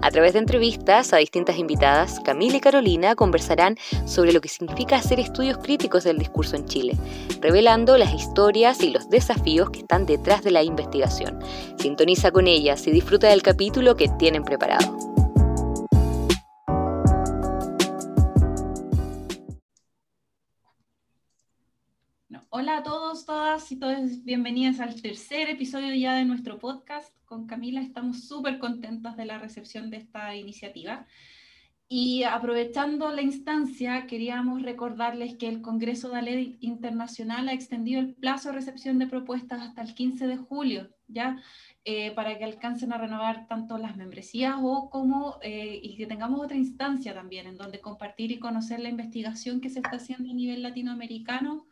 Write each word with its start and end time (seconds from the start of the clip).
A 0.00 0.10
través 0.10 0.32
de 0.32 0.40
entrevistas 0.40 1.12
a 1.12 1.18
distintas 1.18 1.58
invitadas, 1.58 2.20
Camila 2.24 2.56
y 2.56 2.60
Carolina 2.60 3.14
conversarán 3.14 3.76
sobre 4.06 4.32
lo 4.32 4.40
que 4.40 4.48
significa 4.48 4.96
hacer 4.96 5.20
estudios 5.20 5.58
críticos 5.58 6.04
del 6.04 6.18
discurso 6.18 6.56
en 6.56 6.66
Chile, 6.66 6.96
revelando 7.40 7.96
las 7.96 8.12
historias 8.14 8.82
y 8.82 8.90
los 8.90 9.08
desafíos 9.10 9.70
que 9.70 9.80
están 9.80 10.06
detrás 10.06 10.42
de 10.42 10.50
la 10.50 10.62
investigación. 10.62 11.38
Sintoniza 11.78 12.30
con 12.30 12.46
ellas 12.46 12.86
y 12.86 12.90
disfruta 12.90 13.28
del 13.28 13.42
capítulo 13.42 13.96
que 13.96 14.08
tienen 14.18 14.44
preparado. 14.44 15.11
Hola 22.54 22.76
a 22.76 22.82
todos, 22.82 23.24
todas 23.24 23.72
y 23.72 23.78
todos, 23.78 24.24
bienvenidas 24.24 24.78
al 24.78 25.00
tercer 25.00 25.48
episodio 25.48 25.94
ya 25.94 26.14
de 26.16 26.26
nuestro 26.26 26.58
podcast. 26.58 27.16
Con 27.24 27.46
Camila 27.46 27.80
estamos 27.80 28.28
súper 28.28 28.58
contentas 28.58 29.16
de 29.16 29.24
la 29.24 29.38
recepción 29.38 29.88
de 29.88 29.96
esta 29.96 30.36
iniciativa. 30.36 31.06
Y 31.88 32.24
aprovechando 32.24 33.10
la 33.10 33.22
instancia, 33.22 34.06
queríamos 34.06 34.60
recordarles 34.60 35.36
que 35.38 35.48
el 35.48 35.62
Congreso 35.62 36.10
de 36.10 36.20
Ley 36.20 36.58
Internacional 36.60 37.48
ha 37.48 37.54
extendido 37.54 38.00
el 38.00 38.12
plazo 38.16 38.50
de 38.50 38.56
recepción 38.56 38.98
de 38.98 39.06
propuestas 39.06 39.62
hasta 39.62 39.80
el 39.80 39.94
15 39.94 40.26
de 40.26 40.36
julio, 40.36 40.90
ya 41.08 41.42
eh, 41.86 42.10
para 42.10 42.36
que 42.36 42.44
alcancen 42.44 42.92
a 42.92 42.98
renovar 42.98 43.46
tanto 43.48 43.78
las 43.78 43.96
membresías 43.96 44.56
o 44.60 44.90
como 44.90 45.38
eh, 45.40 45.80
y 45.82 45.96
que 45.96 46.06
tengamos 46.06 46.38
otra 46.38 46.58
instancia 46.58 47.14
también 47.14 47.46
en 47.46 47.56
donde 47.56 47.80
compartir 47.80 48.30
y 48.30 48.38
conocer 48.38 48.78
la 48.80 48.90
investigación 48.90 49.62
que 49.62 49.70
se 49.70 49.78
está 49.78 49.96
haciendo 49.96 50.30
a 50.30 50.34
nivel 50.34 50.62
latinoamericano 50.62 51.66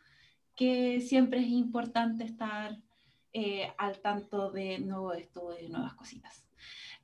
que 0.55 1.01
siempre 1.01 1.39
es 1.39 1.47
importante 1.47 2.23
estar 2.23 2.77
eh, 3.33 3.71
al 3.77 3.99
tanto 3.99 4.51
de 4.51 4.79
nuevos 4.79 5.17
estudios, 5.17 5.69
nuevas 5.69 5.93
cositas. 5.93 6.43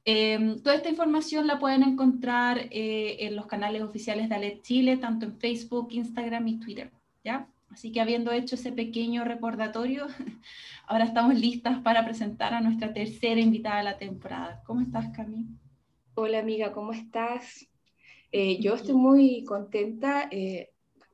Em, 0.03 0.61
toda 0.61 0.75
esta 0.75 0.89
información 0.89 1.47
la 1.47 1.59
pueden 1.59 1.83
encontrar 1.83 2.67
eh, 2.71 3.17
en 3.19 3.35
los 3.35 3.45
canales 3.45 3.81
oficiales 3.81 4.29
de 4.29 4.35
ALET 4.35 4.61
Chile, 4.61 4.97
tanto 4.97 5.25
en 5.25 5.37
Facebook, 5.37 5.89
Instagram 5.91 6.47
y 6.47 6.59
Twitter. 6.59 6.91
¿ya? 7.23 7.47
Así 7.69 7.91
que 7.91 8.01
habiendo 8.01 8.31
hecho 8.31 8.55
ese 8.55 8.71
pequeño 8.71 9.23
recordatorio, 9.23 10.07
ahora 10.87 11.05
estamos 11.05 11.35
listas 11.39 11.79
para 11.81 12.05
presentar 12.05 12.53
a 12.53 12.61
nuestra 12.61 12.93
tercera 12.93 13.39
invitada 13.39 13.79
de 13.79 13.83
la 13.83 13.97
temporada. 13.97 14.61
¿Cómo 14.65 14.81
estás, 14.81 15.09
Cami? 15.15 15.45
Hola, 16.15 16.39
amiga, 16.39 16.71
¿cómo 16.71 16.93
estás? 16.93 17.67
Eh, 18.31 18.59
yo 18.59 18.75
estoy 18.75 18.95
muy 18.95 19.43
contenta 19.43 20.29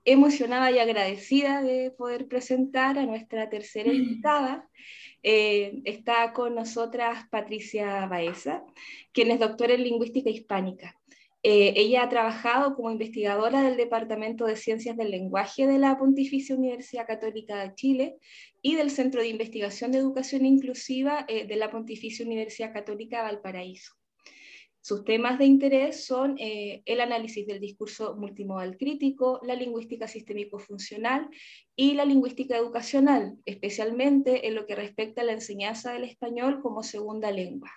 emocionada 0.06 0.72
y 0.72 0.80
agradecida 0.80 1.62
de 1.62 1.92
poder 1.92 2.28
presentar 2.28 2.98
a 2.98 3.06
nuestra 3.06 3.50
tercera 3.50 3.92
invitada. 3.92 4.70
Eh, 5.22 5.82
está 5.86 6.34
con 6.34 6.56
nosotras 6.56 7.26
Patricia 7.30 8.06
Baeza, 8.08 8.64
quien 9.14 9.32
es 9.32 9.40
doctora 9.40 9.74
en 9.74 9.84
lingüística 9.84 10.30
hispánica. 10.30 11.00
Eh, 11.46 11.74
ella 11.76 12.04
ha 12.04 12.10
trabajado 12.10 12.74
como 12.74 12.90
investigadora 12.90 13.62
del 13.62 13.76
Departamento 13.76 14.46
de 14.46 14.56
Ciencias 14.56 14.96
del 14.96 15.12
Lenguaje 15.12 15.68
de 15.68 15.78
la 15.78 15.98
Pontificia 15.98 16.56
Universidad 16.56 17.06
Católica 17.06 17.62
de 17.62 17.76
Chile 17.76 18.16
y 18.62 18.76
del 18.76 18.90
Centro 18.90 19.22
de 19.22 19.28
Investigación 19.28 19.92
de 19.92 19.98
Educación 19.98 20.46
Inclusiva 20.46 21.26
eh, 21.28 21.46
de 21.46 21.56
la 21.58 21.70
Pontificia 21.70 22.26
Universidad 22.26 22.72
Católica 22.72 23.18
de 23.18 23.24
Valparaíso. 23.24 23.94
Sus 24.86 25.06
temas 25.06 25.40
de 25.40 25.46
interés 25.46 26.06
son 26.06 26.36
eh, 26.40 26.82
el 26.84 27.00
análisis 27.00 27.48
del 27.48 27.62
discurso 27.62 28.18
multimodal 28.18 28.76
crítico, 28.76 29.40
la 29.44 29.56
lingüística 29.56 30.10
sistémico-funcional 30.10 31.30
y 31.74 31.94
la 31.94 32.04
lingüística 32.04 32.58
educacional, 32.58 33.38
especialmente 33.46 34.46
en 34.46 34.56
lo 34.56 34.66
que 34.66 34.76
respecta 34.76 35.22
a 35.22 35.24
la 35.24 35.32
enseñanza 35.32 35.94
del 35.94 36.04
español 36.04 36.60
como 36.62 36.84
segunda 36.84 37.32
lengua. 37.32 37.72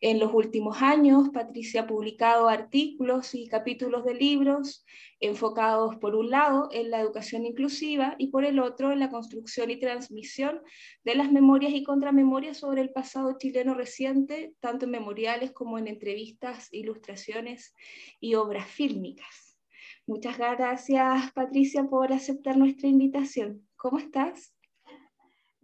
En 0.00 0.20
los 0.20 0.32
últimos 0.32 0.80
años, 0.80 1.30
Patricia 1.30 1.82
ha 1.82 1.86
publicado 1.88 2.48
artículos 2.48 3.34
y 3.34 3.48
capítulos 3.48 4.04
de 4.04 4.14
libros 4.14 4.84
enfocados, 5.18 5.96
por 5.96 6.14
un 6.14 6.30
lado, 6.30 6.68
en 6.70 6.90
la 6.90 7.00
educación 7.00 7.44
inclusiva 7.44 8.14
y 8.16 8.28
por 8.28 8.44
el 8.44 8.60
otro, 8.60 8.92
en 8.92 9.00
la 9.00 9.10
construcción 9.10 9.72
y 9.72 9.80
transmisión 9.80 10.60
de 11.02 11.16
las 11.16 11.32
memorias 11.32 11.72
y 11.72 11.82
contramemorias 11.82 12.58
sobre 12.58 12.82
el 12.82 12.90
pasado 12.90 13.36
chileno 13.38 13.74
reciente, 13.74 14.54
tanto 14.60 14.84
en 14.84 14.92
memoriales 14.92 15.50
como 15.50 15.78
en 15.78 15.88
entrevistas, 15.88 16.68
ilustraciones 16.70 17.74
y 18.20 18.36
obras 18.36 18.68
fílmicas. 18.68 19.58
Muchas 20.06 20.38
gracias, 20.38 21.32
Patricia, 21.32 21.82
por 21.84 22.12
aceptar 22.12 22.56
nuestra 22.56 22.88
invitación. 22.88 23.66
¿Cómo 23.74 23.98
estás? 23.98 24.57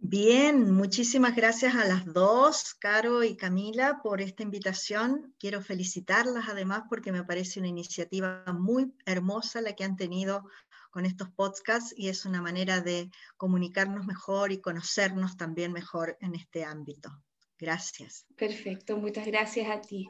Bien, 0.07 0.71
muchísimas 0.71 1.35
gracias 1.35 1.73
a 1.73 1.83
las 1.83 2.05
dos, 2.05 2.75
Caro 2.75 3.23
y 3.23 3.35
Camila, 3.35 4.01
por 4.03 4.21
esta 4.21 4.43
invitación. 4.43 5.33
Quiero 5.39 5.63
felicitarlas 5.63 6.47
además 6.47 6.83
porque 6.87 7.11
me 7.11 7.23
parece 7.23 7.59
una 7.59 7.69
iniciativa 7.69 8.43
muy 8.53 8.93
hermosa 9.07 9.61
la 9.61 9.73
que 9.73 9.83
han 9.83 9.95
tenido 9.95 10.47
con 10.91 11.07
estos 11.07 11.31
podcasts 11.31 11.91
y 11.97 12.09
es 12.09 12.23
una 12.23 12.39
manera 12.39 12.81
de 12.81 13.09
comunicarnos 13.35 14.05
mejor 14.05 14.51
y 14.51 14.61
conocernos 14.61 15.37
también 15.37 15.73
mejor 15.73 16.19
en 16.21 16.35
este 16.35 16.63
ámbito. 16.63 17.09
Gracias. 17.57 18.27
Perfecto, 18.35 18.97
muchas 18.97 19.25
gracias 19.25 19.71
a 19.71 19.81
ti. 19.81 20.07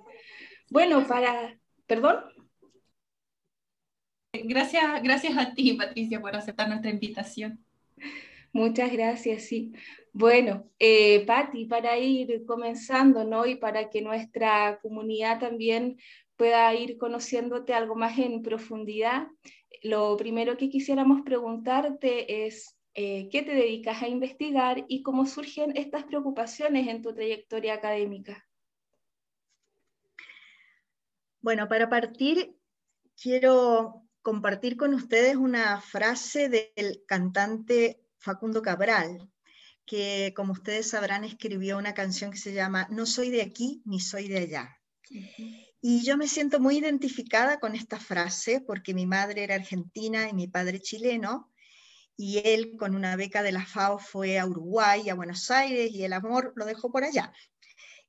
Bueno, 0.69 1.07
para... 1.07 1.57
¿Perdón? 1.87 2.17
Gracias, 4.33 5.01
gracias 5.01 5.37
a 5.37 5.53
ti, 5.53 5.71
Patricia, 5.71 6.19
por 6.19 6.35
aceptar 6.35 6.67
nuestra 6.67 6.91
invitación. 6.91 7.63
Muchas 8.55 8.89
gracias, 8.89 9.43
sí. 9.43 9.73
Bueno, 10.13 10.71
eh, 10.79 11.25
Patti, 11.25 11.65
para 11.65 11.97
ir 11.97 12.45
comenzando, 12.45 13.25
¿no? 13.25 13.45
Y 13.45 13.57
para 13.57 13.89
que 13.89 14.01
nuestra 14.01 14.79
comunidad 14.81 15.41
también 15.41 15.97
pueda 16.37 16.73
ir 16.73 16.97
conociéndote 16.97 17.73
algo 17.73 17.95
más 17.95 18.17
en 18.17 18.41
profundidad, 18.41 19.27
lo 19.83 20.15
primero 20.15 20.55
que 20.55 20.69
quisiéramos 20.69 21.23
preguntarte 21.23 22.45
es, 22.45 22.77
eh, 22.93 23.27
¿qué 23.29 23.41
te 23.41 23.53
dedicas 23.53 24.01
a 24.01 24.07
investigar 24.07 24.85
y 24.87 25.03
cómo 25.03 25.25
surgen 25.25 25.75
estas 25.75 26.05
preocupaciones 26.05 26.87
en 26.87 27.01
tu 27.01 27.13
trayectoria 27.13 27.73
académica? 27.73 28.47
Bueno, 31.41 31.67
para 31.67 31.89
partir, 31.89 32.55
quiero 33.21 34.03
compartir 34.21 34.77
con 34.77 34.93
ustedes 34.93 35.35
una 35.35 35.81
frase 35.81 36.47
del 36.47 37.03
cantante 37.05 38.04
Facundo 38.25 38.63
Cabral, 38.63 39.29
que 39.85 40.33
como 40.35 40.53
ustedes 40.53 40.89
sabrán 40.89 41.23
escribió 41.23 41.77
una 41.77 41.93
canción 41.93 42.31
que 42.31 42.39
se 42.39 42.53
llama 42.53 42.87
No 42.89 43.05
soy 43.05 43.29
de 43.29 43.43
aquí 43.43 43.83
ni 43.85 43.99
soy 43.99 44.27
de 44.27 44.39
allá. 44.39 44.81
Y 45.79 46.03
yo 46.03 46.17
me 46.17 46.27
siento 46.27 46.59
muy 46.59 46.79
identificada 46.79 47.59
con 47.59 47.75
esta 47.75 47.99
frase 47.99 48.61
porque 48.65 48.95
mi 48.95 49.05
madre 49.05 49.43
era 49.43 49.53
argentina 49.53 50.27
y 50.27 50.33
mi 50.33 50.47
padre 50.47 50.79
chileno, 50.81 51.51
y 52.17 52.39
él 52.39 52.75
con 52.79 52.95
una 52.95 53.15
beca 53.15 53.43
de 53.43 53.51
la 53.51 53.63
FAO 53.63 53.99
fue 53.99 54.39
a 54.39 54.47
Uruguay, 54.47 55.07
a 55.09 55.13
Buenos 55.13 55.51
Aires, 55.51 55.91
y 55.91 56.03
el 56.03 56.13
amor 56.13 56.51
lo 56.55 56.65
dejó 56.65 56.91
por 56.91 57.03
allá. 57.03 57.31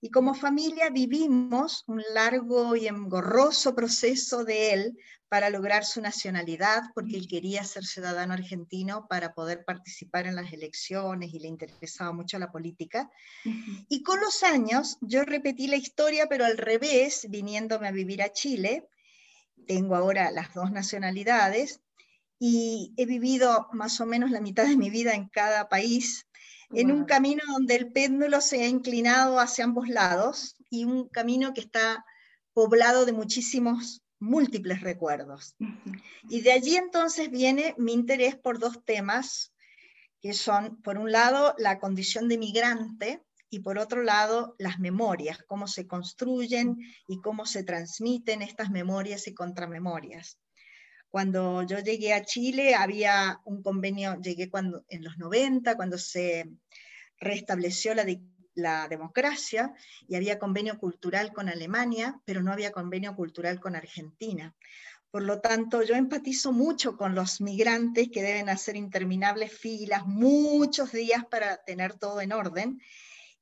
Y 0.00 0.10
como 0.10 0.34
familia 0.34 0.90
vivimos 0.90 1.84
un 1.86 2.02
largo 2.12 2.76
y 2.76 2.86
engorroso 2.86 3.74
proceso 3.74 4.44
de 4.44 4.72
él 4.72 4.98
para 5.28 5.50
lograr 5.50 5.84
su 5.84 6.00
nacionalidad, 6.00 6.82
porque 6.94 7.16
él 7.16 7.26
quería 7.26 7.64
ser 7.64 7.84
ciudadano 7.84 8.34
argentino 8.34 9.06
para 9.08 9.34
poder 9.34 9.64
participar 9.64 10.26
en 10.26 10.36
las 10.36 10.52
elecciones 10.52 11.34
y 11.34 11.40
le 11.40 11.48
interesaba 11.48 12.12
mucho 12.12 12.38
la 12.38 12.52
política. 12.52 13.10
Y 13.88 14.02
con 14.02 14.20
los 14.20 14.42
años 14.42 14.98
yo 15.00 15.24
repetí 15.24 15.66
la 15.66 15.76
historia, 15.76 16.28
pero 16.28 16.44
al 16.44 16.58
revés, 16.58 17.26
viniéndome 17.28 17.88
a 17.88 17.92
vivir 17.92 18.22
a 18.22 18.32
Chile. 18.32 18.86
Tengo 19.66 19.96
ahora 19.96 20.30
las 20.30 20.54
dos 20.54 20.70
nacionalidades 20.70 21.80
y 22.38 22.92
he 22.96 23.06
vivido 23.06 23.68
más 23.72 24.00
o 24.00 24.06
menos 24.06 24.30
la 24.30 24.40
mitad 24.40 24.64
de 24.64 24.76
mi 24.76 24.90
vida 24.90 25.14
en 25.14 25.28
cada 25.28 25.68
país, 25.68 26.25
en 26.70 26.90
un 26.90 27.04
camino 27.04 27.42
donde 27.52 27.76
el 27.76 27.92
péndulo 27.92 28.40
se 28.40 28.62
ha 28.62 28.68
inclinado 28.68 29.38
hacia 29.38 29.64
ambos 29.64 29.88
lados 29.88 30.56
y 30.70 30.84
un 30.84 31.08
camino 31.08 31.54
que 31.54 31.60
está 31.60 32.04
poblado 32.52 33.04
de 33.04 33.12
muchísimos 33.12 34.02
múltiples 34.18 34.80
recuerdos. 34.80 35.54
Y 36.28 36.40
de 36.40 36.52
allí 36.52 36.76
entonces 36.76 37.30
viene 37.30 37.74
mi 37.78 37.92
interés 37.92 38.36
por 38.36 38.58
dos 38.58 38.84
temas, 38.84 39.52
que 40.20 40.32
son, 40.32 40.80
por 40.82 40.98
un 40.98 41.12
lado, 41.12 41.54
la 41.58 41.78
condición 41.78 42.28
de 42.28 42.38
migrante 42.38 43.22
y 43.50 43.60
por 43.60 43.78
otro 43.78 44.02
lado, 44.02 44.56
las 44.58 44.78
memorias, 44.78 45.38
cómo 45.46 45.68
se 45.68 45.86
construyen 45.86 46.78
y 47.06 47.20
cómo 47.20 47.46
se 47.46 47.62
transmiten 47.62 48.42
estas 48.42 48.70
memorias 48.70 49.28
y 49.28 49.34
contramemorias. 49.34 50.38
Cuando 51.10 51.62
yo 51.62 51.78
llegué 51.78 52.12
a 52.12 52.24
Chile 52.24 52.74
había 52.74 53.40
un 53.44 53.62
convenio, 53.62 54.20
llegué 54.20 54.50
cuando, 54.50 54.84
en 54.88 55.04
los 55.04 55.18
90, 55.18 55.76
cuando 55.76 55.98
se 55.98 56.50
restableció 57.18 57.94
la, 57.94 58.04
la 58.54 58.88
democracia 58.88 59.72
y 60.08 60.16
había 60.16 60.38
convenio 60.38 60.78
cultural 60.78 61.32
con 61.32 61.48
Alemania, 61.48 62.20
pero 62.24 62.42
no 62.42 62.52
había 62.52 62.72
convenio 62.72 63.14
cultural 63.14 63.60
con 63.60 63.76
Argentina. 63.76 64.54
Por 65.10 65.22
lo 65.22 65.40
tanto, 65.40 65.82
yo 65.82 65.94
empatizo 65.94 66.52
mucho 66.52 66.96
con 66.96 67.14
los 67.14 67.40
migrantes 67.40 68.08
que 68.10 68.22
deben 68.22 68.48
hacer 68.48 68.76
interminables 68.76 69.52
filas, 69.52 70.04
muchos 70.06 70.92
días 70.92 71.24
para 71.24 71.58
tener 71.64 71.94
todo 71.94 72.20
en 72.20 72.32
orden. 72.32 72.80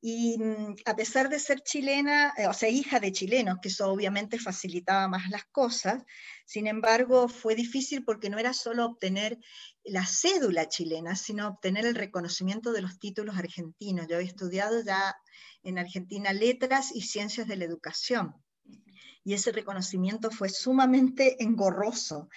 Y 0.06 0.36
mm, 0.36 0.74
a 0.84 0.96
pesar 0.96 1.30
de 1.30 1.38
ser 1.38 1.62
chilena, 1.62 2.34
eh, 2.36 2.46
o 2.46 2.52
sea, 2.52 2.68
hija 2.68 3.00
de 3.00 3.10
chilenos, 3.10 3.56
que 3.62 3.68
eso 3.68 3.90
obviamente 3.90 4.38
facilitaba 4.38 5.08
más 5.08 5.30
las 5.30 5.46
cosas, 5.46 6.04
sin 6.44 6.66
embargo, 6.66 7.26
fue 7.26 7.54
difícil 7.54 8.04
porque 8.04 8.28
no 8.28 8.38
era 8.38 8.52
solo 8.52 8.84
obtener 8.84 9.38
la 9.82 10.04
cédula 10.04 10.68
chilena, 10.68 11.16
sino 11.16 11.48
obtener 11.48 11.86
el 11.86 11.94
reconocimiento 11.94 12.72
de 12.72 12.82
los 12.82 12.98
títulos 12.98 13.38
argentinos. 13.38 14.06
Yo 14.06 14.16
había 14.16 14.28
estudiado 14.28 14.82
ya 14.84 15.16
en 15.62 15.78
Argentina 15.78 16.34
letras 16.34 16.94
y 16.94 17.00
ciencias 17.00 17.48
de 17.48 17.56
la 17.56 17.64
educación 17.64 18.34
y 19.24 19.32
ese 19.32 19.52
reconocimiento 19.52 20.30
fue 20.30 20.50
sumamente 20.50 21.42
engorroso. 21.42 22.28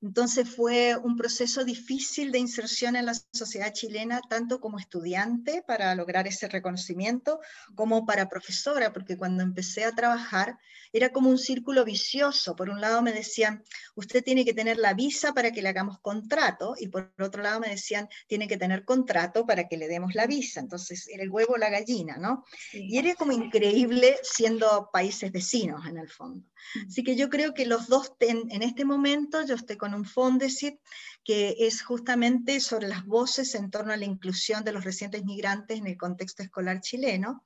Entonces 0.00 0.48
fue 0.48 0.96
un 0.96 1.16
proceso 1.16 1.64
difícil 1.64 2.30
de 2.30 2.38
inserción 2.38 2.94
en 2.94 3.06
la 3.06 3.14
sociedad 3.32 3.72
chilena, 3.72 4.20
tanto 4.28 4.60
como 4.60 4.78
estudiante 4.78 5.62
para 5.66 5.94
lograr 5.96 6.28
ese 6.28 6.48
reconocimiento, 6.48 7.40
como 7.74 8.06
para 8.06 8.28
profesora, 8.28 8.92
porque 8.92 9.16
cuando 9.16 9.42
empecé 9.42 9.84
a 9.84 9.92
trabajar 9.92 10.58
era 10.92 11.10
como 11.10 11.30
un 11.30 11.38
círculo 11.38 11.84
vicioso. 11.84 12.54
Por 12.54 12.70
un 12.70 12.80
lado 12.80 13.02
me 13.02 13.12
decían, 13.12 13.62
usted 13.94 14.22
tiene 14.22 14.44
que 14.44 14.54
tener 14.54 14.78
la 14.78 14.94
visa 14.94 15.32
para 15.32 15.50
que 15.50 15.62
le 15.62 15.68
hagamos 15.68 15.98
contrato, 16.00 16.74
y 16.78 16.88
por 16.88 17.12
otro 17.18 17.42
lado 17.42 17.60
me 17.60 17.68
decían, 17.68 18.08
tiene 18.26 18.46
que 18.46 18.56
tener 18.56 18.84
contrato 18.84 19.46
para 19.46 19.68
que 19.68 19.76
le 19.76 19.88
demos 19.88 20.14
la 20.14 20.26
visa. 20.26 20.60
Entonces 20.60 21.08
era 21.08 21.22
el 21.22 21.30
huevo 21.30 21.54
o 21.54 21.58
la 21.58 21.70
gallina, 21.70 22.16
¿no? 22.18 22.44
Y 22.72 22.98
era 22.98 23.14
como 23.14 23.32
increíble 23.32 24.16
siendo 24.22 24.90
países 24.92 25.32
vecinos 25.32 25.86
en 25.86 25.98
el 25.98 26.08
fondo. 26.08 26.44
Así 26.86 27.02
que 27.02 27.16
yo 27.16 27.28
creo 27.28 27.54
que 27.54 27.66
los 27.66 27.88
dos, 27.88 28.12
en, 28.20 28.62
este 28.62 28.84
momento, 28.84 29.44
yo 29.44 29.54
estoy 29.54 29.76
con 29.76 29.87
un 29.94 30.04
Fondesit 30.04 30.78
que 31.24 31.56
es 31.58 31.82
justamente 31.82 32.58
sobre 32.58 32.88
las 32.88 33.04
voces 33.04 33.54
en 33.54 33.70
torno 33.70 33.92
a 33.92 33.98
la 33.98 34.06
inclusión 34.06 34.64
de 34.64 34.72
los 34.72 34.84
recientes 34.84 35.24
migrantes 35.24 35.78
en 35.78 35.86
el 35.86 35.98
contexto 35.98 36.42
escolar 36.42 36.80
chileno, 36.80 37.44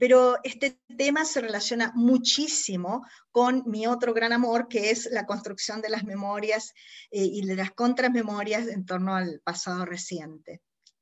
pero 0.00 0.38
este 0.42 0.80
tema 0.98 1.24
se 1.24 1.40
relaciona 1.40 1.92
muchísimo 1.94 3.06
con 3.30 3.62
mi 3.66 3.86
otro 3.86 4.14
gran 4.14 4.32
amor, 4.32 4.66
que 4.66 4.90
es 4.90 5.08
la 5.12 5.26
construcción 5.26 5.80
de 5.80 5.90
las 5.90 6.02
memorias 6.02 6.72
eh, 7.12 7.24
y 7.24 7.46
de 7.46 7.54
las 7.54 7.70
contramemorias 7.70 8.66
en 8.66 8.84
torno 8.84 9.14
al 9.14 9.40
pasado 9.44 9.84
reciente. 9.84 10.60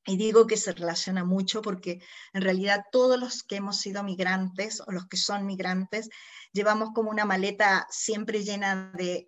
Y 0.09 0.17
digo 0.17 0.47
que 0.47 0.57
se 0.57 0.73
relaciona 0.73 1.23
mucho 1.23 1.61
porque 1.61 2.01
en 2.33 2.41
realidad 2.41 2.85
todos 2.91 3.19
los 3.19 3.43
que 3.43 3.57
hemos 3.57 3.77
sido 3.77 4.03
migrantes 4.03 4.81
o 4.81 4.91
los 4.91 5.05
que 5.05 5.17
son 5.17 5.45
migrantes 5.45 6.09
llevamos 6.51 6.89
como 6.95 7.11
una 7.11 7.25
maleta 7.25 7.85
siempre 7.91 8.43
llena 8.43 8.91
de, 8.95 9.27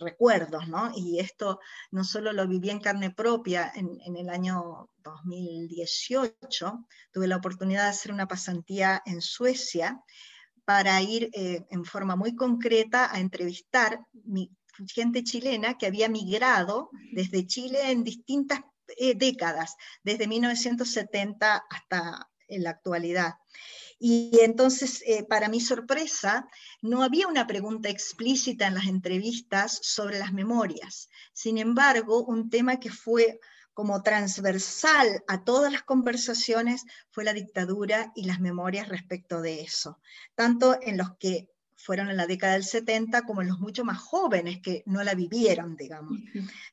recuerdos, 0.00 0.66
¿no? 0.66 0.90
Y 0.96 1.20
esto 1.20 1.60
no 1.90 2.04
solo 2.04 2.32
lo 2.32 2.48
viví 2.48 2.70
en 2.70 2.80
carne 2.80 3.10
propia 3.10 3.70
en, 3.74 4.16
el 4.16 4.30
año 4.30 4.88
2018, 5.02 6.86
tuve 7.12 7.28
la 7.28 7.36
oportunidad 7.36 7.82
de 7.82 7.90
hacer 7.90 8.10
una 8.10 8.26
pasantía 8.26 9.02
en 9.04 9.20
Suecia 9.20 10.00
para 10.64 11.02
ir 11.02 11.28
eh, 11.34 11.66
en 11.68 11.84
forma 11.84 12.16
muy 12.16 12.34
concreta 12.34 13.14
a 13.14 13.20
entrevistar 13.20 14.00
gente 14.88 15.22
chilena 15.22 15.76
que 15.76 15.84
había 15.84 16.08
migrado 16.08 16.88
desde 17.12 17.46
Chile 17.46 17.90
en 17.90 18.04
distintas 18.04 18.60
eh, 18.96 19.14
décadas, 19.14 19.76
desde 20.02 20.26
1970 20.26 21.64
hasta 21.70 22.28
en 22.48 22.62
la 22.62 22.70
actualidad. 22.70 23.34
Y 23.98 24.40
entonces, 24.42 25.02
eh, 25.06 25.24
para 25.24 25.48
mi 25.48 25.60
sorpresa, 25.60 26.46
no 26.82 27.02
había 27.02 27.28
una 27.28 27.46
pregunta 27.46 27.88
explícita 27.88 28.66
en 28.66 28.74
las 28.74 28.86
entrevistas 28.86 29.78
sobre 29.82 30.18
las 30.18 30.32
memorias. 30.32 31.08
Sin 31.32 31.58
embargo, 31.58 32.24
un 32.24 32.50
tema 32.50 32.80
que 32.80 32.90
fue 32.90 33.40
como 33.72 34.02
transversal 34.02 35.24
a 35.26 35.42
todas 35.44 35.72
las 35.72 35.82
conversaciones 35.82 36.84
fue 37.10 37.24
la 37.24 37.32
dictadura 37.32 38.12
y 38.14 38.24
las 38.24 38.40
memorias 38.40 38.88
respecto 38.88 39.40
de 39.40 39.62
eso, 39.62 40.00
tanto 40.34 40.78
en 40.80 40.96
los 40.96 41.16
que 41.18 41.48
fueron 41.84 42.08
en 42.08 42.16
la 42.16 42.26
década 42.26 42.54
del 42.54 42.64
70 42.64 43.22
como 43.22 43.42
en 43.42 43.48
los 43.48 43.60
mucho 43.60 43.84
más 43.84 43.98
jóvenes 43.98 44.60
que 44.62 44.82
no 44.86 45.04
la 45.04 45.14
vivieron, 45.14 45.76
digamos. 45.76 46.18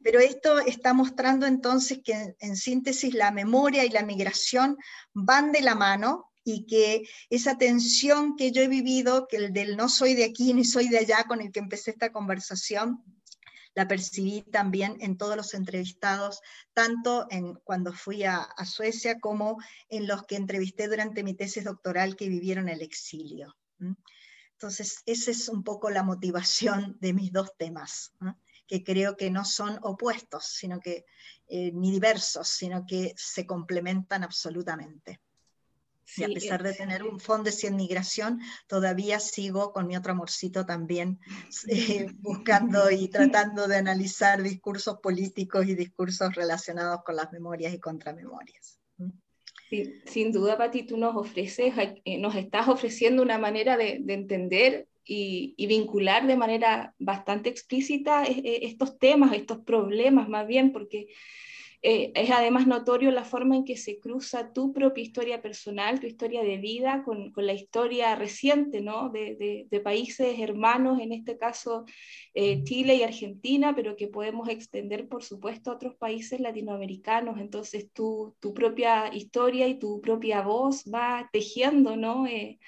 Pero 0.01 0.19
esto 0.19 0.59
está 0.59 0.93
mostrando 0.93 1.45
entonces 1.45 1.99
que 2.03 2.35
en 2.39 2.55
síntesis 2.55 3.13
la 3.13 3.31
memoria 3.31 3.83
y 3.83 3.89
la 3.89 4.03
migración 4.03 4.77
van 5.13 5.51
de 5.51 5.61
la 5.61 5.75
mano 5.75 6.31
y 6.45 6.65
que 6.65 7.03
esa 7.29 7.57
tensión 7.57 8.37
que 8.37 8.51
yo 8.51 8.61
he 8.61 8.69
vivido, 8.69 9.27
que 9.27 9.37
el 9.37 9.53
del 9.53 9.75
no 9.75 9.89
soy 9.89 10.13
de 10.13 10.23
aquí 10.23 10.53
ni 10.53 10.63
soy 10.63 10.87
de 10.87 10.99
allá 10.99 11.25
con 11.27 11.41
el 11.41 11.51
que 11.51 11.59
empecé 11.59 11.91
esta 11.91 12.13
conversación, 12.13 13.03
la 13.73 13.87
percibí 13.87 14.43
también 14.43 14.95
en 15.01 15.17
todos 15.17 15.35
los 15.35 15.53
entrevistados, 15.53 16.41
tanto 16.73 17.27
en 17.29 17.55
cuando 17.63 17.91
fui 17.91 18.23
a, 18.23 18.47
Suecia 18.65 19.19
como 19.19 19.57
en 19.89 20.07
los 20.07 20.23
que 20.23 20.37
entrevisté 20.37 20.87
durante 20.87 21.23
mi 21.23 21.33
tesis 21.33 21.65
doctoral 21.65 22.15
que 22.15 22.29
vivieron 22.29 22.69
el 22.69 22.81
exilio. 22.81 23.57
Entonces, 24.61 25.01
esa 25.07 25.31
es 25.31 25.49
un 25.49 25.63
poco 25.63 25.89
la 25.89 26.03
motivación 26.03 26.95
de 26.99 27.13
mis 27.13 27.31
dos 27.31 27.57
temas, 27.57 28.13
que 28.67 28.83
creo 28.83 29.17
que 29.17 29.31
no 29.31 29.43
son 29.43 29.79
opuestos, 29.81 30.45
sino 30.45 30.79
que, 30.79 31.03
eh, 31.47 31.71
ni 31.73 31.89
diversos, 31.89 32.47
sino 32.47 32.85
que 32.85 33.11
se 33.17 33.47
complementan 33.47 34.23
absolutamente. 34.23 35.19
Y 36.15 36.25
a 36.25 36.27
pesar 36.27 36.61
de 36.61 36.75
tener 36.75 37.01
un 37.01 37.19
fondo 37.19 37.45
de 37.45 37.53
cien 37.53 37.75
migración, 37.75 38.39
todavía 38.67 39.19
sigo 39.19 39.73
con 39.73 39.87
mi 39.87 39.97
otro 39.97 40.11
amorcito 40.11 40.63
también 40.63 41.19
eh, 41.67 42.05
buscando 42.19 42.91
y 42.91 43.07
tratando 43.07 43.67
de 43.67 43.77
analizar 43.77 44.43
discursos 44.43 44.99
políticos 44.99 45.65
y 45.65 45.73
discursos 45.73 46.35
relacionados 46.35 47.01
con 47.03 47.15
las 47.15 47.31
memorias 47.31 47.73
y 47.73 47.79
contramemorias. 47.79 48.79
Sin 50.06 50.31
duda, 50.31 50.57
Pati, 50.57 50.83
tú 50.83 50.97
nos 50.97 51.15
ofreces, 51.15 51.73
eh, 52.03 52.18
nos 52.18 52.35
estás 52.35 52.68
ofreciendo 52.68 53.23
una 53.23 53.38
manera 53.38 53.77
de, 53.77 54.03
entender 54.07 54.88
y, 55.06 55.53
y, 55.57 55.68
vincular 55.68 56.27
de 56.27 56.35
manera 56.35 56.94
bastante 57.00 57.50
explícita 57.50 58.25
eh, 58.25 58.59
estos 58.63 59.00
temas, 59.00 59.33
estos 59.33 59.59
problemas 59.59 60.27
más 60.27 60.45
bien, 60.45 60.73
porque 60.73 61.07
eh, 61.83 62.11
es 62.13 62.29
además 62.29 62.67
notorio 62.67 63.09
la 63.09 63.23
forma 63.23 63.55
en 63.55 63.65
que 63.65 63.75
se 63.75 63.99
cruza 63.99 64.53
tu 64.53 64.71
propia 64.71 65.03
historia 65.03 65.41
personal, 65.41 66.00
tu 66.00 66.05
historia 66.05 66.43
de 66.43 66.57
vida, 66.57 67.03
con, 67.03 67.33
la 67.35 67.53
historia 67.53 68.15
reciente 68.15 68.81
¿no? 68.81 69.09
de, 69.09 69.81
países 69.83 70.39
hermanos, 70.39 71.00
en 71.00 71.11
este 71.11 71.38
caso 71.38 71.85
eh, 72.35 72.63
Chile 72.63 72.95
y 72.95 73.03
Argentina, 73.03 73.73
pero 73.75 73.95
que 73.95 74.07
podemos 74.07 74.47
extender, 74.47 75.07
por 75.07 75.23
supuesto, 75.23 75.71
a 75.71 75.75
otros 75.75 75.95
países 75.95 76.39
latinoamericanos. 76.39 77.39
Entonces, 77.39 77.91
tu, 77.91 78.35
tu 78.39 78.53
propia 78.53 79.13
historia 79.13 79.67
y 79.67 79.79
tu 79.79 80.01
propia 80.01 80.41
voz 80.41 80.83
va 80.85 81.29
tejiendo 81.33 81.97
¿no? 81.97 82.27
Eh, 82.27 82.59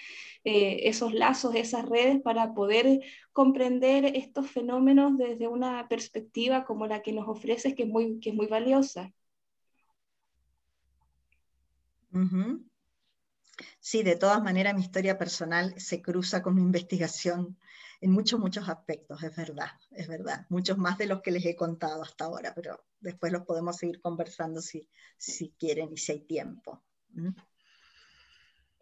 eh, 0.44 0.90
esos 0.90 1.14
lazos, 1.14 1.56
esas 1.56 1.86
redes 1.88 2.22
para 2.22 2.54
poder 2.54 3.02
comprender 3.32 4.06
estos 4.16 4.50
fenómenos 4.52 5.18
desde 5.18 5.48
una 5.48 5.88
perspectiva 5.90 6.66
como 6.66 6.88
la 6.88 7.02
que 7.02 7.14
nos 7.14 7.28
ofreces, 7.28 7.76
que 7.76 7.84
es 7.84 7.90
muy, 7.90 8.20
que 8.20 8.32
es 8.32 8.36
muy 8.36 8.48
valiosa. 8.48 9.14
Sí, 13.80 14.02
de 14.02 14.16
todas 14.16 14.42
maneras 14.42 14.74
mi 14.74 14.82
historia 14.82 15.18
personal 15.20 15.80
se 15.80 16.02
cruza 16.02 16.42
con 16.42 16.56
mi 16.56 16.62
investigación 16.62 17.58
en 18.02 18.12
muchos, 18.12 18.40
muchos 18.40 18.68
aspectos, 18.68 19.22
es 19.24 19.36
verdad, 19.36 19.72
es 19.92 20.08
verdad. 20.08 20.46
Muchos 20.50 20.78
más 20.78 20.98
de 20.98 21.06
los 21.06 21.22
que 21.22 21.32
les 21.32 21.46
he 21.46 21.56
contado 21.56 22.02
hasta 22.02 22.26
ahora, 22.26 22.54
pero 22.56 22.84
después 23.00 23.32
los 23.32 23.44
podemos 23.46 23.78
seguir 23.78 24.02
conversando 24.02 24.62
si, 24.62 24.90
si 25.18 25.52
quieren 25.60 25.90
y 25.94 25.98
si 25.98 26.12
hay 26.14 26.20
tiempo. 26.22 26.82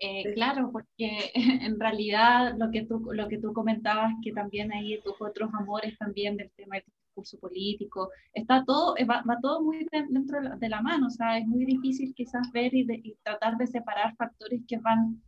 Eh, 0.03 0.33
claro, 0.33 0.71
porque 0.71 1.31
en 1.35 1.79
realidad 1.79 2.55
lo 2.57 2.71
que, 2.71 2.83
tú, 2.85 3.09
lo 3.13 3.27
que 3.27 3.37
tú 3.37 3.53
comentabas, 3.53 4.11
que 4.23 4.31
también 4.33 4.73
hay 4.73 4.99
tus 5.01 5.13
otros 5.21 5.53
amores 5.53 5.95
también 5.99 6.37
del 6.37 6.49
tema 6.55 6.77
del 6.77 6.85
discurso 7.05 7.37
político, 7.37 8.09
está 8.33 8.65
todo, 8.65 8.97
eh, 8.97 9.05
va, 9.05 9.23
todo 9.43 9.61
muy 9.61 9.87
dentro 9.91 10.39
de 10.57 10.69
la 10.69 10.81
mano, 10.81 11.05
o 11.05 11.09
sea, 11.11 11.37
es 11.37 11.45
muy 11.45 11.65
difícil 11.65 12.15
quizás 12.15 12.51
ver 12.51 12.73
y, 12.73 13.15
tratar 13.21 13.57
de 13.57 13.67
separar 13.67 14.15
factores 14.15 14.63
que 14.67 14.79
van 14.79 15.21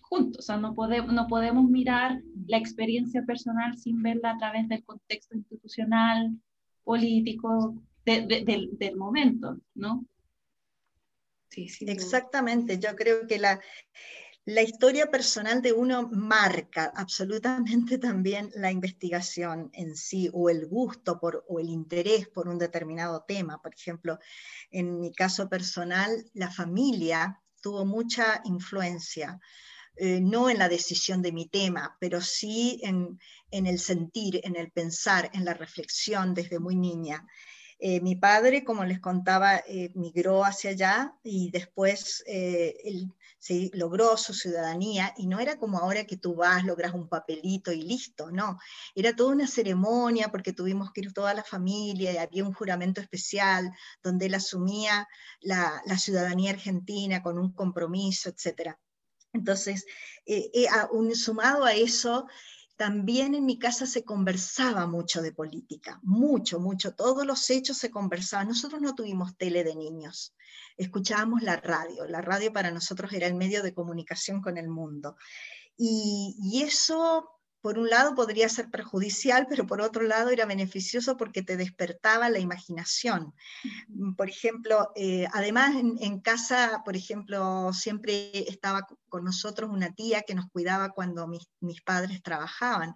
juntos, 0.00 0.38
o 0.38 0.42
sea, 0.42 0.56
no, 0.56 0.74
podemos 0.74 1.12
no 1.12 1.26
podemos 1.26 1.68
mirar 1.68 2.22
la 2.46 2.56
experiencia 2.56 3.22
personal 3.26 3.76
sin 3.76 4.02
verla 4.02 4.30
a 4.30 4.38
través 4.38 4.66
del 4.68 4.82
contexto 4.82 5.36
institucional, 5.36 6.40
político, 6.84 7.74
del, 8.06 8.78
del 8.78 8.96
momento, 8.96 9.58
¿no? 9.74 10.06
Sí, 11.48 11.68
Exactamente, 11.80 12.78
yo 12.78 12.94
creo 12.96 13.26
que 13.26 13.38
la, 13.38 13.60
la 14.46 14.62
historia 14.62 15.10
personal 15.10 15.60
de 15.60 15.72
uno 15.72 16.08
marca 16.08 16.92
absolutamente 16.94 17.98
también 17.98 18.50
la 18.54 18.70
investigación 18.70 19.70
en 19.72 19.96
sí, 19.96 20.30
o 20.32 20.48
el 20.48 20.66
gusto 20.66 21.18
por, 21.18 21.44
o 21.48 21.58
el 21.58 21.68
interés 21.68 22.28
por 22.28 22.46
un 22.46 22.56
determinado 22.56 23.24
tema. 23.26 23.60
Por 23.60 23.74
ejemplo, 23.74 24.20
en 24.70 25.00
mi 25.00 25.12
caso 25.12 25.48
personal, 25.48 26.24
la 26.32 26.48
familia 26.50 27.42
tuvo 27.60 27.84
mucha 27.84 28.40
influencia. 28.44 29.40
Eh, 29.96 30.20
no 30.20 30.48
en 30.48 30.58
la 30.58 30.68
decisión 30.68 31.22
de 31.22 31.32
mi 31.32 31.48
tema, 31.48 31.96
pero 31.98 32.20
sí 32.20 32.78
en, 32.82 33.18
en, 33.50 33.66
el 33.66 33.80
sentir, 33.80 34.40
en 34.44 34.54
el 34.54 34.70
pensar, 34.70 35.30
en 35.32 35.44
la 35.44 35.54
reflexión 35.54 36.34
desde 36.34 36.60
muy 36.60 36.76
niña. 36.76 37.26
Eh, 37.78 38.00
mi 38.00 38.16
padre, 38.16 38.64
como 38.64 38.84
les 38.84 39.00
contaba, 39.00 39.56
eh, 39.66 39.90
migró 39.94 40.44
hacia 40.44 40.70
allá 40.70 41.14
y 41.22 41.50
después 41.50 42.24
él 42.26 43.12
se 43.38 43.70
logró 43.74 44.16
su 44.16 44.34
ciudadanía 44.34 45.14
y 45.16 45.26
no 45.28 45.38
era 45.38 45.56
como 45.56 45.78
ahora 45.78 46.04
que 46.04 46.16
tú 46.16 46.34
vas, 46.34 46.64
logras 46.64 46.94
un 46.94 47.08
papelito 47.08 47.70
y 47.70 47.82
listo, 47.82 48.30
no, 48.32 48.58
era 48.94 49.14
toda 49.14 49.32
una 49.32 49.46
ceremonia 49.46 50.30
porque 50.32 50.52
tuvimos 50.52 50.90
que 50.92 51.02
ir 51.02 51.12
toda 51.12 51.32
la 51.32 51.44
familia 51.44 52.12
y 52.12 52.16
había 52.16 52.44
un 52.44 52.52
juramento 52.52 53.00
especial 53.00 53.70
donde 54.02 54.26
él 54.26 54.34
asumía 54.34 55.06
la, 55.40 55.80
ciudadanía 55.96 56.50
argentina 56.50 57.22
con 57.22 57.38
un 57.38 57.52
compromiso, 57.52 58.30
etcétera. 58.30 58.78
Entonces, 59.32 59.84
eh, 60.24 60.50
eh, 60.52 60.66
sumado 61.14 61.64
a 61.64 61.74
eso, 61.74 62.26
también 62.76 63.34
en 63.34 63.46
mi 63.46 63.58
casa 63.58 63.86
se 63.86 64.04
conversaba 64.04 64.86
mucho 64.86 65.22
de 65.22 65.32
política, 65.32 65.98
mucho, 66.02 66.60
mucho. 66.60 66.94
Todos 66.94 67.26
los 67.26 67.48
hechos 67.50 67.78
se 67.78 67.90
conversaban. 67.90 68.48
Nosotros 68.48 68.80
no 68.80 68.94
tuvimos 68.94 69.36
tele 69.36 69.64
de 69.64 69.74
niños, 69.74 70.34
escuchábamos 70.76 71.42
la 71.42 71.56
radio. 71.56 72.06
La 72.06 72.20
radio 72.20 72.52
para 72.52 72.70
nosotros 72.70 73.12
era 73.12 73.26
el 73.26 73.34
medio 73.34 73.62
de 73.62 73.74
comunicación 73.74 74.42
con 74.42 74.58
el 74.58 74.68
mundo. 74.68 75.16
Y, 75.76 76.36
y 76.38 76.62
eso 76.62 77.35
por 77.66 77.80
un 77.80 77.90
lado 77.90 78.14
podría 78.14 78.48
ser 78.48 78.70
perjudicial, 78.70 79.48
pero 79.48 79.66
por 79.66 79.80
otro 79.80 80.04
lado 80.04 80.30
era 80.30 80.46
beneficioso 80.46 81.16
porque 81.16 81.42
te 81.42 81.56
despertaba 81.56 82.30
la 82.30 82.38
imaginación. 82.38 83.34
Por 84.16 84.28
ejemplo, 84.28 84.92
eh, 84.94 85.26
además 85.32 85.74
en, 85.74 86.20
casa, 86.20 86.82
por 86.84 86.94
ejemplo, 86.94 87.72
siempre 87.72 88.30
estaba 88.48 88.86
con 89.08 89.24
nosotros 89.24 89.68
una 89.68 89.92
tía 89.92 90.22
que 90.22 90.36
nos 90.36 90.48
cuidaba 90.48 90.90
cuando 90.90 91.26
mis, 91.26 91.50
mis 91.58 91.82
padres 91.82 92.22
trabajaban 92.22 92.94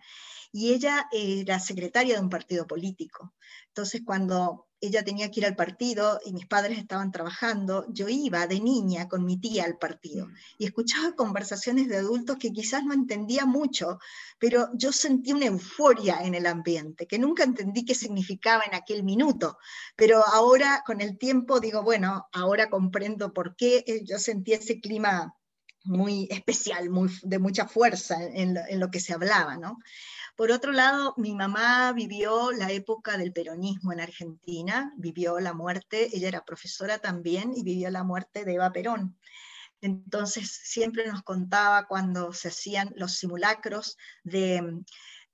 y 0.52 0.72
ella 0.72 1.08
era 1.10 1.58
secretaria 1.58 2.14
de 2.14 2.22
un 2.22 2.30
partido 2.30 2.68
político. 2.68 3.34
Entonces, 3.80 4.02
cuando 4.04 4.68
ella 4.78 5.02
tenía 5.02 5.30
que 5.30 5.40
ir 5.40 5.46
al 5.46 5.56
partido 5.56 6.20
y 6.22 6.34
mis 6.34 6.46
padres 6.46 6.76
estaban 6.76 7.10
trabajando, 7.10 7.86
yo 7.88 8.10
iba 8.10 8.46
de 8.46 8.60
niña 8.60 9.08
con 9.08 9.24
mi 9.24 9.38
tía 9.38 9.64
al 9.64 9.78
partido 9.78 10.26
mm. 10.26 10.34
y 10.58 10.66
escuchaba 10.66 11.16
conversaciones 11.16 11.88
de 11.88 11.96
adultos 11.96 12.36
que 12.36 12.52
quizás 12.52 12.84
no 12.84 12.92
entendía 12.92 13.46
mucho, 13.46 13.98
pero 14.38 14.68
yo 14.74 14.92
sentí 14.92 15.32
una 15.32 15.46
euforia 15.46 16.18
en 16.20 16.34
el 16.34 16.44
ambiente, 16.44 17.06
que 17.06 17.18
nunca 17.18 17.42
entendí 17.42 17.86
qué 17.86 17.94
significaba 17.94 18.64
en 18.64 18.74
aquel 18.74 19.02
minuto, 19.02 19.56
pero 19.96 20.22
ahora 20.26 20.82
con 20.84 21.00
el 21.00 21.16
tiempo 21.16 21.58
digo, 21.58 21.82
bueno, 21.82 22.28
ahora 22.34 22.68
comprendo 22.68 23.32
por 23.32 23.56
qué 23.56 23.82
eh, 23.86 24.04
yo 24.04 24.18
sentí 24.18 24.52
ese 24.52 24.78
clima 24.78 25.34
muy 25.84 26.28
especial, 26.30 26.90
muy, 26.90 27.10
de 27.22 27.38
mucha 27.38 27.66
fuerza 27.66 28.22
en 28.22 28.52
lo, 28.52 28.60
en 28.68 28.78
lo 28.78 28.90
que 28.90 29.00
se 29.00 29.14
hablaba, 29.14 29.56
¿no? 29.56 29.78
Por 30.36 30.50
otro 30.50 30.72
lado, 30.72 31.14
mi 31.16 31.34
mamá 31.34 31.92
vivió 31.92 32.52
la 32.52 32.70
época 32.70 33.18
del 33.18 33.32
peronismo 33.32 33.92
en 33.92 34.00
Argentina, 34.00 34.92
vivió 34.96 35.38
la 35.40 35.52
muerte, 35.52 36.08
ella 36.12 36.28
era 36.28 36.44
profesora 36.44 36.98
también 36.98 37.52
y 37.54 37.62
vivió 37.62 37.90
la 37.90 38.04
muerte 38.04 38.44
de 38.44 38.54
Eva 38.54 38.72
Perón. 38.72 39.16
Entonces 39.80 40.50
siempre 40.50 41.06
nos 41.06 41.22
contaba 41.22 41.86
cuando 41.86 42.32
se 42.32 42.48
hacían 42.48 42.92
los 42.96 43.16
simulacros 43.16 43.96
de 44.24 44.82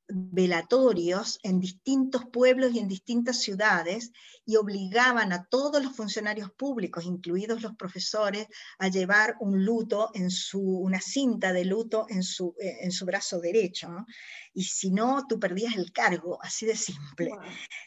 velatorios 0.08 1.38
en 1.42 1.60
distintos 1.60 2.24
pueblos 2.26 2.72
y 2.72 2.78
en 2.78 2.88
distintas 2.88 3.40
ciudades 3.40 4.12
y 4.44 4.56
obligaban 4.56 5.32
a 5.32 5.44
todos 5.44 5.82
los 5.82 5.96
funcionarios 5.96 6.50
públicos, 6.52 7.04
incluidos 7.04 7.62
los 7.62 7.74
profesores, 7.74 8.46
a 8.78 8.88
llevar 8.88 9.36
un 9.40 9.64
luto 9.64 10.10
en 10.14 10.30
su, 10.30 10.60
una 10.60 11.00
cinta 11.00 11.52
de 11.52 11.64
luto 11.64 12.06
en 12.08 12.22
su, 12.22 12.54
eh, 12.60 12.78
en 12.82 12.92
su 12.92 13.04
brazo 13.04 13.40
derecho. 13.40 14.06
Y 14.54 14.64
si 14.64 14.90
no, 14.90 15.26
tú 15.28 15.40
perdías 15.40 15.76
el 15.76 15.92
cargo, 15.92 16.38
así 16.42 16.66
de 16.66 16.76
simple. 16.76 17.32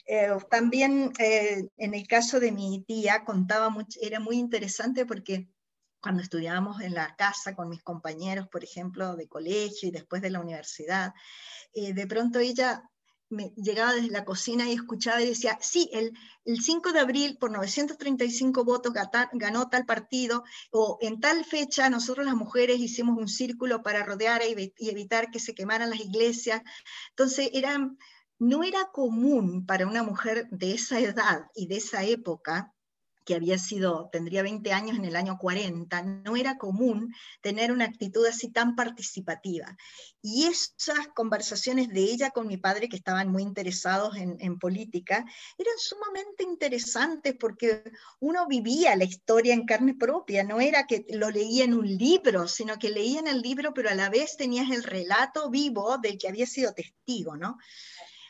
Eh, 0.06 0.30
también 0.50 1.12
eh, 1.20 1.68
en 1.78 1.94
el 1.94 2.08
caso 2.08 2.40
de 2.40 2.52
mi 2.52 2.84
tía 2.86 3.24
contaba 3.24 3.70
mucho, 3.70 4.00
era 4.02 4.20
muy 4.20 4.38
interesante 4.38 5.06
porque 5.06 5.48
cuando 6.02 6.24
estudiábamos 6.24 6.82
en 6.82 6.94
la 6.94 7.16
casa 7.16 7.56
con 7.56 7.70
mis 7.70 7.84
compañeros, 7.84 8.48
por 8.48 8.64
ejemplo, 8.64 9.16
de 9.16 9.28
colegio 9.28 9.90
y 9.90 9.92
después 9.92 10.22
de 10.22 10.30
la 10.30 10.40
universidad, 10.40 11.14
eh, 11.74 11.94
de 11.94 12.08
pronto 12.08 12.40
ella 12.40 12.90
llegaba 13.30 13.94
desde 13.94 14.10
la 14.10 14.26
cocina 14.26 14.68
y 14.68 14.74
escuchaba 14.74 15.22
y 15.22 15.28
decía, 15.28 15.58
sí, 15.62 15.90
el, 15.94 16.14
el 16.46 16.62
5 16.62 16.92
de 16.92 17.00
abril 17.00 17.38
por 17.38 17.52
935 17.52 18.64
votos 18.64 18.94
ganó 19.34 19.70
tal 19.70 19.86
partido, 19.86 20.44
o 20.72 20.98
en 21.02 21.20
tal 21.20 21.46
fecha 21.46 21.90
nosotros 21.90 22.26
las 22.26 22.36
mujeres 22.36 22.80
hicimos 22.80 23.18
un 23.18 23.28
círculo 23.28 23.84
para 23.84 24.04
rodear 24.04 24.42
y, 24.44 24.74
evitar 24.80 25.30
que 25.30 25.40
se 25.40 25.54
quemaran 25.54 25.92
las 25.92 26.00
iglesias. 26.00 26.62
Entonces, 27.12 27.52
era, 27.54 27.92
no 28.40 28.64
era 28.64 28.86
común 28.92 29.66
para 29.66 29.88
una 29.88 30.02
mujer 30.02 30.48
de 30.50 30.74
esa 30.74 31.00
edad 31.00 31.46
y 31.54 31.68
de 31.68 31.78
esa 31.78 32.04
época 32.04 32.74
que 33.30 33.36
había 33.36 33.60
sido, 33.60 34.10
tendría 34.12 34.42
20 34.42 34.74
años 34.74 34.98
en 34.98 35.06
el 35.06 35.16
año 35.16 35.38
40, 35.38 36.02
no 36.02 36.36
era 36.36 36.58
común 36.58 37.14
tener 37.42 37.72
una 37.72 37.86
actitud 37.86 38.26
así 38.26 38.50
tan 38.50 38.76
participativa. 38.76 39.78
Y 40.20 40.48
esas 40.48 41.10
conversaciones 41.14 41.90
de 41.90 42.02
ella 42.02 42.32
con 42.32 42.48
mi 42.48 42.58
padre, 42.58 42.90
que 42.90 42.96
estaban 42.96 43.32
muy 43.32 43.44
interesados 43.44 44.18
en, 44.18 44.58
política, 44.58 45.24
eran 45.60 45.78
sumamente 45.78 46.42
interesantes 46.42 47.36
porque 47.40 47.84
uno 48.20 48.48
vivía 48.48 48.96
la 48.96 49.04
historia 49.04 49.54
en 49.54 49.68
carne 49.68 49.94
propia, 49.94 50.44
no 50.44 50.60
era 50.60 50.88
que 50.88 51.06
lo 51.10 51.30
leía 51.30 51.66
en 51.66 51.76
un 51.76 51.86
libro, 51.86 52.48
sino 52.48 52.80
que 52.80 52.90
leía 52.90 53.20
en 53.20 53.28
el 53.28 53.42
libro, 53.42 53.76
pero 53.76 53.92
a 53.92 53.94
la 53.94 54.10
vez 54.10 54.38
tenías 54.38 54.72
el 54.72 54.82
relato 54.82 55.52
vivo 55.52 56.00
del 56.00 56.18
que 56.18 56.30
había 56.30 56.48
sido 56.48 56.74
testigo, 56.74 57.38
¿no? 57.38 57.60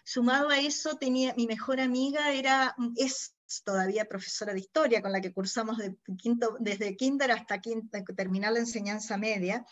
Sumado 0.03 0.49
a 0.49 0.59
eso, 0.59 0.97
tenía, 0.97 1.33
mi 1.37 1.47
mejor 1.47 1.79
amiga 1.79 2.33
era, 2.33 2.75
es 2.97 3.33
todavía 3.63 4.05
profesora 4.05 4.53
de 4.53 4.59
historia, 4.59 5.01
con 5.01 5.11
la 5.11 5.21
que 5.21 5.33
cursamos 5.33 5.77
de 5.77 5.97
quinto, 6.17 6.57
desde 6.59 6.95
kinder 6.95 7.31
hasta 7.31 7.59
terminar 8.15 8.53
la 8.53 8.59
enseñanza 8.59 9.17
media, 9.17 9.65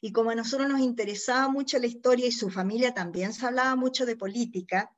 y 0.00 0.12
como 0.12 0.30
a 0.30 0.34
nosotros 0.34 0.68
nos 0.68 0.80
interesaba 0.80 1.48
mucho 1.48 1.78
la 1.78 1.86
historia 1.86 2.26
y 2.26 2.32
su 2.32 2.50
familia 2.50 2.94
también 2.94 3.32
se 3.32 3.46
hablaba 3.46 3.74
mucho 3.76 4.06
de 4.06 4.16
política, 4.16 4.94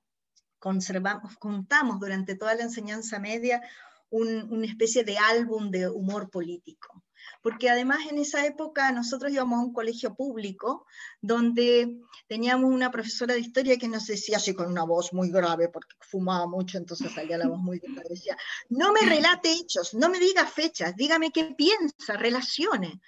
conservamos, 0.59 1.37
contamos 1.38 2.00
durante 2.00 2.35
toda 2.35 2.55
la 2.55 2.64
enseñanza 2.64 3.19
media 3.19 3.62
una 4.11 4.66
especie 4.66 5.05
de 5.05 5.19
álbum 5.19 5.71
de 5.71 5.88
humor 5.88 6.31
político 6.31 7.06
porque 7.47 7.71
además 7.71 8.00
en 8.11 8.19
esa 8.19 8.45
época 8.45 8.91
nosotros 8.91 9.31
íbamos 9.31 9.61
a 9.61 9.62
un 9.62 9.73
colegio 9.73 10.17
público 10.17 10.85
donde 11.21 11.97
teníamos 12.26 12.69
una 12.73 12.91
profesora 12.91 13.35
de 13.35 13.41
historia 13.41 13.76
que 13.76 13.87
nos 13.87 14.05
decía 14.09 14.38
así 14.38 14.53
con 14.53 14.67
una 14.67 14.83
voz 14.83 15.12
muy 15.12 15.31
grave, 15.31 15.69
porque 15.69 15.95
fumaba 16.00 16.49
mucho, 16.49 16.76
entonces 16.76 17.12
salía 17.12 17.38
la 17.38 17.47
voz 17.47 17.61
muy 17.61 17.79
grave, 17.79 18.03
decía, 18.11 18.37
no 18.69 18.93
me 18.93 19.03
relate 19.03 19.53
hechos, 19.53 19.95
no 19.95 20.09
me 20.09 20.19
diga 20.19 20.45
fechas, 20.45 20.97
dígame 20.97 21.31
qué 21.31 21.55
piensa, 21.57 22.17
relacione. 22.17 23.00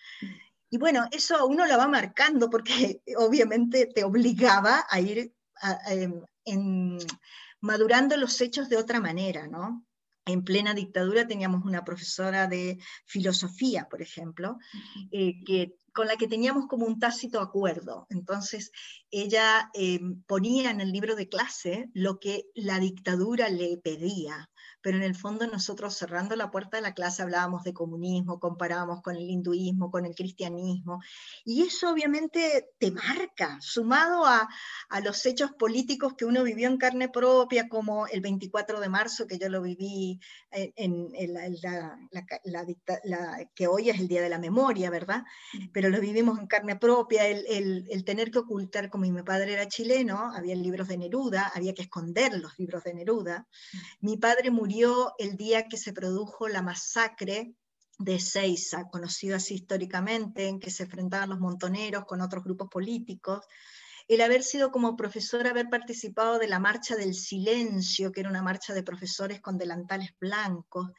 Y 0.71 0.79
bueno, 0.79 1.09
eso 1.11 1.45
uno 1.49 1.67
lo 1.67 1.77
va 1.77 1.89
marcando 1.89 2.49
porque 2.49 3.01
obviamente 3.17 3.87
te 3.87 4.05
obligaba 4.05 4.87
a 4.89 5.01
ir 5.01 5.33
em, 6.47 6.99
madurando 7.61 8.17
los 8.17 8.41
hechos 8.41 8.69
de 8.69 8.77
otra 8.77 9.01
manera, 9.01 9.49
¿no? 9.49 9.85
En 10.29 10.45
plena 10.45 10.75
dictadura 10.75 11.27
teníamos 11.27 11.65
una 11.65 11.85
profesora 11.85 12.47
de 12.47 12.79
filosofía, 13.07 13.89
por 13.91 14.03
ejemplo, 14.03 14.59
eh, 15.11 15.43
que, 15.45 15.75
con 15.95 16.07
la 16.07 16.17
que 16.17 16.29
teníamos 16.29 16.67
como 16.67 16.87
un 16.87 16.99
tácito 17.01 17.41
acuerdo. 17.41 18.07
Entonces, 18.11 18.71
ella 19.11 19.71
eh, 19.75 20.01
ponía 20.27 20.71
en 20.71 20.81
el 20.81 20.93
libro 20.93 21.17
de 21.17 21.29
clase 21.29 21.89
lo 21.95 22.21
que 22.21 22.45
la 22.55 22.79
dictadura 22.79 23.49
le 23.49 23.79
pedía 23.79 24.51
pero 24.89 24.97
en 24.97 25.05
el 25.05 25.15
fondo 25.15 25.47
nosotros 25.47 25.95
cerrando 25.95 26.35
la 26.35 26.51
puerta 26.51 26.79
de 26.79 26.83
la 26.83 26.95
clase 26.95 27.21
hablábamos 27.21 27.63
de 27.63 27.75
comunismo, 27.75 28.41
comparábamos 28.41 29.03
con 29.03 29.17
el 29.17 29.29
hinduismo, 29.29 29.91
con 29.91 30.07
el 30.07 30.15
cristianismo, 30.15 31.03
y 31.45 31.61
eso 31.61 31.91
obviamente 31.91 32.71
te 32.79 32.91
marca, 32.91 33.59
sumado 33.61 34.25
a, 34.25 34.49
a 34.89 35.01
los 35.01 35.27
hechos 35.27 35.53
políticos 35.53 36.15
que 36.17 36.25
uno 36.25 36.43
vivió 36.43 36.69
en 36.69 36.79
carne 36.79 37.11
propia, 37.11 37.69
como 37.69 38.07
el 38.07 38.23
24 38.23 38.81
de 38.81 38.89
marzo, 38.89 39.27
que 39.27 39.37
yo 39.37 39.51
lo 39.51 39.61
viví 39.61 40.21
en, 40.53 41.13
la, 41.35 41.99
la, 43.05 43.47
que 43.55 43.67
hoy 43.67 43.91
es 43.91 44.01
el 44.01 44.09
Día 44.09 44.23
de 44.23 44.31
la 44.31 44.39
Memoria, 44.39 44.89
¿verdad? 44.89 45.23
Pero 45.71 45.91
lo 45.91 46.01
vivimos 46.01 46.39
en 46.39 46.47
carne 46.47 46.77
propia, 46.77 47.27
el, 47.27 47.45
el, 47.47 47.87
el 47.91 48.05
tener 48.05 48.31
que 48.31 48.39
ocultar, 48.39 48.89
como 48.89 49.05
mi 49.05 49.23
padre 49.23 49.53
era 49.53 49.69
chileno, 49.69 50.33
había 50.35 50.55
libros 50.55 50.89
de 50.89 50.97
Neruda, 50.97 51.53
había 51.55 51.75
que 51.75 51.83
esconder 51.83 52.39
los 52.39 52.59
libros 52.59 52.85
de 52.85 52.95
Neruda. 52.95 53.47
Mi 54.01 54.17
padre 54.17 54.51
murió 54.51 54.78
el 55.19 55.37
día 55.37 55.67
que 55.67 55.77
se 55.77 55.93
produjo 55.93 56.49
la 56.49 56.63
masacre 56.63 57.53
de 57.99 58.21
Seiza, 58.21 58.85
conocida 58.89 59.37
así 59.37 59.55
históricamente, 59.55 60.47
en 60.47 60.61
que 60.61 60.71
se 60.71 60.85
enfrentaban 60.85 61.31
los 61.31 61.41
montoneros 61.41 62.05
con 62.05 62.21
otros 62.21 62.45
grupos 62.45 62.69
políticos, 62.69 63.45
el 64.07 64.21
haber 64.21 64.43
sido 64.43 64.71
como 64.71 64.97
profesor, 64.97 65.47
haber 65.47 65.69
participado 65.69 66.39
de 66.39 66.47
la 66.47 66.61
Marcha 66.61 66.95
del 66.97 67.15
Silencio, 67.15 68.13
que 68.13 68.21
era 68.21 68.31
una 68.31 68.43
marcha 68.43 68.73
de 68.73 68.83
profesores 68.83 69.41
con 69.41 69.59
delantales 69.59 70.11
blancos, 70.21 70.91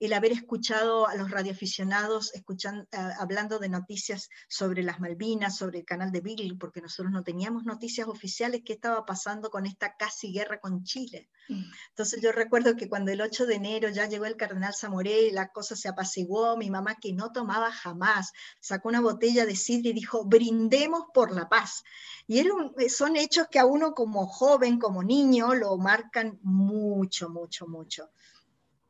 el 0.00 0.12
haber 0.12 0.32
escuchado 0.32 1.06
a 1.06 1.14
los 1.14 1.30
radioaficionados 1.30 2.34
escuchando, 2.34 2.84
eh, 2.92 2.96
hablando 3.18 3.58
de 3.58 3.68
noticias 3.68 4.28
sobre 4.48 4.82
las 4.82 5.00
Malvinas, 5.00 5.56
sobre 5.56 5.80
el 5.80 5.84
canal 5.84 6.12
de 6.12 6.20
Beagle, 6.20 6.56
porque 6.58 6.80
nosotros 6.80 7.12
no 7.12 7.22
teníamos 7.22 7.64
noticias 7.64 8.08
oficiales 8.08 8.62
qué 8.64 8.74
estaba 8.74 9.04
pasando 9.04 9.50
con 9.50 9.66
esta 9.66 9.96
casi 9.96 10.32
guerra 10.32 10.60
con 10.60 10.84
Chile. 10.84 11.28
Mm. 11.48 11.64
Entonces 11.90 12.20
yo 12.22 12.32
recuerdo 12.32 12.76
que 12.76 12.88
cuando 12.88 13.12
el 13.12 13.20
8 13.20 13.46
de 13.46 13.54
enero 13.54 13.88
ya 13.88 14.08
llegó 14.08 14.26
el 14.26 14.36
cardenal 14.36 14.74
Zamoré, 14.74 15.32
la 15.32 15.48
cosa 15.48 15.76
se 15.76 15.88
apaciguó, 15.88 16.56
mi 16.56 16.70
mamá 16.70 16.96
que 17.00 17.12
no 17.12 17.32
tomaba 17.32 17.70
jamás, 17.70 18.32
sacó 18.60 18.88
una 18.88 19.00
botella 19.00 19.46
de 19.46 19.56
sidra 19.56 19.90
y 19.90 19.94
dijo, 19.94 20.24
brindemos 20.24 21.04
por 21.12 21.32
la 21.32 21.48
paz. 21.48 21.84
Y 22.26 22.38
eran, 22.38 22.72
son 22.88 23.16
hechos 23.16 23.48
que 23.50 23.58
a 23.58 23.66
uno 23.66 23.94
como 23.94 24.26
joven, 24.26 24.78
como 24.78 25.02
niño, 25.02 25.54
lo 25.54 25.76
marcan 25.76 26.38
mucho, 26.42 27.28
mucho, 27.28 27.66
mucho 27.66 28.10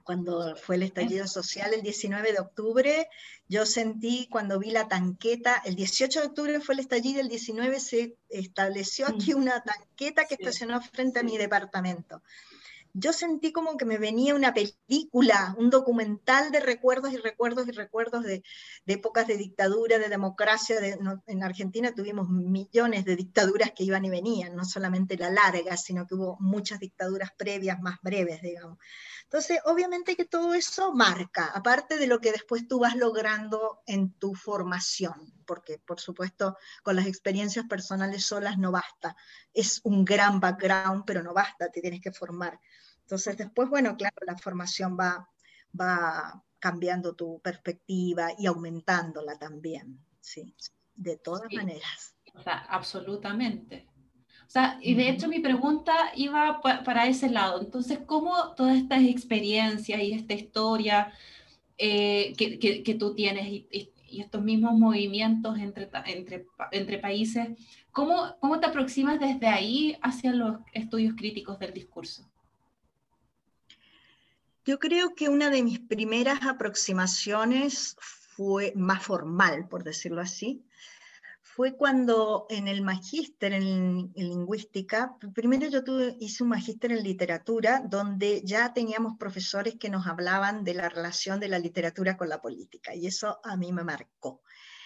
cuando 0.04 0.56
fue 0.56 0.76
el 0.76 0.82
estallido 0.82 1.26
social 1.26 1.74
el 1.74 1.82
19 1.82 2.32
de 2.32 2.40
octubre, 2.40 3.08
yo 3.48 3.66
sentí 3.66 4.28
cuando 4.30 4.58
vi 4.58 4.70
la 4.70 4.88
tanqueta, 4.88 5.62
el 5.64 5.74
18 5.74 6.20
de 6.20 6.26
octubre 6.26 6.60
fue 6.60 6.74
el 6.74 6.80
estallido, 6.80 7.20
el 7.20 7.28
19 7.28 7.80
se 7.80 8.16
estableció 8.28 9.06
aquí 9.06 9.34
mm. 9.34 9.38
una 9.38 9.62
tanqueta 9.62 10.26
que 10.26 10.34
estacionó 10.34 10.80
frente 10.80 11.20
a 11.20 11.22
mi 11.22 11.36
departamento. 11.36 12.22
Yo 12.94 13.12
sentí 13.12 13.52
como 13.52 13.76
que 13.78 13.86
me 13.86 13.96
venía 13.96 14.34
una 14.34 14.52
película, 14.52 15.54
un 15.58 15.70
documental 15.70 16.50
de 16.52 16.60
recuerdos 16.60 17.12
y 17.12 17.16
recuerdos 17.16 17.66
y 17.66 17.70
recuerdos 17.70 18.22
de, 18.22 18.42
épocas 18.86 19.26
de 19.26 19.38
dictadura, 19.38 19.98
de 19.98 20.10
democracia. 20.10 20.76
en 21.26 21.42
Argentina 21.42 21.94
tuvimos 21.94 22.28
millones 22.28 23.06
de 23.06 23.16
dictaduras 23.16 23.72
que 23.72 23.84
iban 23.84 24.04
y 24.04 24.10
venían, 24.10 24.54
no 24.54 24.64
solamente 24.64 25.16
la 25.16 25.30
larga, 25.30 25.76
sino 25.78 26.06
que 26.06 26.14
hubo 26.16 26.36
muchas 26.40 26.80
dictaduras 26.80 27.30
previas, 27.36 27.80
más 27.80 27.98
breves, 28.02 28.42
digamos. 28.42 28.78
Entonces, 29.32 29.60
obviamente 29.64 30.14
que 30.14 30.26
todo 30.26 30.52
eso 30.52 30.92
marca, 30.92 31.46
aparte 31.54 31.96
de 31.96 32.06
lo 32.06 32.20
que 32.20 32.32
después 32.32 32.68
tú 32.68 32.80
vas 32.80 32.96
logrando 32.96 33.80
en 33.86 34.12
tu 34.12 34.34
formación, 34.34 35.32
porque 35.46 35.78
por 35.78 36.00
supuesto 36.00 36.58
con 36.82 36.96
las 36.96 37.06
experiencias 37.06 37.64
personales 37.66 38.26
solas 38.26 38.58
no 38.58 38.70
basta. 38.70 39.16
Es 39.54 39.80
un 39.84 40.04
gran 40.04 40.38
background, 40.38 41.04
pero 41.06 41.22
no 41.22 41.32
basta, 41.32 41.70
te 41.70 41.80
tienes 41.80 42.02
que 42.02 42.12
formar. 42.12 42.60
Entonces, 43.02 43.36
después, 43.36 43.68
bueno, 43.68 43.96
claro, 43.96 44.16
la 44.26 44.36
formación 44.38 44.96
va, 44.98 45.28
va 45.78 46.42
cambiando 46.58 47.14
tu 47.14 47.40
perspectiva 47.40 48.30
y 48.38 48.46
aumentándola 48.46 49.38
también, 49.38 49.98
sí, 50.20 50.54
de 50.94 51.16
todas 51.18 51.52
maneras. 51.52 52.14
O 52.34 52.42
sea, 52.42 52.58
absolutamente 52.68 53.92
y 54.80 54.94
de 54.94 55.08
hecho 55.08 55.28
mi 55.28 55.40
pregunta 55.40 55.92
iba 56.14 56.60
para 56.60 57.06
ese 57.06 57.30
lado. 57.30 57.60
Entonces, 57.60 58.00
¿cómo 58.04 58.54
todas 58.54 58.76
estas 58.76 59.02
experiencias 59.02 60.00
y 60.00 60.12
esta 60.12 60.34
historia 60.34 61.12
eh, 61.78 62.34
que, 62.36 62.58
que, 62.82 62.94
tú 62.94 63.14
tienes 63.14 63.46
y, 63.48 63.90
estos 64.10 64.42
mismos 64.42 64.74
movimientos 64.78 65.58
entre, 65.58 65.88
entre, 66.04 66.44
entre 66.72 66.98
países, 66.98 67.48
¿cómo, 67.92 68.36
¿cómo 68.40 68.60
te 68.60 68.66
aproximas 68.66 69.18
desde 69.18 69.46
ahí 69.46 69.96
hacia 70.02 70.34
los 70.34 70.58
estudios 70.74 71.14
críticos 71.16 71.58
del 71.58 71.72
discurso? 71.72 72.30
Yo 74.64 74.78
creo 74.78 75.14
que 75.14 75.28
una 75.28 75.50
de 75.50 75.62
mis 75.62 75.80
primeras 75.80 76.42
aproximaciones 76.42 77.96
fue 78.00 78.72
más 78.76 79.02
formal, 79.02 79.68
por 79.68 79.82
decirlo 79.82 80.20
así, 80.20 80.64
fue 81.42 81.76
cuando 81.76 82.46
en 82.48 82.68
el 82.68 82.80
magíster 82.80 83.52
en, 83.52 84.12
lingüística, 84.14 85.16
primero 85.34 85.68
yo 85.68 85.82
hice 86.18 86.44
un 86.44 86.48
magíster 86.48 86.92
en 86.92 87.02
literatura, 87.02 87.82
donde 87.84 88.40
ya 88.44 88.72
teníamos 88.72 89.18
profesores 89.18 89.74
que 89.78 89.90
nos 89.90 90.06
hablaban 90.06 90.64
de 90.64 90.74
la 90.74 90.88
relación 90.88 91.40
de 91.40 91.48
la 91.48 91.58
literatura 91.58 92.16
con 92.16 92.28
la 92.28 92.40
política, 92.40 92.94
y 92.94 93.06
eso 93.06 93.40
a 93.42 93.56
mí 93.56 93.72
me 93.72 93.84
marcó. 93.84 94.42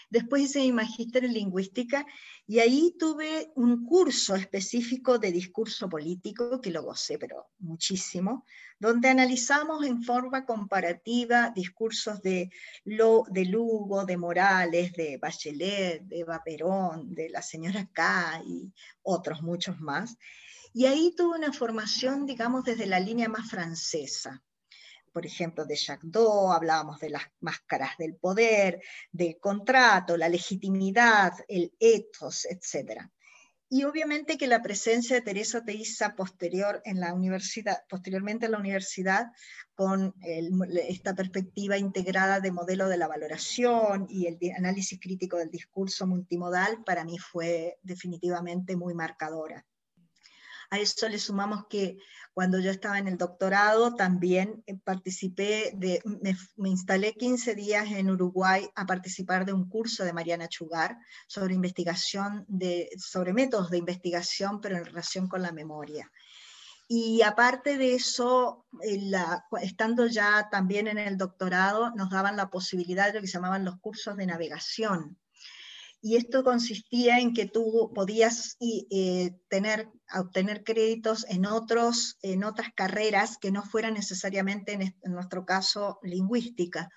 Después 0.08 0.42
hice 0.42 0.60
mi 0.60 0.72
magíster 0.72 1.24
en 1.24 1.34
lingüística 1.34 2.06
y 2.46 2.60
ahí 2.60 2.94
tuve 2.96 3.50
un 3.56 3.84
curso 3.84 4.36
específico 4.36 5.18
de 5.18 5.32
discurso 5.32 5.88
político, 5.88 6.60
que 6.60 6.70
lo 6.70 6.84
gocé, 6.84 7.18
pero 7.18 7.48
muchísimo, 7.58 8.44
donde 8.78 9.08
analizamos 9.08 9.84
en 9.84 10.02
forma 10.02 10.44
comparativa 10.44 11.50
discursos 11.50 12.22
de, 12.22 12.50
de 12.84 13.44
Lugo, 13.46 14.04
de 14.04 14.16
Morales, 14.16 14.92
de 14.92 15.18
Bachelet, 15.18 16.02
de 16.02 16.20
Eva 16.20 16.40
Perón, 16.44 17.12
de 17.12 17.28
la 17.28 17.42
señora 17.42 17.88
K 17.92 18.42
y 18.46 18.72
otros 19.02 19.42
muchos 19.42 19.80
más. 19.80 20.16
Y 20.72 20.86
ahí 20.86 21.14
tuve 21.16 21.38
una 21.38 21.52
formación, 21.52 22.26
digamos, 22.26 22.64
desde 22.64 22.86
la 22.86 23.00
línea 23.00 23.28
más 23.28 23.50
francesa 23.50 24.42
por 25.16 25.24
ejemplo, 25.24 25.64
de 25.64 25.76
Jacques 25.76 26.12
Doe, 26.12 26.54
hablábamos 26.54 27.00
de 27.00 27.08
las 27.08 27.22
máscaras 27.40 27.96
del 27.96 28.16
poder, 28.16 28.82
del 29.10 29.38
contrato, 29.40 30.14
la 30.18 30.28
legitimidad, 30.28 31.32
el 31.48 31.72
ethos, 31.80 32.44
etc. 32.44 33.00
Y 33.70 33.84
obviamente 33.84 34.36
que 34.36 34.46
la 34.46 34.60
presencia 34.60 35.16
de 35.16 35.22
Teresa 35.22 35.64
Teiza 35.64 36.14
posterior 36.16 36.82
en 36.84 37.00
la 37.00 37.14
universidad, 37.14 37.78
posteriormente 37.88 38.44
en 38.44 38.52
la 38.52 38.58
universidad, 38.58 39.28
con 39.74 40.14
esta 40.20 41.14
perspectiva 41.14 41.78
integrada 41.78 42.40
de 42.40 42.52
modelo 42.52 42.86
de 42.86 42.98
la 42.98 43.08
valoración 43.08 44.04
y 44.10 44.26
el 44.26 44.38
análisis 44.54 45.00
crítico 45.00 45.38
del 45.38 45.50
discurso 45.50 46.06
multimodal, 46.06 46.84
para 46.84 47.04
mí 47.04 47.16
fue 47.16 47.78
definitivamente 47.82 48.76
muy 48.76 48.92
marcadora. 48.92 49.64
A 50.70 50.78
eso 50.78 51.08
le 51.08 51.18
sumamos 51.18 51.66
que 51.68 51.98
cuando 52.32 52.58
yo 52.58 52.70
estaba 52.70 52.98
en 52.98 53.08
el 53.08 53.16
doctorado 53.16 53.94
también 53.94 54.62
eh, 54.66 54.76
participé, 54.76 55.72
de, 55.74 56.02
me, 56.56 56.68
instalé 56.68 57.14
15 57.14 57.54
días 57.54 57.90
en 57.90 58.10
Uruguay 58.10 58.68
a 58.74 58.84
participar 58.84 59.46
de 59.46 59.52
un 59.52 59.68
curso 59.68 60.04
de 60.04 60.12
Mariana 60.12 60.48
Chugar 60.48 60.98
sobre 61.26 61.54
investigación, 61.54 62.44
de, 62.48 62.90
sobre 62.98 63.32
métodos 63.32 63.70
de 63.70 63.78
investigación, 63.78 64.60
pero 64.60 64.76
en 64.76 64.84
relación 64.84 65.28
con 65.28 65.42
la 65.42 65.52
memoria. 65.52 66.10
Y 66.88 67.22
aparte 67.22 67.78
de 67.78 67.94
eso, 67.94 68.66
estando 69.60 70.06
ya 70.06 70.48
también 70.50 70.86
en 70.86 70.98
el 70.98 71.16
doctorado, 71.16 71.90
nos 71.96 72.10
daban 72.10 72.36
la 72.36 72.48
posibilidad 72.48 73.06
de 73.06 73.14
lo 73.14 73.20
que 73.20 73.26
se 73.26 73.34
llamaban 73.34 73.64
los 73.64 73.80
cursos 73.80 74.16
de 74.16 74.26
navegación, 74.26 75.18
y 76.06 76.14
esto 76.14 76.44
consistía 76.44 77.18
en 77.18 77.34
que 77.34 77.46
tú 77.46 77.90
podías 77.92 78.56
eh, 78.60 79.32
tener, 79.48 79.88
obtener 80.16 80.62
créditos 80.62 81.26
en, 81.28 81.46
otros, 81.46 82.16
en 82.22 82.44
otras 82.44 82.68
carreras 82.76 83.38
que 83.38 83.50
no 83.50 83.64
fueran 83.64 83.94
necesariamente, 83.94 84.74
en, 84.74 84.82
en, 84.82 85.12
nuestro 85.12 85.44
caso, 85.44 85.98
lingüística. 86.04 86.90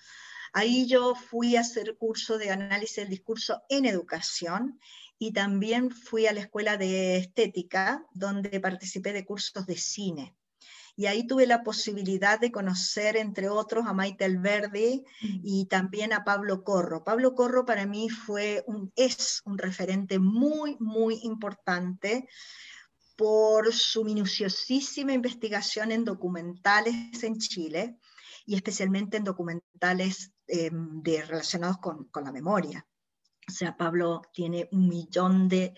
Ahí 0.53 0.85
yo 0.85 1.15
fui 1.15 1.55
a 1.55 1.61
hacer 1.61 1.97
curso 1.97 2.37
de 2.37 2.51
análisis 2.51 2.97
del 2.97 3.09
discurso 3.09 3.63
en 3.67 3.85
educación 3.85 4.79
y 5.17 5.33
también 5.33 5.89
fui 5.89 6.27
a 6.27 6.33
la 6.33 6.41
escuela 6.41 6.77
de 6.77 7.17
estética, 7.17 8.05
donde 8.13 8.59
participé 8.59 9.11
de 9.11 9.25
cursos 9.25 9.65
de 9.65 9.75
cine 9.75 10.35
y 10.99 11.05
ahí 11.05 11.25
tuve 11.25 11.47
la 11.47 11.63
posibilidad 11.63 12.41
de 12.41 12.51
conocer, 12.51 13.15
entre 13.15 13.47
otros, 13.47 13.87
a 13.87 13.93
Maite 13.93 14.25
Alberdi 14.25 15.05
y 15.21 15.65
también 15.67 16.11
a 16.11 16.25
Pablo 16.25 16.61
Corro. 16.65 17.05
Pablo 17.05 17.35
Corro 17.35 17.63
para 17.63 17.85
mí 17.85 18.09
fue 18.09 18.65
un, 18.67 18.91
es 18.97 19.41
un 19.45 19.57
referente 19.57 20.19
muy, 20.19 20.75
muy 20.81 21.21
importante 21.23 22.27
por 23.15 23.73
su 23.73 24.03
minuciosísima 24.03 25.13
investigación 25.13 25.93
en 25.93 26.03
documentales 26.03 27.23
en 27.23 27.37
Chile 27.37 27.97
y 28.45 28.55
especialmente 28.55 29.15
en 29.15 29.23
documentales 29.23 30.33
em, 30.47 31.01
de, 31.01 31.21
relacionados 31.21 31.77
con, 31.77 32.09
con 32.09 32.25
la 32.25 32.33
memoria. 32.33 32.85
O 33.49 33.51
sea, 33.51 33.75
Pablo 33.75 34.21
tiene 34.31 34.69
un 34.71 34.87
millón 34.87 35.49
de, 35.49 35.73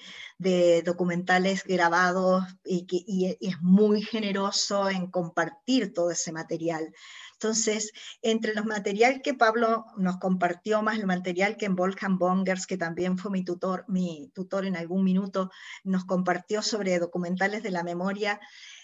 documentales 0.83 1.63
grabados 1.63 2.43
y, 2.65 3.37
es 3.39 3.61
muy 3.61 4.01
generoso 4.01 4.89
en 4.89 5.09
compartir 5.09 5.93
todo 5.93 6.11
ese 6.11 6.33
material. 6.33 6.93
Entonces, 7.33 7.93
entre 8.21 8.53
los 8.53 8.65
materiales 8.65 9.21
que 9.23 9.33
Pablo 9.33 9.85
nos 9.95 10.17
compartió, 10.17 10.81
más 10.81 10.99
el 10.99 11.07
material 11.07 11.55
que 11.55 11.65
en 11.65 11.77
Volkan 11.77 12.17
Bongers, 12.17 12.67
que 12.67 12.77
también 12.77 13.17
fue 13.17 13.31
mi 13.31 13.45
tutor, 13.45 13.85
mi 13.87 14.29
tutor 14.35 14.65
en 14.65 14.75
algún 14.75 15.05
minuto, 15.05 15.49
nos 15.85 16.03
compartió 16.03 16.61
sobre 16.61 16.99
documentales 16.99 17.63
de 17.63 17.71
la 17.71 17.83
memoria, 17.83 18.41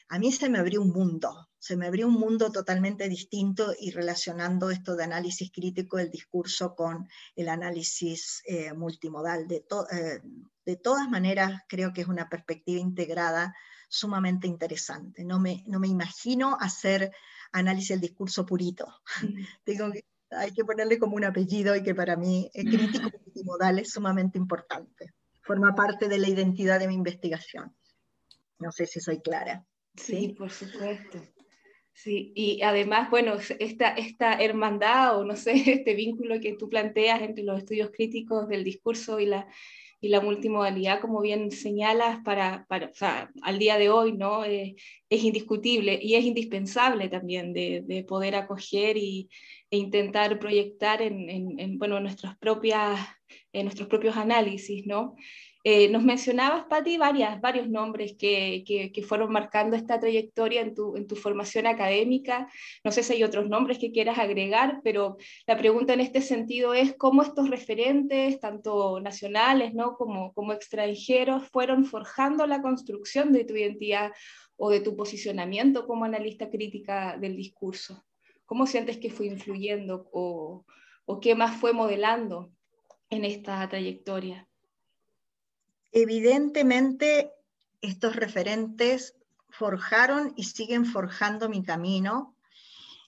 a 0.09 0.19
mí 0.19 0.31
se 0.31 0.49
me 0.49 0.59
abrió 0.59 0.81
un 0.81 0.91
mundo, 0.91 1.49
se 1.59 1.75
me 1.75 1.87
abrió 1.87 2.07
un 2.07 2.13
mundo 2.13 2.51
totalmente 2.51 3.09
distinto 3.09 3.73
y 3.79 3.91
relacionando 3.91 4.69
esto 4.69 4.95
de 4.95 5.03
análisis 5.03 5.51
crítico 5.51 5.97
del 5.97 6.11
discurso 6.11 6.75
con 6.75 7.07
el 7.35 7.49
análisis 7.49 8.41
eh, 8.45 8.73
multimodal. 8.73 9.47
De, 9.47 9.65
eh, 9.91 10.21
de 10.65 10.75
todas 10.77 11.09
maneras, 11.09 11.61
creo 11.67 11.93
que 11.93 12.01
es 12.01 12.07
una 12.07 12.29
perspectiva 12.29 12.79
integrada 12.79 13.53
sumamente 13.89 14.47
interesante. 14.47 15.23
No 15.23 15.39
me, 15.39 15.63
no 15.67 15.79
me 15.79 15.87
imagino 15.87 16.57
hacer 16.59 17.11
análisis 17.51 17.89
del 17.89 18.01
discurso 18.01 18.45
purito. 18.45 18.87
Tengo 19.63 19.91
hay 20.31 20.51
que 20.51 20.65
ponerle 20.65 20.99
como 20.99 21.15
un 21.15 21.23
apellido 21.23 21.75
y 21.75 21.83
que 21.83 21.95
para 21.95 22.15
mí 22.15 22.49
el 22.53 22.65
crítico 22.65 23.09
multimodal 23.23 23.79
es 23.79 23.91
sumamente 23.91 24.37
importante. 24.37 25.13
Forma 25.41 25.73
parte 25.73 26.09
de 26.09 26.17
la 26.17 26.27
identidad 26.27 26.79
de 26.79 26.87
mi 26.87 26.95
investigación. 26.95 27.73
No 28.59 28.71
sé 28.71 28.85
si 28.87 28.99
soy 28.99 29.21
clara. 29.21 29.65
Sí, 29.97 30.35
por 30.37 30.51
supuesto. 30.51 31.19
Sí, 31.93 32.31
y 32.35 32.61
además, 32.61 33.09
bueno, 33.09 33.33
esta, 33.59 33.89
esta 33.89 34.33
hermandad 34.33 35.19
o 35.19 35.25
no 35.25 35.35
sé, 35.35 35.51
este 35.81 35.95
vínculo 35.95 36.39
que 36.39 36.53
tú 36.53 36.69
planteas 36.69 37.21
entre 37.21 37.43
los 37.43 37.57
estudios 37.57 37.89
críticos 37.91 38.47
del 38.47 38.63
discurso 38.63 39.19
y 39.19 39.25
la, 39.25 39.47
y 39.99 40.09
la 40.09 40.21
multimodalidad, 40.21 41.01
como 41.01 41.21
bien 41.21 41.49
señalas, 41.49 42.19
para, 42.23 42.65
para 42.69 42.87
o 42.87 42.93
sea, 42.93 43.31
al 43.41 43.57
día 43.57 43.79
de 43.79 43.89
hoy 43.89 44.13
¿no? 44.13 44.45
Eh, 44.45 44.75
es 45.09 45.23
indiscutible 45.23 45.99
y 45.99 46.13
es 46.13 46.23
indispensable 46.23 47.09
también 47.09 47.51
de, 47.51 47.81
de 47.83 48.03
poder 48.03 48.35
acoger 48.35 48.95
y, 48.97 49.29
e 49.71 49.77
intentar 49.77 50.39
proyectar 50.39 51.01
en, 51.01 51.29
en, 51.29 51.59
en 51.59 51.77
bueno, 51.77 51.99
nuestras 51.99 52.37
propias, 52.37 52.99
en 53.51 53.65
nuestros 53.65 53.89
propios 53.89 54.15
análisis. 54.15 54.85
¿no? 54.85 55.15
Eh, 55.69 55.89
nos 55.89 56.01
mencionabas, 56.01 56.63
Patti, 56.69 56.97
varios 56.97 57.67
nombres 57.67 58.15
que, 58.17 59.03
fueron 59.05 59.33
marcando 59.33 59.75
esta 59.75 59.99
trayectoria 59.99 60.61
en 60.61 60.73
tu, 60.73 61.15
formación 61.17 61.67
académica. 61.67 62.47
No 62.85 62.91
sé 62.93 63.03
si 63.03 63.11
hay 63.11 63.23
otros 63.25 63.49
nombres 63.49 63.77
que 63.77 63.91
quieras 63.91 64.17
agregar, 64.17 64.79
pero 64.81 65.17
la 65.45 65.57
pregunta 65.57 65.91
en 65.91 65.99
este 65.99 66.21
sentido 66.21 66.73
es 66.73 66.95
cómo 66.95 67.21
estos 67.21 67.49
referentes, 67.49 68.39
tanto 68.39 69.01
nacionales 69.01 69.73
¿no? 69.73 69.97
como, 69.97 70.31
como 70.33 70.53
extranjeros, 70.53 71.49
fueron 71.49 71.83
forjando 71.83 72.47
la 72.47 72.61
construcción 72.61 73.33
de 73.33 73.43
tu 73.43 73.53
identidad 73.53 74.13
o 74.55 74.69
de 74.69 74.79
tu 74.79 74.95
posicionamiento 74.95 75.85
como 75.85 76.05
analista 76.05 76.49
crítica 76.49 77.17
del 77.17 77.35
discurso. 77.35 78.05
¿Cómo 78.45 78.67
sientes 78.67 78.99
que 78.99 79.09
fue 79.09 79.25
influyendo 79.25 80.07
o, 80.13 80.63
o 81.03 81.19
qué 81.19 81.35
más 81.35 81.57
fue 81.57 81.73
modelando 81.73 82.53
en 83.09 83.25
esta 83.25 83.67
trayectoria? 83.67 84.46
Evidentemente, 85.91 87.31
estos 87.81 88.15
referentes 88.15 89.15
forjaron 89.49 90.33
y 90.35 90.43
siguen 90.43 90.85
forjando 90.85 91.49
mi 91.49 91.63
camino. 91.63 92.35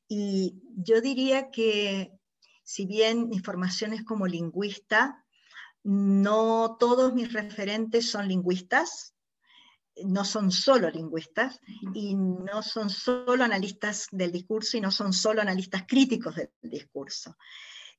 Y 0.08 0.56
yo 0.76 1.02
diría 1.02 1.52
que 1.52 2.12
si 2.64 2.86
bien 2.86 3.30
mi 3.30 3.40
formación 3.40 3.94
es 3.94 4.04
como 4.04 4.28
lingüista, 4.28 5.26
no 5.84 6.78
todos 6.80 7.14
mis 7.14 7.34
referentes 7.34 8.10
son 8.10 8.28
lingüistas, 8.28 9.14
no 10.06 10.24
son 10.24 10.52
solo 10.52 10.90
lingüistas 10.90 11.60
y 11.94 12.16
no 12.16 12.64
son 12.64 12.90
solo 12.90 13.44
analistas 13.44 14.08
del 14.12 14.32
discurso 14.32 14.78
y 14.78 14.82
no 14.82 14.92
son 14.92 15.14
solo 15.14 15.42
analistas 15.42 15.84
críticos 15.88 16.36
del 16.36 16.50
discurso. 16.62 17.36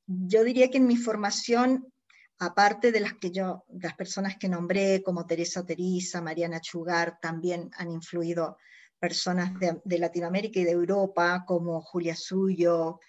Yo 0.06 0.44
diría 0.44 0.70
que 0.70 0.78
en 0.78 0.86
mi 0.86 0.96
formación 0.96 1.92
aparte 2.40 2.90
de 2.90 3.00
las 3.00 3.14
que 3.14 3.30
yo, 3.30 3.64
las 3.68 3.94
personas 3.94 4.36
que 4.36 4.48
nombré, 4.48 5.02
como 5.02 5.26
Teresa 5.26 5.64
Teresa, 5.64 6.22
Mariana 6.22 6.60
Chugar, 6.60 7.20
también 7.20 7.70
han 7.76 7.90
influido 7.90 8.56
personas 8.98 9.52
de, 9.58 9.98
Latinoamérica 9.98 10.58
y 10.58 10.64
de 10.64 10.70
Europa, 10.72 11.44
como 11.46 11.82
Julia 11.82 12.16
Suyo, 12.16 13.00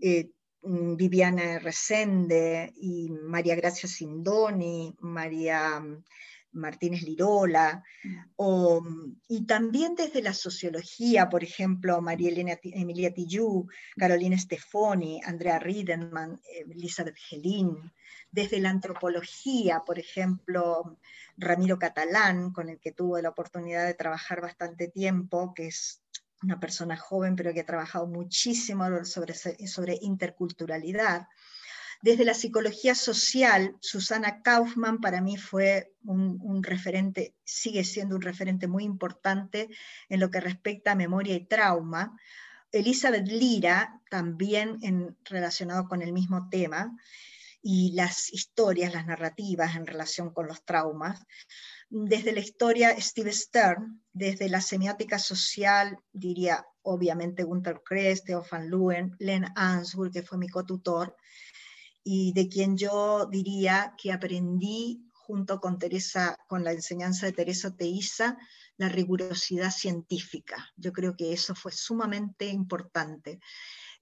eh, 0.00 0.30
mm, 0.62 0.96
Viviana 0.96 1.58
Resende 1.58 2.72
y 2.76 3.10
María 3.10 3.54
Gracia 3.56 3.88
Sindoni, 3.88 4.96
María 5.00 5.80
mm, 5.80 6.04
Martínez 6.52 7.02
Lirola, 7.02 7.84
mm. 8.04 9.12
y 9.28 9.46
también 9.46 9.94
desde 9.94 10.22
la 10.22 10.32
sociología, 10.32 11.28
por 11.28 11.44
ejemplo, 11.44 12.00
María 12.00 12.30
Elena, 12.30 12.58
Emilia 12.62 13.12
Tillú, 13.12 13.68
Carolina 13.96 14.38
Stefoni, 14.38 15.20
Andrea 15.24 15.58
Riedenman, 15.58 16.40
eh, 16.52 16.64
Elizabeth 16.70 17.16
Gelín, 17.16 17.92
desde 18.30 18.60
la 18.60 18.70
antropología, 18.70 19.82
por 19.86 19.98
ejemplo, 19.98 20.98
Ramiro 21.36 21.78
Catalán, 21.78 22.52
con 22.52 22.68
el 22.68 22.78
que 22.78 22.92
tuve 22.92 23.22
la 23.22 23.30
oportunidad 23.30 23.86
de 23.86 23.94
trabajar 23.94 24.40
bastante 24.40 24.88
tiempo, 24.88 25.54
que 25.54 25.68
es 25.68 26.02
una 26.42 26.60
persona 26.60 26.96
joven, 26.96 27.36
pero 27.36 27.52
que 27.52 27.60
ha 27.60 27.66
trabajado 27.66 28.06
muchísimo 28.06 29.04
sobre, 29.04 29.34
sobre 29.34 29.98
interculturalidad. 30.00 31.26
Desde 32.00 32.24
la 32.24 32.34
psicología 32.34 32.94
social, 32.94 33.76
Susana 33.80 34.42
Kaufman 34.42 35.00
para 35.00 35.20
mí 35.20 35.36
fue 35.36 35.92
un, 36.04 36.38
un, 36.42 36.62
referente, 36.62 37.34
sigue 37.44 37.82
siendo 37.82 38.14
un 38.16 38.22
referente 38.22 38.68
muy 38.68 38.84
importante 38.84 39.68
en 40.08 40.20
lo 40.20 40.30
que 40.30 40.40
respecta 40.40 40.92
a 40.92 40.96
memoria 40.96 41.34
y 41.34 41.46
trauma. 41.46 42.16
Elizabeth 42.70 43.26
Lira, 43.26 44.00
también 44.10 44.78
en, 44.82 45.16
relacionado 45.24 45.88
con 45.88 46.02
el 46.02 46.12
mismo 46.12 46.48
tema 46.48 46.96
y 47.62 47.92
las 47.92 48.32
historias, 48.32 48.92
las 48.92 49.06
narrativas 49.06 49.74
en 49.74 49.86
relación 49.86 50.30
con 50.30 50.46
los 50.46 50.64
traumas. 50.64 51.24
Desde 51.90 52.32
la 52.32 52.40
historia, 52.40 52.94
Steve 53.00 53.32
Stern, 53.32 54.02
desde 54.12 54.48
la 54.48 54.60
semiótica 54.60 55.18
social, 55.18 55.98
diría 56.12 56.64
obviamente 56.82 57.44
Gunther 57.44 57.82
Kress, 57.84 58.24
Theo 58.24 58.44
van 58.50 58.70
Leeuwen, 58.70 59.16
Len 59.18 59.46
Ansburg, 59.56 60.12
que 60.12 60.22
fue 60.22 60.38
mi 60.38 60.48
cotutor, 60.48 61.16
y 62.04 62.32
de 62.32 62.48
quien 62.48 62.76
yo 62.76 63.26
diría 63.26 63.94
que 63.96 64.12
aprendí 64.12 65.08
junto 65.12 65.60
con 65.60 65.78
Teresa, 65.78 66.38
con 66.48 66.64
la 66.64 66.72
enseñanza 66.72 67.26
de 67.26 67.32
Teresa 67.32 67.76
Teiza, 67.76 68.38
la 68.78 68.88
rigurosidad 68.88 69.70
científica. 69.70 70.72
Yo 70.76 70.92
creo 70.92 71.16
que 71.16 71.32
eso 71.32 71.54
fue 71.54 71.72
sumamente 71.72 72.46
importante. 72.46 73.40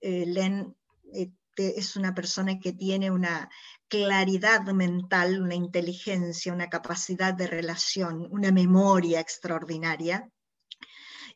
Eh, 0.01 0.25
Len 0.27 0.77
eh, 1.13 1.33
es 1.57 1.97
una 1.97 2.15
persona 2.15 2.61
que 2.61 2.73
tiene 2.73 3.11
una 3.11 3.49
claridad 3.89 4.63
mental, 4.73 5.43
una 5.43 5.55
inteligencia, 5.55 6.53
una 6.53 6.69
capacidad 6.69 7.35
de 7.35 7.47
relación, 7.47 8.29
una 8.31 8.53
memoria 8.53 9.21
extraordinaria. 9.21 10.31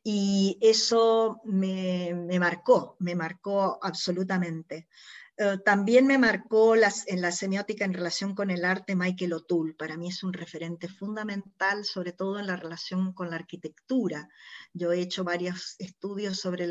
Y 0.02 0.58
eso 0.60 1.40
me, 1.44 2.14
me 2.14 2.38
marcó, 2.38 2.96
me 3.00 3.14
marcó 3.14 3.78
absolutamente. 3.82 4.88
Eh, 5.42 5.56
también 5.64 6.06
me 6.06 6.18
marcó 6.18 6.74
en 6.74 7.22
la 7.22 7.32
semiótica 7.32 7.86
en 7.86 7.94
relación 7.94 8.34
con 8.34 8.50
el 8.50 8.62
arte 8.62 8.94
Michael 8.94 9.32
O'Toole. 9.32 9.72
Para 9.72 9.96
mí 9.96 10.08
es 10.08 10.22
un 10.22 10.34
referente 10.34 10.86
fundamental, 10.86 11.86
sobre 11.86 12.12
todo 12.12 12.38
en 12.38 12.46
la 12.46 12.56
relación 12.56 13.14
con 13.14 13.30
la 13.30 13.36
arquitectura. 13.36 14.28
Yo 14.74 14.92
he 14.92 15.00
hecho 15.00 15.24
varios 15.24 15.76
estudios 15.78 16.38
sobre 16.38 16.68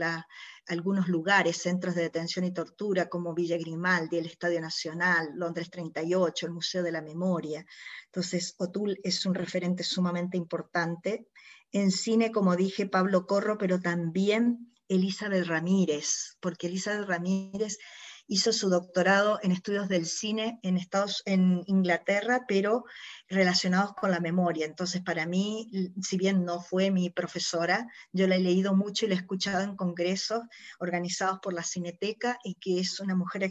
algunos 0.67 1.07
lugares, 1.07 1.57
centros 1.57 1.95
de 1.95 2.03
detención 2.03 2.45
y 2.45 2.53
tortura, 2.53 3.09
como 3.09 3.33
Villa 3.33 3.57
Grimaldi, 3.57 4.19
el 4.19 4.27
Estadio 4.27 4.61
Nacional, 4.61 5.31
Londres 5.33 5.71
38, 5.71 6.45
el 6.45 6.51
Museo 6.51 6.83
de 6.83 6.91
la 6.91 7.01
Memoria. 7.01 7.65
Entonces, 8.05 8.53
O'Toole 8.59 8.99
es 9.03 9.25
un 9.25 9.33
referente 9.33 9.83
sumamente 9.83 10.37
importante. 10.37 11.27
En 11.71 11.89
cine, 11.89 12.31
como 12.31 12.55
dije, 12.55 12.85
Pablo 12.85 13.25
Corro, 13.25 13.57
pero 13.57 13.79
también 13.79 14.71
Elizabeth 14.87 15.47
Ramírez, 15.47 16.37
porque 16.39 16.67
Elizabeth 16.67 17.07
Ramírez 17.07 17.79
hizo 18.29 18.53
su 18.53 18.69
doctorado 18.69 19.39
en 19.41 19.51
estudios 19.51 19.89
del 19.89 20.05
cine 20.05 20.59
en, 20.61 20.77
Estados, 20.77 21.23
en 21.25 21.63
Inglaterra, 21.65 22.45
pero 22.47 22.85
relacionados 23.27 23.93
con 23.95 24.11
la 24.11 24.19
memoria. 24.19 24.67
Entonces, 24.67 25.01
para 25.01 25.25
mí, 25.25 25.69
si 26.01 26.15
bien 26.17 26.45
no 26.45 26.61
fue 26.61 26.91
mi 26.91 27.09
profesora, 27.09 27.87
yo 28.13 28.27
la 28.27 28.35
he 28.35 28.39
leído 28.39 28.75
mucho 28.75 29.05
y 29.05 29.09
la 29.09 29.15
he 29.15 29.17
escuchado 29.17 29.63
en 29.63 29.75
congresos 29.75 30.43
organizados 30.79 31.39
por 31.39 31.53
la 31.53 31.63
Cineteca 31.63 32.37
y 32.43 32.53
que 32.55 32.79
es 32.79 32.99
una 32.99 33.15
mujer 33.15 33.49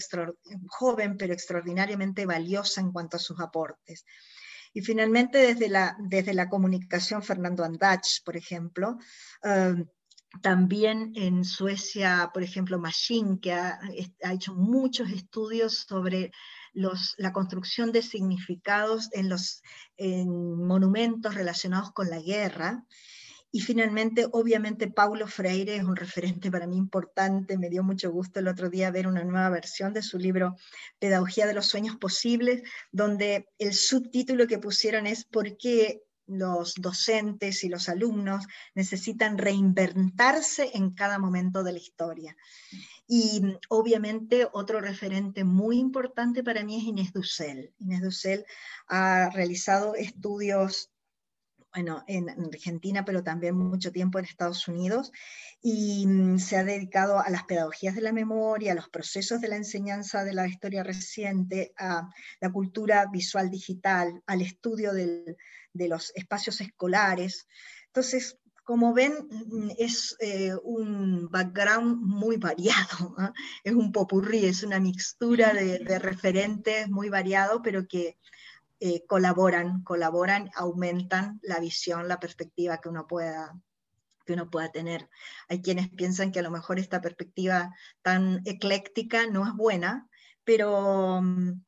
joven, 0.69 1.17
pero 1.17 1.33
extraordinariamente 1.33 2.25
valiosa 2.25 2.81
en 2.81 2.93
cuanto 2.93 3.17
a 3.17 3.21
sus 3.21 3.41
aportes. 3.41 4.05
Y 4.73 4.83
finalmente, 4.83 5.39
desde 5.39 5.69
la, 5.69 5.97
desde 5.99 6.35
la 6.35 6.49
comunicación, 6.49 7.25
Fernando 7.25 7.65
Andach, 7.65 8.23
por 8.25 8.37
ejemplo, 8.37 8.99
eh, 9.43 9.75
también 10.43 11.13
en 11.17 11.45
Suecia, 11.45 12.31
por 12.33 12.43
ejemplo, 12.43 12.79
Machine, 12.79 13.39
que 13.41 13.53
ha, 13.53 13.81
hecho 14.33 14.55
muchos 14.55 15.11
estudios 15.11 15.87
sobre 15.89 16.33
la 16.73 17.33
construcción 17.33 17.93
de 17.93 18.03
significados 18.03 19.09
en 19.13 19.29
los 19.29 19.63
monumentos 19.99 21.35
relacionados 21.35 21.93
con 21.93 22.11
la 22.11 22.21
guerra. 22.21 22.85
Y 23.51 23.61
finalmente, 23.61 24.27
obviamente, 24.31 24.91
Paulo 24.91 25.27
Freire 25.27 25.77
es 25.77 25.85
un 25.85 25.97
referente 25.97 26.51
para 26.51 26.67
mí 26.67 26.77
importante. 26.77 27.57
Me 27.57 27.71
dio 27.71 27.83
mucho 27.83 28.11
gusto 28.11 28.41
el 28.41 28.49
otro 28.49 28.69
día 28.69 28.91
ver 28.91 29.07
una 29.07 29.25
nueva 29.25 29.49
versión 29.49 29.95
de 29.95 30.03
su 30.03 30.19
libro 30.19 30.57
Pedagogía 30.99 31.47
de 31.47 31.55
los 31.55 31.67
Sueños 31.67 31.97
Posibles, 31.97 32.63
donde 32.93 33.49
el 33.59 33.73
subtítulo 33.73 34.47
que 34.47 34.59
pusieron 34.59 35.07
es 35.07 35.25
¿Por 35.25 35.57
qué 35.57 36.03
los 36.29 36.75
docentes 36.75 37.65
y 37.65 37.69
los 37.69 37.89
alumnos 37.89 38.47
necesitan 38.75 39.39
reinventarse 39.39 40.71
en 40.75 40.91
cada 40.91 41.19
momento 41.19 41.65
de 41.65 41.73
la 41.73 41.79
historia. 41.79 42.37
Y 43.07 43.43
obviamente 43.69 44.47
otro 44.53 44.81
referente 44.81 45.43
muy 45.43 45.79
importante 45.79 46.45
para 46.45 46.63
mí 46.63 46.77
es 46.77 46.85
Inés 46.85 47.13
Dussel. 47.13 47.73
Inés 47.79 48.03
Dussel 48.03 48.45
ha 48.87 49.31
realizado 49.31 49.95
estudios 49.95 50.91
bueno, 51.73 52.03
en 52.07 52.31
Argentina, 52.31 53.05
pero 53.05 53.23
también 53.23 53.55
mucho 53.57 53.93
tiempo 53.93 54.19
en 54.19 54.25
Estados 54.25 54.67
Unidos, 54.69 55.13
y 55.61 56.07
mm, 56.07 56.39
se 56.39 56.57
ha 56.57 56.65
dedicado 56.65 57.21
a 57.21 57.29
las 57.31 57.45
pedagogías 57.45 57.95
de 57.95 58.01
la 58.01 58.13
memoria, 58.13 58.73
a 58.73 58.75
los 58.75 58.89
procesos 58.89 59.41
de 59.41 59.49
la 59.49 59.57
enseñanza 59.57 60.25
de 60.25 60.33
la 60.33 60.49
historia 60.49 60.83
reciente, 60.83 61.73
a 61.77 62.09
la 62.41 62.51
cultura 62.51 63.07
visual 63.07 63.51
digital, 63.51 64.23
al 64.27 64.41
estudio 64.41 64.93
del, 64.93 65.37
de 65.73 65.89
los 65.89 66.13
espacios 66.15 66.61
escolares. 66.61 67.47
Entonces, 67.87 68.39
como 68.69 68.93
ven, 68.93 69.15
es 69.79 70.15
eh, 70.21 70.55
un 70.63 71.31
background 71.31 72.03
muy 72.03 72.37
variado, 72.37 73.15
¿ah? 73.17 73.33
es 73.65 73.73
un 73.73 73.93
popurrí, 73.93 74.45
es 74.45 74.63
una 74.63 74.79
mixtura 74.79 75.55
de, 75.55 75.99
referentes 75.99 76.89
muy 76.91 77.09
variado, 77.09 77.63
pero 77.63 77.89
que 77.89 78.19
eh, 78.81 79.07
colaboran, 79.07 79.83
colaboran, 79.85 80.51
aumentan 80.55 81.41
la 81.43 81.61
visión, 81.61 82.09
la 82.09 82.21
perspectiva 82.21 82.79
que 82.79 82.91
uno 82.91 83.07
pueda 83.07 83.59
que 84.27 84.35
uno 84.35 84.51
pueda 84.51 84.71
tener. 84.71 85.09
Hay 85.49 85.63
quienes 85.63 85.89
piensan 85.89 86.31
que 86.31 86.41
a 86.41 86.43
lo 86.43 86.51
mejor 86.51 86.79
esta 86.79 87.01
perspectiva 87.01 87.75
tan 88.03 88.43
ecléctica 88.45 89.27
no 89.27 89.47
es 89.47 89.55
buena, 89.55 90.07
pero 90.45 91.23
mm, 91.23 91.63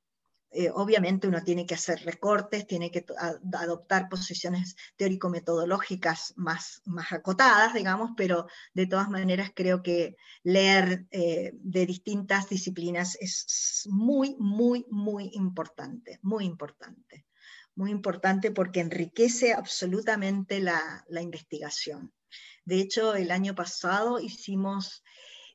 eh, 0.52 0.68
obviamente 0.74 1.28
uno 1.28 1.44
tiene 1.44 1.64
que 1.64 1.74
hacer 1.74 2.00
recortes, 2.04 2.66
tiene 2.66 2.90
que 2.90 3.04
adoptar 3.52 4.08
posiciones 4.08 4.74
teórico-metodológicas 4.96 6.34
más, 6.36 6.82
más 6.86 7.12
acotadas, 7.12 7.72
digamos, 7.72 8.10
pero 8.16 8.48
de 8.74 8.86
todas 8.86 9.08
maneras 9.08 9.52
creo 9.54 9.80
que 9.82 10.16
leer 10.42 11.06
eh, 11.12 11.52
de 11.54 11.86
distintas 11.86 12.48
disciplinas 12.48 13.16
es 13.20 13.86
muy, 13.90 14.34
muy, 14.40 14.86
muy 14.90 15.30
importante, 15.34 16.18
muy 16.22 16.46
importante, 16.46 17.26
muy 17.76 17.92
importante 17.92 18.50
porque 18.50 18.80
enriquece 18.80 19.52
absolutamente 19.52 20.58
la, 20.58 21.04
la 21.08 21.22
investigación. 21.22 22.12
De 22.64 22.80
hecho, 22.80 23.14
el 23.14 23.30
año 23.30 23.54
pasado 23.54 24.18
hicimos 24.18 25.04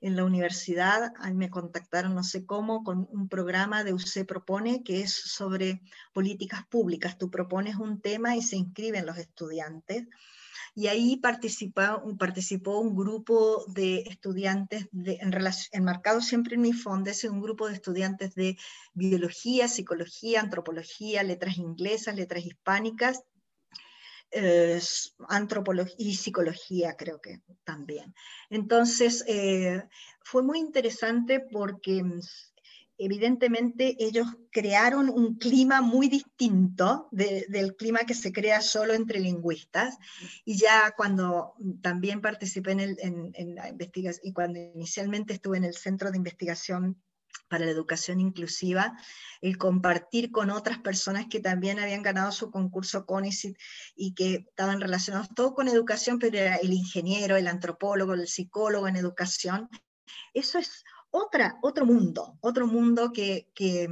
en 0.05 0.15
la 0.15 0.23
universidad, 0.23 1.13
me 1.33 1.49
contactaron 1.49 2.13
no 2.13 2.23
sé 2.23 2.45
cómo 2.45 2.83
con 2.83 3.07
un 3.11 3.27
programa 3.27 3.83
de 3.83 3.91
UC 3.91 4.27
Propone 4.27 4.83
que 4.83 5.01
es 5.01 5.11
sobre 5.11 5.81
políticas 6.13 6.63
públicas. 6.67 7.17
Tú 7.17 7.31
propones 7.31 7.77
un 7.77 7.99
tema 8.01 8.35
y 8.35 8.43
se 8.43 8.55
inscriben 8.55 9.07
los 9.07 9.17
estudiantes. 9.17 10.05
Y 10.75 10.87
ahí 10.87 11.17
participó, 11.17 12.03
un 12.79 12.95
grupo 12.95 13.65
de 13.67 14.01
estudiantes, 14.01 14.87
de, 14.91 15.17
en 15.21 15.33
enmarcado 15.71 16.21
siempre 16.21 16.53
en 16.53 16.61
mi 16.61 16.73
fondo, 16.73 17.09
es 17.09 17.23
un 17.23 17.41
grupo 17.41 17.67
de 17.67 17.73
estudiantes 17.73 18.35
de 18.35 18.57
biología, 18.93 19.67
psicología, 19.67 20.41
antropología, 20.41 21.23
letras 21.23 21.57
inglesas, 21.57 22.15
letras 22.15 22.45
hispánicas 22.45 23.23
antropología 25.29 25.95
y 25.97 26.15
psicología, 26.15 26.95
creo 26.97 27.21
que 27.21 27.41
también. 27.63 28.13
Entonces, 28.49 29.23
eh, 29.27 29.83
fue 30.21 30.43
muy 30.43 30.59
interesante 30.59 31.39
porque 31.39 32.03
mm, 32.03 32.19
evidentemente 32.97 33.95
ellos 33.99 34.27
crearon 34.51 35.09
un 35.09 35.35
clima 35.35 35.81
muy 35.81 36.07
distinto 36.07 37.07
del 37.11 37.75
clima 37.75 37.99
que 37.99 38.13
se 38.13 38.31
crea 38.31 38.61
solo 38.61 38.93
entre 38.93 39.19
lingüistas. 39.19 39.97
Y 40.45 40.57
ya 40.57 40.93
cuando 40.95 41.53
también 41.81 42.21
participé 42.21 42.71
en, 42.71 43.31
en 43.33 43.55
la 43.55 43.69
investigación 43.69 44.21
y 44.23 44.33
cuando 44.33 44.59
inicialmente 44.59 45.33
estuve 45.33 45.57
en 45.57 45.65
el 45.65 45.75
Centro 45.75 46.11
de 46.11 46.17
Investigación 46.17 46.97
para 47.47 47.65
la 47.65 47.71
educación 47.71 48.19
inclusiva, 48.19 48.97
el 49.41 49.57
compartir 49.57 50.31
con 50.31 50.49
otras 50.49 50.79
personas 50.79 51.27
que 51.29 51.39
también 51.39 51.79
habían 51.79 52.03
ganado 52.03 52.31
su 52.31 52.51
concurso 52.51 53.05
CONICIT 53.05 53.57
y 53.95 54.13
que 54.13 54.45
estaban 54.49 54.81
relacionados 54.81 55.29
todo 55.35 55.53
con 55.53 55.67
educación, 55.67 56.19
pero 56.19 56.37
era 56.37 56.55
el 56.55 56.73
ingeniero, 56.73 57.35
el 57.35 57.47
antropólogo, 57.47 58.13
el 58.13 58.27
psicólogo 58.27 58.87
en 58.87 58.95
educación. 58.95 59.69
Eso 60.33 60.59
es 60.59 60.83
otra, 61.11 61.57
otro 61.61 61.85
mundo, 61.85 62.37
otro 62.41 62.67
mundo 62.67 63.11
que, 63.13 63.49
que 63.55 63.87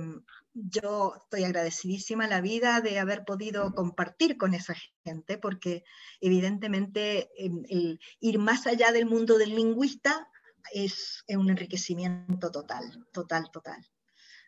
yo 0.53 1.15
estoy 1.15 1.43
agradecidísima 1.43 2.25
a 2.25 2.29
la 2.29 2.41
vida 2.41 2.81
de 2.81 2.99
haber 2.99 3.25
podido 3.25 3.73
compartir 3.73 4.37
con 4.37 4.53
esa 4.53 4.75
gente, 5.03 5.37
porque 5.37 5.83
evidentemente 6.21 7.29
em, 7.37 7.63
el 7.69 7.99
ir 8.19 8.39
más 8.39 8.67
allá 8.67 8.91
del 8.91 9.05
mundo 9.05 9.37
del 9.37 9.55
lingüista 9.55 10.29
es, 10.73 11.23
un 11.27 11.49
enriquecimiento 11.49 12.51
total, 12.51 13.05
total, 13.11 13.49
total. 13.51 13.85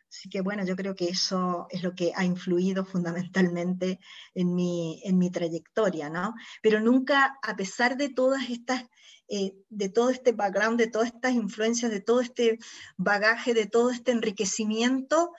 Así 0.08 0.28
que 0.28 0.40
bueno, 0.40 0.64
yo 0.64 0.76
creo 0.76 0.94
que 0.94 1.08
eso 1.08 1.66
es 1.70 1.82
lo 1.82 1.94
que 1.94 2.12
ha 2.14 2.24
influido 2.24 2.84
fundamentalmente 2.84 3.98
en 4.34 4.54
mi, 4.54 5.02
en 5.04 5.18
mi 5.18 5.30
trayectoria, 5.30 6.08
¿no? 6.08 6.34
Pero 6.62 6.80
nunca, 6.80 7.38
a 7.42 7.56
pesar 7.56 7.96
de 7.96 8.08
todas 8.08 8.48
estas, 8.48 8.84
eh, 9.28 9.56
de 9.68 9.88
todo 9.88 10.10
este 10.10 10.32
background, 10.32 10.78
de 10.78 10.86
todas 10.86 11.08
estas 11.08 11.32
influencias, 11.32 11.90
de 11.90 12.00
todo 12.00 12.20
este 12.20 12.58
bagaje, 12.96 13.52
de 13.52 13.66
todo 13.66 13.90
este 13.90 14.12
enriquecimiento, 14.12 15.32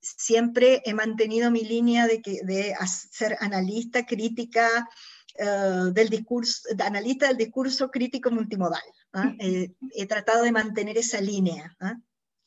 siempre 0.00 0.82
he 0.84 0.94
mantenido 0.94 1.50
mi 1.50 1.62
línea 1.62 2.06
de, 2.06 2.20
que, 2.20 2.40
de 2.42 2.74
ser 3.10 3.36
analista, 3.40 4.04
crítica, 4.04 4.88
eh, 5.38 5.90
del 5.92 6.08
discurso, 6.08 6.74
de 6.74 6.82
analista 6.82 7.28
del 7.28 7.36
discurso 7.36 7.90
crítico 7.90 8.30
multimodal. 8.30 8.82
¿Ah? 9.12 9.34
Eh, 9.38 9.72
he 9.94 10.06
tratado 10.06 10.42
de 10.42 10.52
mantener 10.52 10.98
esa 10.98 11.20
línea, 11.20 11.76
¿ah? 11.80 11.96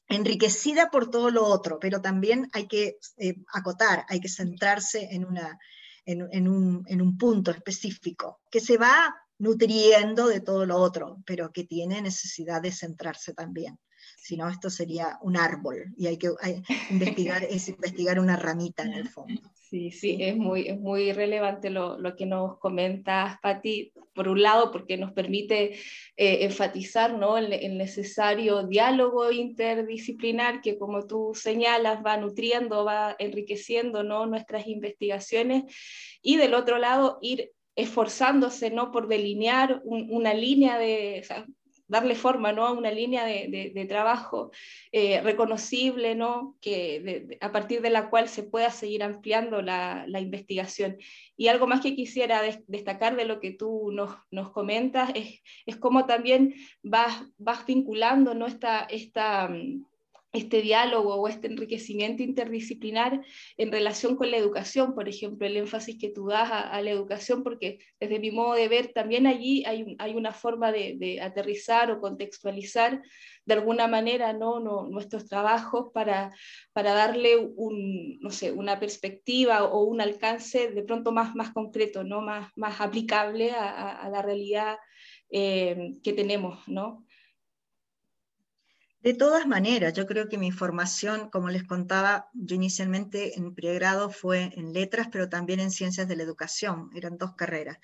enriquecida 0.08 0.89
por 0.89 1.10
todo 1.10 1.30
lo 1.30 1.45
otro, 1.45 1.80
pero 1.80 2.02
también 2.02 2.50
hay 2.54 2.67
que 2.67 2.97
eh, 3.17 3.36
acotar, 3.54 4.06
hay 4.10 4.19
que 4.19 4.30
centrarse 4.30 5.10
en, 5.12 5.26
una, 5.26 5.58
en, 6.06 6.47
un, 6.47 6.84
en 6.88 7.02
un 7.02 7.17
punto 7.17 7.52
específico, 7.52 8.41
que 8.50 8.60
se 8.60 8.78
va 8.78 9.15
nutriendo 9.38 10.28
de 10.28 10.41
todo 10.41 10.65
lo 10.65 10.78
otro, 10.78 11.24
pero 11.26 11.52
que 11.52 11.63
tiene 11.63 12.02
necesidad 12.02 12.62
de 12.62 12.71
centrarse 12.71 13.34
también 13.34 13.80
si 14.17 14.38
no 14.38 14.50
esto 14.50 14.69
sería 14.69 15.17
un 15.21 15.38
árbol 15.38 15.93
y 15.97 16.08
hay 16.08 16.17
que 16.17 16.32
investigar, 16.89 17.43
es 17.43 17.67
investigar 17.69 18.19
una 18.19 18.36
ramita 18.36 18.84
en 18.84 18.93
el 18.93 19.10
fondo. 19.10 19.41
Sí, 19.71 19.89
sí, 19.89 20.17
es 20.19 20.36
muy, 20.36 20.67
es 20.67 20.77
muy 20.77 21.13
relevante 21.13 21.69
lo, 21.69 21.97
lo 21.97 22.17
que 22.17 22.25
nos 22.25 22.57
comentas, 22.60 23.39
Patti, 23.41 23.93
por 24.13 24.27
un 24.27 24.41
lado, 24.41 24.69
porque 24.69 24.97
nos 24.97 25.13
permite 25.13 25.75
eh, 26.17 26.43
enfatizar 26.43 27.17
¿no? 27.17 27.38
el, 27.38 27.53
el, 27.53 27.77
necesario 27.77 28.67
diálogo 28.67 29.31
interdisciplinar 29.31 30.60
que, 30.60 30.77
como 30.77 31.07
tú 31.07 31.31
señalas, 31.34 32.03
va 32.05 32.17
nutriendo, 32.17 32.84
va 32.84 33.15
enriqueciendo 33.17 34.03
¿no? 34.03 34.25
nuestras 34.25 34.67
investigaciones, 34.67 35.73
y 36.21 36.36
del 36.36 36.53
otro 36.53 36.77
lado, 36.77 37.17
ir 37.21 37.53
esforzándose 37.73 38.71
¿no? 38.71 38.91
por 38.91 39.07
delinear 39.07 39.81
una 39.86 40.34
línea 40.34 40.77
de, 40.77 41.23
darle 41.91 42.15
forma 42.15 42.54
¿no? 42.54 42.65
a 42.65 42.71
una 42.71 42.89
línea 42.89 43.25
de, 43.25 43.86
trabajo 43.89 44.51
eh, 44.93 45.19
reconocible, 45.19 46.15
¿no? 46.15 46.56
que, 46.62 47.38
a 47.41 47.51
partir 47.51 47.82
de 47.82 47.89
la 47.89 48.10
cual 48.10 48.30
se 48.30 48.43
pueda 48.43 48.71
seguir 48.71 49.04
ampliando 49.04 49.62
la, 49.62 50.06
investigación. 50.08 50.97
Y 51.36 51.49
algo 51.49 51.67
más 51.67 51.82
que 51.82 51.93
quisiera 51.93 52.41
destacar 52.67 53.17
de 53.17 53.25
lo 53.25 53.41
que 53.41 53.51
tú 53.51 53.91
nos, 53.91 54.15
nos 54.32 54.51
comentas 54.51 55.12
es, 55.15 55.41
es 55.65 55.75
cómo 55.75 56.06
también 56.06 56.56
vas, 56.82 57.25
vas 57.38 57.65
vinculando 57.65 58.34
¿no? 58.36 58.47
esta, 58.47 58.84
esta 58.84 59.49
mm, 59.49 59.84
este 60.34 60.62
diálogo 60.62 61.15
o 61.15 61.28
este 61.28 61.48
enriquecimiento 61.48 62.24
interdisciplinar 62.24 63.22
en 63.58 63.72
relación 63.72 64.15
con 64.15 64.32
la 64.32 64.38
educación, 64.38 64.96
por 64.96 65.10
ejemplo, 65.10 65.46
el 65.46 65.58
énfasis 65.58 65.98
que 66.00 66.10
tú 66.10 66.28
das 66.28 66.50
a, 66.52 66.82
la 66.82 66.89
educación, 66.89 67.44
porque 67.44 67.80
desde 68.00 68.20
mi 68.20 68.32
modo 68.32 68.54
de 68.54 68.70
ver 68.70 68.94
también 68.94 69.28
allí 69.28 69.63
hay, 69.65 69.96
hay 70.00 70.15
una 70.15 70.32
forma 70.32 70.72
de, 70.72 71.20
aterrizar 71.22 71.91
o 71.91 72.00
contextualizar 72.00 73.02
de 73.46 73.54
alguna 73.54 73.88
manera 73.88 74.34
¿no? 74.34 74.60
nuestros 74.60 75.28
trabajos 75.28 75.88
para, 75.94 76.32
para 76.74 76.94
darle 76.94 77.38
un, 77.38 78.20
no 78.22 78.30
sé, 78.30 78.52
una 78.52 78.80
perspectiva 78.80 79.65
o 79.65 79.84
un 79.84 80.00
alcance 80.00 80.72
de 80.72 80.84
pronto 80.84 81.12
más, 81.12 81.36
más 81.36 81.52
concreto, 81.52 82.04
¿no? 82.04 82.22
más, 82.22 82.52
más 82.56 82.80
aplicable 82.80 83.52
a, 83.52 84.10
la 84.10 84.22
realidad 84.22 84.78
eh, 85.30 85.94
que 86.04 86.13
tenemos. 86.13 86.65
¿no? 86.67 87.06
De 89.01 89.15
todas 89.15 89.47
maneras, 89.47 89.93
yo 89.93 90.05
creo 90.05 90.29
que 90.29 90.37
mi 90.37 90.51
formación, 90.51 91.31
como 91.31 91.49
les 91.49 91.63
contaba, 91.63 92.29
yo 92.33 92.55
inicialmente 92.55 93.37
en 93.37 93.55
pregrado 93.55 94.11
fue 94.11 94.51
en 94.55 94.73
letras, 94.73 95.07
pero 95.11 95.27
también 95.27 95.59
en 95.59 95.71
ciencias 95.71 96.07
de 96.07 96.15
la 96.15 96.21
educación, 96.21 96.91
eran 96.95 97.17
dos 97.17 97.33
carreras. 97.35 97.79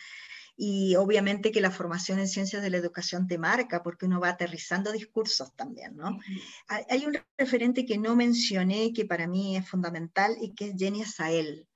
Y 0.56 0.95
obviamente 0.95 1.51
que 1.51 1.62
la 1.62 1.71
formación 1.71 2.19
en 2.19 2.27
ciencias 2.27 2.62
de 2.62 2.69
la 2.69 2.77
educación 2.77 3.27
te 3.27 3.39
marca, 3.39 3.82
porque 3.82 4.06
uno 4.06 4.19
va 4.19 4.30
aterrizando 4.30 4.91
discursos 4.91 5.56
también, 5.56 5.95
¿no? 5.95 6.19
Hay 6.67 7.06
un 7.06 7.17
referente 7.38 7.86
que 7.86 7.97
no 7.97 8.15
mencioné, 8.15 8.93
que 8.93 9.06
para 9.06 9.27
mí 9.27 9.58
es 9.58 9.67
fundamental, 9.67 10.38
y 10.39 10.53
que 10.53 10.69
es 10.69 10.75
Jenny 10.77 11.01
Asael. 11.01 11.67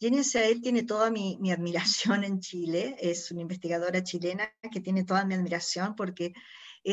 Jenny 0.00 0.20
Asael 0.20 0.60
tiene 0.60 0.82
toda 0.82 1.10
mi, 1.10 1.38
mi 1.40 1.52
admiración 1.52 2.24
en 2.24 2.40
Chile, 2.40 2.96
es 3.00 3.30
una 3.30 3.42
investigadora 3.42 4.02
chilena 4.02 4.52
que 4.72 4.80
tiene 4.80 5.04
toda 5.04 5.24
mi 5.24 5.34
admiración 5.34 5.96
porque 5.96 6.32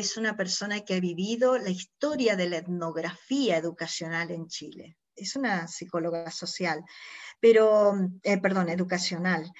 es 0.00 0.16
una 0.16 0.36
persona 0.36 0.80
que 0.80 0.94
ha 0.94 1.00
vivido 1.00 1.58
la 1.58 1.70
historia 1.70 2.36
de 2.36 2.48
la 2.48 2.58
etnografía 2.58 3.56
educacional 3.56 4.30
en 4.30 4.46
Chile. 4.46 4.96
Es 5.14 5.36
una 5.36 5.66
psicóloga 5.68 6.30
social, 6.30 6.84
pero, 7.40 7.94
eh, 8.22 8.38
perdón, 8.38 8.68
educacional. 8.68 9.50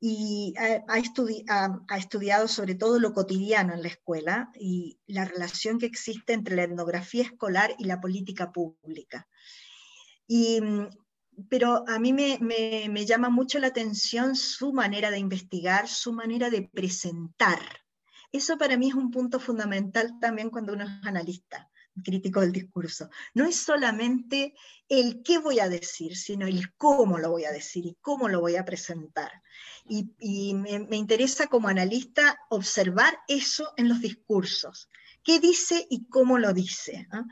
Y 0.00 0.54
ha, 0.58 0.98
estudiado 1.96 2.48
sobre 2.48 2.74
todo 2.74 2.98
lo 2.98 3.12
cotidiano 3.12 3.74
en 3.74 3.82
la 3.82 3.88
escuela 3.88 4.50
y 4.58 4.98
la 5.06 5.24
relación 5.24 5.78
que 5.78 5.86
existe 5.86 6.32
entre 6.32 6.56
la 6.56 6.64
etnografía 6.64 7.22
escolar 7.22 7.74
y 7.78 7.84
la 7.84 8.00
política 8.00 8.50
pública. 8.50 9.28
Y 10.26 10.60
pero 11.48 11.84
a 11.88 11.98
mí 11.98 12.12
me, 12.12 13.06
llama 13.06 13.30
mucho 13.30 13.58
la 13.58 13.68
atención 13.68 14.36
su 14.36 14.72
manera 14.72 15.10
de 15.10 15.18
investigar, 15.18 15.88
su 15.88 16.12
manera 16.12 16.50
de 16.50 16.62
presentar. 16.62 17.81
Eso 18.32 18.56
para 18.58 18.76
mí 18.76 18.88
es 18.88 18.94
un 18.94 19.10
punto 19.10 19.38
fundamental 19.38 20.18
también 20.20 20.50
cuando 20.50 20.72
uno 20.72 20.84
es 20.84 21.06
analista 21.06 21.70
crítico 22.02 22.40
del 22.40 22.52
discurso. 22.52 23.10
No 23.34 23.44
es 23.44 23.56
solamente 23.56 24.54
el 24.88 25.22
qué 25.22 25.38
voy 25.38 25.60
a 25.60 25.68
decir, 25.68 26.16
sino 26.16 26.46
el 26.46 26.74
cómo 26.76 27.18
lo 27.18 27.30
voy 27.30 27.44
a 27.44 27.52
decir 27.52 27.84
y 27.86 27.96
cómo 28.00 28.28
lo 28.28 28.40
voy 28.40 28.56
a 28.56 28.64
presentar. 28.64 29.30
Y, 29.84 30.54
me, 30.54 30.96
interesa 30.96 31.48
como 31.48 31.68
analista 31.68 32.38
observar 32.48 33.18
eso 33.28 33.72
en 33.76 33.88
los 33.88 34.00
discursos. 34.00 34.88
¿Qué 35.24 35.38
dice 35.38 35.86
y 35.90 36.06
cómo 36.06 36.38
lo 36.38 36.52
dice? 36.52 37.06
¿ah? 37.12 37.24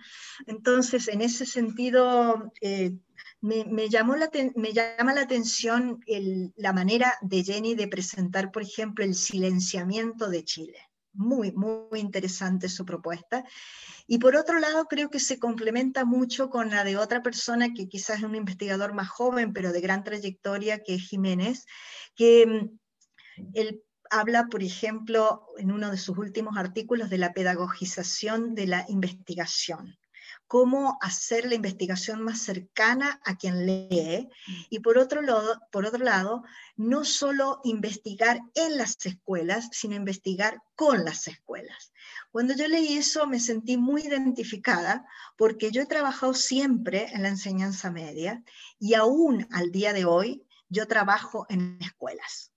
Entonces, 0.46 1.08
en 1.08 1.22
ese 1.22 1.46
sentido, 1.46 2.52
eh, 2.60 2.92
me, 3.40 3.88
llama 3.88 4.16
la 4.16 5.20
atención 5.22 6.00
la 6.56 6.72
manera 6.72 7.14
de 7.22 7.42
Jenny 7.42 7.74
de 7.74 7.88
presentar, 7.88 8.52
por 8.52 8.62
ejemplo, 8.62 9.04
el 9.04 9.14
silenciamiento 9.14 10.28
de 10.28 10.44
Chile. 10.44 10.89
Muy, 11.12 11.52
muy 11.52 11.98
interesante 11.98 12.68
su 12.68 12.84
propuesta. 12.84 13.44
Y 14.06 14.18
por 14.18 14.36
otro 14.36 14.58
lado, 14.58 14.86
creo 14.86 15.10
que 15.10 15.20
se 15.20 15.38
complementa 15.38 16.04
mucho 16.04 16.50
con 16.50 16.70
la 16.70 16.84
de 16.84 16.96
otra 16.96 17.22
persona 17.22 17.74
que 17.74 17.88
quizás 17.88 18.18
es 18.18 18.24
un 18.24 18.36
investigador 18.36 18.94
más 18.94 19.08
joven, 19.08 19.52
pero 19.52 19.72
de 19.72 19.80
gran 19.80 20.04
trayectoria, 20.04 20.82
que 20.82 20.94
es 20.94 21.02
Jiménez, 21.02 21.66
que 22.14 22.46
mm, 22.46 23.50
él 23.54 23.82
habla, 24.10 24.46
por 24.46 24.62
ejemplo, 24.62 25.46
en 25.58 25.72
uno 25.72 25.90
de 25.90 25.98
sus 25.98 26.16
últimos 26.18 26.56
artículos 26.56 27.10
de 27.10 27.18
la 27.18 27.32
pedagogización 27.32 28.54
de 28.54 28.66
la 28.66 28.84
investigación 28.88 29.96
cómo 30.50 30.98
hacer 31.00 31.44
la 31.44 31.54
investigación 31.54 32.22
más 32.22 32.40
cercana 32.40 33.20
a 33.24 33.36
quien 33.36 33.66
lee 33.66 34.28
y 34.68 34.80
por 34.80 34.98
otro, 34.98 35.22
lado, 35.22 36.42
no 36.74 37.04
solo 37.04 37.60
investigar 37.62 38.40
en 38.56 38.76
las 38.76 38.96
escuelas, 39.06 39.68
sino 39.70 39.94
investigar 39.94 40.60
con 40.74 41.04
las 41.04 41.28
escuelas. 41.28 41.92
Cuando 42.32 42.52
yo 42.56 42.66
leí 42.66 42.96
eso 42.96 43.28
me 43.28 43.38
sentí 43.38 43.76
muy 43.76 44.02
identificada 44.02 45.06
porque 45.36 45.70
yo 45.70 45.82
he 45.82 45.86
trabajado 45.86 46.34
siempre 46.34 47.12
en 47.12 47.22
la 47.22 47.28
enseñanza 47.28 47.92
media 47.92 48.42
y 48.80 48.94
aún 48.94 49.46
al 49.52 49.70
día 49.70 49.92
de 49.92 50.04
hoy 50.04 50.44
yo 50.68 50.88
trabajo 50.88 51.46
en 51.48 51.78
escuelas 51.80 52.49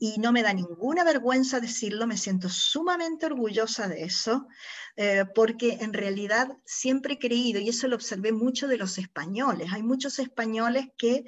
y 0.00 0.18
no 0.18 0.32
me 0.32 0.42
da 0.42 0.52
ninguna 0.52 1.04
vergüenza 1.04 1.60
decirlo, 1.60 2.06
me 2.06 2.16
siento 2.16 2.48
sumamente 2.48 3.26
orgullosa 3.26 3.88
de 3.88 4.04
eso, 4.04 4.48
eh, 4.96 5.24
porque 5.34 5.78
en 5.80 5.92
realidad 5.92 6.48
siempre 6.64 7.14
he 7.14 7.18
creído, 7.18 7.60
y 7.60 7.68
eso 7.68 7.88
lo 7.88 7.96
observé 7.96 8.32
mucho 8.32 8.68
de 8.68 8.78
los 8.78 8.98
españoles, 8.98 9.72
hay 9.72 9.82
muchos 9.82 10.18
españoles 10.18 10.86
que 10.96 11.24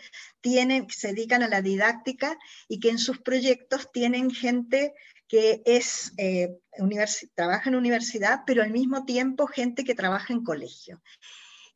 se 0.88 1.08
dedican 1.08 1.42
a 1.42 1.48
la 1.48 1.62
didáctica 1.62 2.38
y 2.68 2.80
que 2.80 2.90
en 2.90 2.98
sus 2.98 3.18
proyectos 3.18 3.92
tienen 3.92 4.30
gente 4.30 4.94
que 5.28 5.62
es, 5.66 6.12
eh, 6.16 6.58
trabaja 7.34 7.68
en 7.68 7.76
universidad, 7.76 8.40
pero 8.46 8.62
al 8.62 8.70
mismo 8.70 9.04
tiempo 9.04 9.46
gente 9.46 9.84
que 9.84 9.94
trabaja 9.94 10.32
en 10.32 10.42
colegio. 10.42 11.02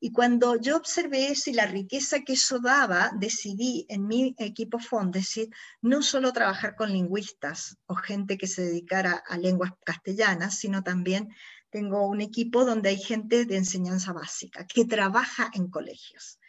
Y 0.04 0.10
cuando 0.10 0.56
yo 0.60 0.76
observé 0.76 1.30
eso 1.30 1.48
y 1.48 1.52
la 1.52 1.66
riqueza 1.66 2.22
que 2.22 2.32
eso 2.32 2.58
daba, 2.58 3.12
decidí 3.20 3.86
en 3.88 4.08
mi 4.08 4.34
equipo 4.36 4.80
Fondesit 4.80 5.54
no 5.80 6.02
solo 6.02 6.32
trabajar 6.32 6.74
con 6.74 6.90
lingüistas 6.92 7.76
o 7.86 7.94
gente 7.94 8.36
que 8.36 8.48
se 8.48 8.62
dedicara 8.62 9.22
a 9.24 9.38
lenguas 9.38 9.70
castellanas, 9.84 10.58
sino 10.58 10.82
también 10.82 11.28
tengo 11.70 12.08
un 12.08 12.20
equipo 12.20 12.64
donde 12.64 12.88
hay 12.88 12.98
gente 12.98 13.44
de 13.44 13.56
enseñanza 13.56 14.12
básica 14.12 14.66
que 14.66 14.84
trabaja 14.84 15.52
en 15.54 15.70
colegios. 15.70 16.40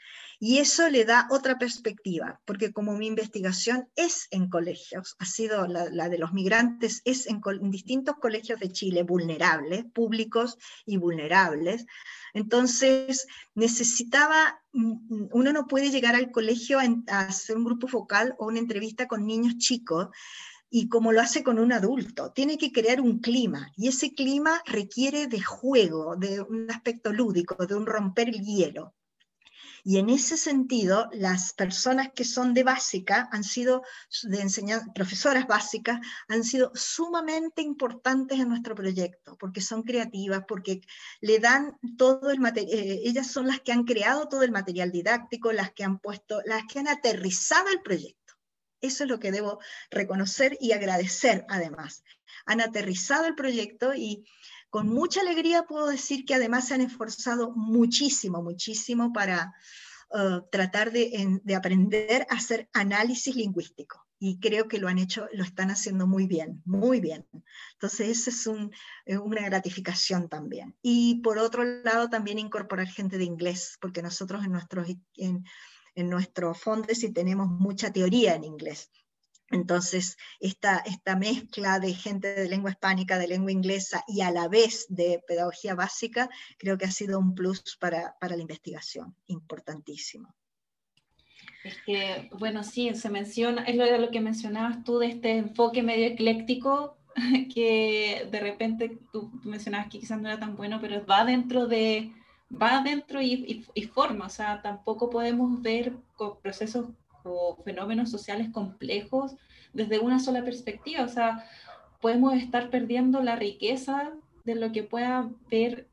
Y 0.46 0.58
eso 0.58 0.90
le 0.90 1.06
da 1.06 1.30
otra 1.32 1.58
perspectiva, 1.58 2.42
porque 2.44 2.74
como 2.74 2.98
mi 2.98 3.08
investigación 3.08 3.88
es 3.96 4.28
en 4.30 4.50
colegios, 4.50 5.16
ha 5.20 5.26
sido 5.26 5.68
la, 5.68 6.10
de 6.10 6.18
los 6.18 6.34
migrantes, 6.34 7.02
es 7.06 7.28
en, 7.28 7.40
distintos 7.72 8.18
colegios 8.18 8.60
de 8.60 8.70
Chile 8.70 9.04
vulnerables, 9.04 9.86
públicos 9.94 10.58
y 10.86 10.98
vulnerables, 10.98 11.86
entonces 12.34 13.26
necesitaba, 13.56 14.62
mm, 14.74 15.28
uno 15.32 15.54
no 15.54 15.66
puede 15.66 15.92
llegar 15.92 16.14
al 16.14 16.30
colegio 16.30 16.80
a 17.08 17.20
hacer 17.22 17.56
un 17.56 17.64
grupo 17.64 17.88
focal 17.88 18.36
o 18.38 18.48
una 18.48 18.60
entrevista 18.60 19.08
con 19.08 19.26
niños 19.26 19.58
chicos 19.60 20.10
y 20.70 20.90
como 20.90 21.14
lo 21.14 21.22
hace 21.22 21.42
con 21.42 21.58
un 21.58 21.72
adulto. 21.72 22.34
Tiene 22.34 22.58
que 22.58 22.74
crear 22.74 23.00
un 23.00 23.20
clima 23.20 23.72
y 23.78 23.88
ese 23.88 24.14
clima 24.14 24.62
requiere 24.66 25.28
de 25.28 25.42
juego, 25.42 26.18
de 26.18 26.42
un 26.42 26.70
aspecto 26.70 27.14
lúdico, 27.14 27.66
de 27.66 27.76
un 27.76 27.86
romper 27.86 28.28
el 28.28 28.44
hielo. 28.44 28.94
Y 29.86 29.98
en 29.98 30.10
ese 30.10 30.38
sentido, 30.38 31.10
las 31.12 31.52
personas 31.52 32.10
que 32.16 32.24
son 32.24 32.54
de 32.54 32.64
básica 32.64 33.28
han 33.34 33.44
sido, 33.44 33.84
de 34.24 34.40
enseñanza, 34.40 34.88
profesoras 34.96 35.46
básicas, 35.46 36.00
han 36.30 36.46
sido 36.46 36.72
sumamente 36.74 37.62
importantes 37.62 38.40
en 38.40 38.48
nuestro 38.48 38.76
proyecto, 38.76 39.38
porque 39.38 39.60
son 39.60 39.84
creativas, 39.84 40.46
porque 40.48 40.82
le 41.20 41.40
dan 41.40 41.78
todo 41.98 42.32
el 42.32 42.40
material, 42.40 42.80
eh, 42.80 43.02
ellas 43.04 43.28
son 43.28 43.48
las 43.48 43.60
que 43.60 43.74
han 43.74 43.84
creado 43.84 44.30
todo 44.30 44.44
el 44.44 44.52
material 44.52 44.90
didáctico, 44.90 45.52
las 45.52 45.74
que 45.74 45.84
han 45.84 46.00
puesto, 46.00 46.42
las 46.46 46.64
que 46.66 46.80
han 46.80 46.88
aterrizado 46.88 47.68
el 47.68 47.82
proyecto. 47.82 48.34
Eso 48.80 49.04
es 49.04 49.10
lo 49.10 49.20
que 49.20 49.32
debo 49.32 49.60
reconocer 49.92 50.58
y 50.62 50.72
agradecer 50.72 51.46
además. 51.50 52.04
Han 52.46 52.62
aterrizado 52.62 53.26
el 53.26 53.36
proyecto 53.36 53.94
y 53.94 54.26
con 54.74 54.90
mucha 54.90 55.22
alegría 55.22 55.68
puedo 55.68 55.86
decir 55.86 56.26
que 56.26 56.34
además 56.34 56.68
se 56.68 56.74
han 56.74 56.82
esforzado 56.82 57.52
muchísimo, 57.52 58.42
muchísimo 58.42 59.14
para 59.14 59.54
uh, 60.10 60.42
tratar 60.50 60.92
de, 60.92 61.40
aprender 61.56 62.26
a 62.28 62.34
hacer 62.34 62.68
análisis 62.74 63.36
lingüístico. 63.36 64.04
Y 64.18 64.40
creo 64.40 64.68
que 64.68 64.80
lo 64.80 64.88
han 64.88 64.98
hecho, 64.98 65.28
lo 65.32 65.44
están 65.44 65.70
haciendo 65.70 66.08
muy 66.08 66.26
bien, 66.26 66.64
muy 66.66 67.02
bien. 67.02 67.28
Entonces, 67.74 68.28
esa 68.28 68.32
es 68.32 68.48
eh, 69.06 69.20
una 69.20 69.46
gratificación 69.46 70.28
también. 70.28 70.76
Y 70.82 71.22
por 71.22 71.38
otro 71.38 71.64
lado, 71.64 72.10
también 72.10 72.40
incorporar 72.40 72.88
gente 72.88 73.20
de 73.20 73.26
inglés, 73.26 73.78
porque 73.80 74.02
nosotros 74.02 74.44
en 74.44 74.54
nuestros, 74.54 74.88
en, 75.18 75.46
en 75.94 76.10
nuestro 76.10 76.56
fondo 76.56 76.88
sí 76.96 77.14
tenemos 77.14 77.48
mucha 77.48 77.94
teoría 77.94 78.34
en 78.34 78.44
inglés. 78.44 78.90
Entonces, 79.54 80.18
esta, 80.40 80.80
esta 80.80 81.16
mezcla 81.16 81.80
de 81.80 81.94
gente 81.94 82.34
de 82.34 82.50
lengua 82.50 82.72
hispánica, 82.72 83.20
de 83.20 83.28
lengua 83.28 83.52
inglesa 83.52 84.04
y 84.08 84.22
a 84.22 84.32
la 84.32 84.48
vez 84.48 84.88
de 84.90 85.24
pedagogía 85.28 85.76
básica, 85.76 86.28
creo 86.58 86.76
que 86.80 86.86
ha 86.86 86.92
sido 86.92 87.20
un 87.20 87.36
plus 87.36 87.78
para, 87.80 88.16
la 88.20 88.36
investigación, 88.36 89.16
importantísimo. 89.28 90.34
Es 91.64 91.78
que, 91.86 92.30
bueno, 92.40 92.64
sí, 92.64 92.96
se 92.96 93.12
menciona, 93.12 93.64
es 93.66 93.76
lo, 93.76 93.86
lo 94.00 94.10
que 94.10 94.22
mencionabas 94.22 94.84
tú 94.84 94.98
de 94.98 95.10
este 95.10 95.38
enfoque 95.38 95.84
medio 95.84 96.08
ecléctico, 96.08 96.98
que 97.54 98.28
de 98.32 98.40
repente 98.40 98.98
tú, 99.12 99.32
mencionabas 99.44 99.88
que 99.92 100.00
quizás 100.00 100.20
no 100.20 100.30
era 100.30 100.40
tan 100.40 100.56
bueno, 100.56 100.80
pero 100.82 101.06
va 101.06 101.26
dentro 101.26 101.68
de, 101.68 102.12
va 102.52 102.82
dentro 102.82 103.22
y, 103.22 103.64
y 103.76 103.84
forma, 103.84 104.26
o 104.26 104.30
sea, 104.30 104.64
tampoco 104.64 105.12
podemos 105.12 105.62
ver 105.62 105.94
procesos 106.42 106.88
o 107.24 107.58
fenómenos 107.64 108.12
sociales 108.12 108.50
complejos 108.52 109.36
desde 109.74 110.00
una 110.00 110.20
sola 110.20 110.44
perspectiva. 110.44 111.04
O 111.04 111.10
sea, 111.10 111.46
podemos 112.02 112.34
estar 112.34 112.70
perdiendo 112.70 113.22
la 113.22 113.36
riqueza 113.36 114.12
de 114.44 114.56
lo 114.56 114.72
que 114.72 114.84
pueda 114.84 115.30
ver 115.50 115.88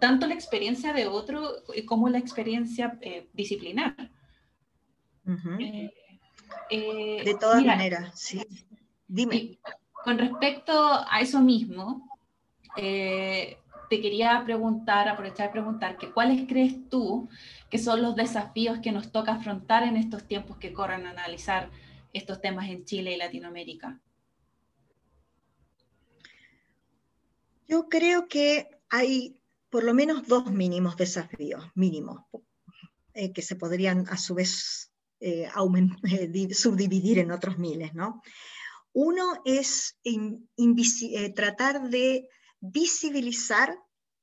tanto 0.00 0.26
la 0.26 0.34
experiencia 0.34 0.92
de 0.92 1.06
otro 1.06 1.48
como 1.86 2.08
la 2.08 2.18
experiencia 2.18 2.98
eh, 3.00 3.28
disciplinar. 3.32 3.94
Eh, 5.60 5.90
eh, 6.70 7.22
de 7.24 7.34
todas 7.36 7.64
maneras, 7.64 8.18
sí. 8.18 8.42
Dime. 9.06 9.58
Con 10.04 10.18
respecto 10.18 10.72
a 11.08 11.20
eso 11.20 11.40
mismo, 11.40 12.08
te 12.74 13.56
quería 13.88 14.42
preguntar, 14.44 15.08
aprovechar 15.08 15.46
de 15.46 15.52
preguntar, 15.52 15.96
que 15.96 16.10
cuáles 16.10 16.48
crees 16.48 16.88
tú 16.88 17.28
que 17.72 17.78
son 17.78 18.02
los 18.02 18.14
desafíos 18.14 18.80
que 18.82 18.92
nos 18.92 19.12
toca 19.12 19.32
afrontar 19.32 19.82
en 19.84 19.96
estos 19.96 20.28
tiempos 20.28 20.58
que 20.58 20.74
corren 20.74 21.06
a 21.06 21.10
analizar 21.12 21.70
estos 22.12 22.42
temas 22.42 22.68
en 22.68 22.84
Chile 22.84 23.14
y 23.14 23.16
Latinoamérica? 23.16 23.98
Yo 27.66 27.88
creo 27.88 28.28
que 28.28 28.68
hay 28.90 29.40
por 29.70 29.84
lo 29.84 29.94
menos 29.94 30.28
dos 30.28 30.52
mínimos 30.52 30.98
desafíos, 30.98 31.64
mínimos, 31.74 32.26
eh, 33.14 33.32
que 33.32 33.40
se 33.40 33.56
podrían 33.56 34.06
a 34.10 34.18
su 34.18 34.34
vez 34.34 34.92
eh, 35.20 35.48
eh, 36.12 36.54
subdividir 36.54 37.20
en 37.20 37.30
otros 37.30 37.56
miles. 37.56 37.94
¿no? 37.94 38.20
Uno 38.92 39.40
es 39.46 39.96
tratar 41.34 41.88
de 41.88 42.28
visibilizar 42.60 43.74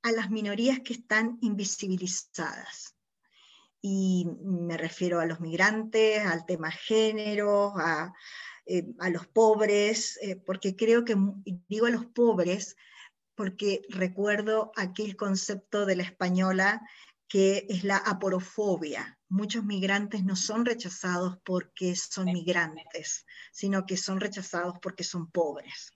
a 0.03 0.11
las 0.11 0.29
minorías 0.29 0.81
que 0.81 0.93
están 0.93 1.39
invisibilizadas. 1.41 2.98
Y 3.81 4.27
me 4.43 4.77
refiero 4.77 5.19
a 5.19 5.25
los 5.25 5.39
migrantes, 5.39 6.25
al 6.25 6.45
tema 6.45 6.71
género, 6.71 7.73
a, 7.77 8.13
eh, 8.65 8.85
los 9.11 9.27
pobres, 9.27 10.19
eh, 10.21 10.35
porque 10.35 10.75
creo 10.75 11.05
que, 11.05 11.15
digo 11.67 11.85
a 11.85 11.91
los 11.91 12.05
pobres, 12.05 12.75
porque 13.35 13.83
recuerdo 13.89 14.71
aquel 14.75 15.15
concepto 15.15 15.85
de 15.85 15.95
la 15.95 16.03
española 16.03 16.81
que 17.27 17.67
es 17.69 17.83
la 17.83 17.97
aporofobia, 17.97 19.18
muchos 19.29 19.63
migrantes 19.63 20.25
no 20.25 20.35
son 20.35 20.65
rechazados 20.65 21.37
porque 21.45 21.95
son 21.95 22.25
migrantes, 22.25 23.25
sino 23.51 23.85
que 23.85 23.95
son 23.95 24.19
rechazados 24.19 24.75
porque 24.81 25.03
son 25.03 25.29
pobres. 25.29 25.93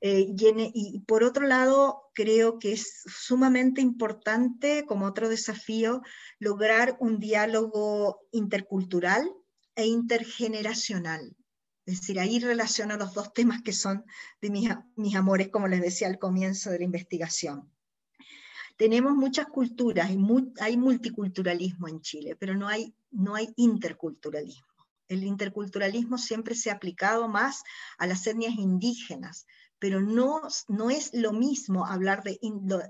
Eh, 0.00 0.26
y, 0.74 1.00
por 1.06 1.22
otro 1.22 1.46
lado, 1.46 2.10
creo 2.14 2.58
que 2.58 2.72
es 2.72 3.02
sumamente 3.06 3.80
importante, 3.80 4.84
como 4.86 5.06
otro 5.06 5.28
desafío, 5.28 6.02
lograr 6.38 6.96
un 7.00 7.18
diálogo 7.18 8.20
intercultural 8.32 9.30
e 9.76 9.86
intergeneracional. 9.86 11.36
Es 11.86 12.00
decir, 12.00 12.18
ahí 12.18 12.40
relaciono 12.40 12.96
los 12.96 13.14
dos 13.14 13.32
temas 13.32 13.62
que 13.62 13.72
son 13.72 14.04
de 14.40 14.50
mis, 14.50 14.68
mis 14.96 15.14
amores, 15.14 15.48
como 15.48 15.68
les 15.68 15.80
decía 15.80 16.08
al 16.08 16.18
comienzo 16.18 16.70
de 16.70 16.78
la 16.78 16.84
investigación. 16.84 17.70
Tenemos 18.76 19.14
muchas 19.14 19.46
culturas, 19.46 20.10
y 20.10 20.18
hay 20.60 20.76
multiculturalismo 20.76 21.88
en 21.88 22.00
Chile, 22.00 22.36
pero 22.38 22.54
no 22.54 22.68
hay, 22.68 22.94
no 23.10 23.34
hay 23.34 23.48
interculturalismo. 23.56 24.66
El 25.08 25.24
interculturalismo 25.24 26.18
siempre 26.18 26.54
se 26.54 26.70
ha 26.70 26.74
aplicado 26.74 27.28
más 27.28 27.62
a 27.98 28.06
las 28.06 28.26
etnias 28.26 28.54
indígenas, 28.54 29.46
pero 29.78 30.00
no, 30.00 30.40
no 30.68 30.90
es 30.90 31.10
lo 31.12 31.32
mismo 31.32 31.86
hablar 31.86 32.22
de, 32.22 32.38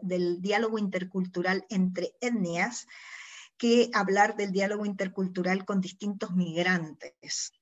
del 0.03 0.41
diálogo 0.41 0.79
intercultural 0.79 1.65
entre 1.69 2.15
etnias 2.21 2.87
que 3.59 3.91
hablar 3.95 4.37
del 4.37 4.53
diálogo 4.53 4.85
intercultural 4.85 5.65
con 5.65 5.81
distintos 5.81 6.33
migrantes. 6.35 7.53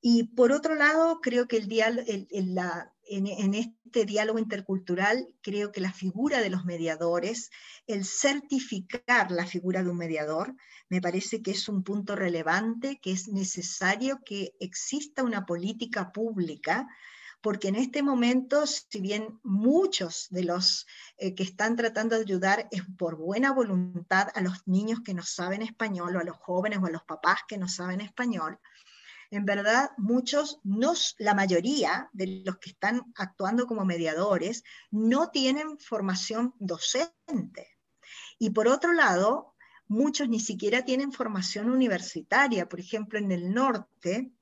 Y 0.00 0.24
por 0.24 0.52
otro 0.52 0.74
lado, 0.74 1.20
creo 1.20 1.48
que 1.48 1.56
el, 1.56 2.26
el, 2.30 2.54
la, 2.54 2.92
en, 3.08 3.54
este 3.54 4.04
diálogo 4.04 4.38
intercultural, 4.38 5.28
creo 5.42 5.72
que 5.72 5.80
la 5.80 5.92
figura 5.92 6.40
de 6.40 6.50
los 6.50 6.64
mediadores, 6.64 7.50
el 7.86 8.04
certificar 8.04 9.30
la 9.30 9.46
figura 9.46 9.82
de 9.82 9.90
un 9.90 9.96
mediador, 9.96 10.54
me 10.88 11.00
parece 11.00 11.42
que 11.42 11.52
es 11.52 11.68
un 11.68 11.82
punto 11.82 12.16
relevante, 12.16 12.98
que 13.00 13.12
es 13.12 13.28
necesario 13.28 14.20
que 14.24 14.54
exista 14.60 15.22
una 15.22 15.46
política 15.46 16.12
pública 16.12 16.88
porque 17.40 17.68
en 17.68 17.76
este 17.76 18.02
momento, 18.02 18.66
si 18.66 19.00
bien 19.00 19.38
muchos 19.42 20.26
de 20.30 20.44
los 20.44 20.86
eh, 21.18 21.34
que 21.34 21.44
están 21.44 21.76
tratando 21.76 22.16
de 22.16 22.22
ayudar 22.22 22.68
es 22.72 22.82
por 22.98 23.16
buena 23.16 23.52
voluntad 23.52 24.28
a 24.34 24.40
los 24.40 24.66
niños 24.66 25.00
que 25.04 25.14
no 25.14 25.22
saben 25.22 25.62
español 25.62 26.16
o 26.16 26.20
a 26.20 26.24
los 26.24 26.36
jóvenes 26.36 26.80
o 26.82 26.86
a 26.86 26.90
los 26.90 27.04
papás 27.04 27.40
que 27.46 27.58
no 27.58 27.68
saben 27.68 28.00
español, 28.00 28.58
en 29.30 29.44
verdad 29.44 29.90
muchos, 29.98 30.60
no, 30.64 30.94
la 31.18 31.34
mayoría 31.34 32.08
de 32.12 32.42
los 32.44 32.58
que 32.58 32.70
están 32.70 33.12
actuando 33.16 33.66
como 33.66 33.84
mediadores 33.84 34.64
no 34.90 35.30
tienen 35.30 35.78
formación 35.78 36.54
docente. 36.58 37.78
Y 38.38 38.50
por 38.50 38.68
otro 38.68 38.92
lado, 38.92 39.54
muchos 39.86 40.28
ni 40.28 40.40
siquiera 40.40 40.84
tienen 40.84 41.12
formación 41.12 41.70
universitaria. 41.70 42.68
Por 42.68 42.80
ejemplo, 42.80 43.18
en 43.18 43.32
el 43.32 43.52
norte, 43.52 44.32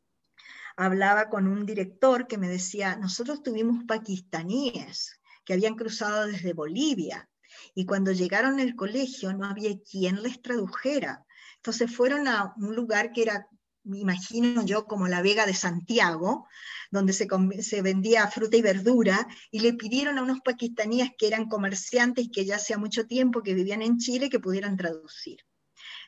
hablaba 0.77 1.29
con 1.29 1.49
un 1.49 1.67
director 1.67 2.27
que 2.27 2.39
me 2.39 2.49
decía, 2.49 2.97
nosotros 2.97 3.43
tuvimos 3.43 3.85
pakistaníes 3.85 5.19
que 5.45 5.55
habían 5.55 5.75
cruzado 5.75 6.27
desde 6.27 6.53
Bolivia 6.53 7.29
y 7.75 7.87
cuando 7.87 8.13
llegaron 8.13 8.61
al 8.61 8.77
colegio 8.77 9.33
no 9.33 9.47
había 9.47 9.71
quien 9.81 10.23
les 10.23 10.43
tradujera. 10.43 11.25
Entonces 11.57 11.95
fueron 11.95 12.29
a 12.29 12.55
un 12.59 12.75
lugar 12.75 13.13
que 13.13 13.23
era 13.23 13.49
me 13.87 13.99
imagino 13.99 14.65
yo 14.65 14.87
como 14.87 15.09
la 15.09 15.23
Vega 15.23 15.47
de 15.47 15.55
Santiago, 15.55 16.47
donde 16.91 17.13
se, 17.13 17.83
vendía 17.83 18.29
fruta 18.29 18.57
y 18.57 18.63
verdura, 18.63 19.27
y 19.51 19.61
le 19.61 19.75
pidieron 19.75 20.19
a 20.19 20.23
unos 20.23 20.41
pakistaníes 20.41 21.11
que 21.17 21.29
eran 21.29 21.49
comerciantes 21.49 22.27
y 22.27 22.31
que 22.31 22.45
ya 22.45 22.57
hacía 22.57 22.79
mucho 22.79 23.07
tiempo 23.07 23.43
que 23.43 23.55
vivían 23.55 23.83
en 23.83 23.99
Chile 23.99 24.29
que 24.29 24.41
pudieran 24.41 24.77
traducir. 24.77 25.39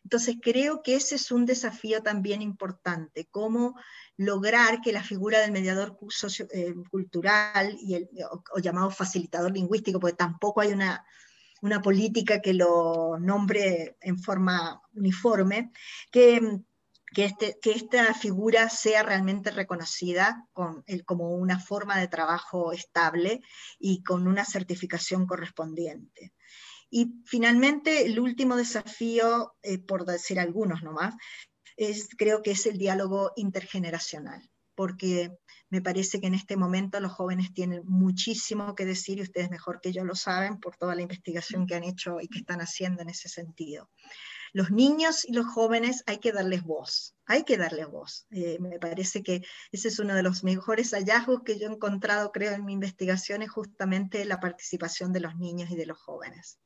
Entonces 0.05 0.37
creo 0.41 0.83
que 0.83 0.97
ese 0.97 1.17
es 1.17 1.31
un 1.31 1.45
desafío 1.45 2.03
también 2.03 2.43
importante, 2.43 3.29
cómo 3.31 3.75
lograr 4.17 4.81
que 4.81 4.93
la 4.93 5.03
figura 5.03 5.41
del 5.41 5.53
mediador 5.53 5.97
eh, 6.53 6.75
cultural 6.91 7.77
y 7.81 7.95
el, 7.95 8.09
o, 8.31 8.59
llamado 8.59 8.91
facilitador 8.91 9.53
lingüístico, 9.53 10.01
porque 10.01 10.17
tampoco 10.17 10.61
hay 10.61 10.73
una, 10.73 11.05
una 11.63 11.81
política 11.83 12.41
que 12.41 12.55
lo 12.55 13.19
nombre 13.21 13.97
en 14.01 14.19
forma 14.19 14.81
uniforme, 14.95 15.71
que 16.11 16.61
que, 17.19 17.25
este, 17.25 17.59
que 17.61 17.73
esta 17.73 18.15
figura 18.15 18.69
sea 18.69 19.03
realmente 19.03 19.51
reconocida 19.51 20.47
con 20.53 20.85
como 21.05 21.31
una 21.31 21.59
forma 21.59 21.99
de 21.99 22.07
trabajo 22.07 22.71
estable 22.71 23.41
y 23.77 24.05
con 24.05 24.29
una 24.29 24.45
certificación 24.45 25.27
correspondiente. 25.27 26.33
Y 26.89 27.15
finalmente, 27.27 28.07
el 28.07 28.21
último 28.21 28.55
desafío, 28.55 29.57
eh, 29.63 29.79
por 29.79 30.05
decir 30.05 30.39
algunos 30.39 30.85
nomás, 30.85 31.17
es, 31.77 32.09
creo 32.17 32.41
que 32.41 32.53
es 32.53 32.67
el 32.67 32.79
diálogo 32.79 33.33
intergeneracional, 33.35 34.49
porque 34.77 35.33
me 35.71 35.83
parece 35.83 36.21
que 36.21 36.29
en 36.29 36.35
este 36.35 36.57
momento 36.57 37.01
los 37.01 37.11
jóvenes 37.11 37.53
tienen 37.53 37.83
muchísimo 37.85 38.77
que 38.77 38.85
decir 38.85 39.19
y 39.19 39.23
ustedes 39.23 39.51
mejor 39.51 39.81
que 39.81 39.93
yo 39.93 40.05
lo 40.05 40.15
saben 40.15 40.61
por 40.61 40.77
toda 40.77 40.95
la 40.95 41.03
investigación 41.03 41.67
que 41.67 41.75
han 41.75 41.83
hecho 41.83 42.21
y 42.21 42.29
que 42.29 42.39
están 42.39 42.61
haciendo 42.61 43.03
en 43.03 43.09
ese 43.09 43.29
sentido 43.29 43.91
los 44.53 44.71
niños 44.71 45.25
y 45.25 45.33
los 45.33 45.47
jóvenes 45.47 46.03
hay 46.07 46.19
que 46.19 46.33
darles 46.33 46.63
voz, 46.63 47.15
hay 47.27 47.45
que 47.45 47.57
darles 47.57 47.89
voz. 47.89 48.27
Eh, 48.31 48.59
me 48.61 48.79
parece 48.79 49.23
que 49.23 49.43
ese 49.73 49.89
es 49.89 49.99
uno 49.99 50.15
de 50.15 50.23
los 50.23 50.45
mejores 50.45 50.93
hallazgos 50.93 51.43
que 51.43 51.59
yo 51.59 51.69
he 51.69 51.73
encontrado, 51.73 52.33
creo, 52.33 52.53
en 52.53 52.65
mi 52.65 52.73
investigación, 52.73 53.43
es 53.43 53.51
justamente 53.51 54.25
la 54.25 54.41
participación 54.41 55.13
de 55.13 55.21
los 55.21 55.37
niños 55.37 55.71
y 55.71 55.77
de 55.77 55.87
los 55.87 55.99
jóvenes. 55.99 56.59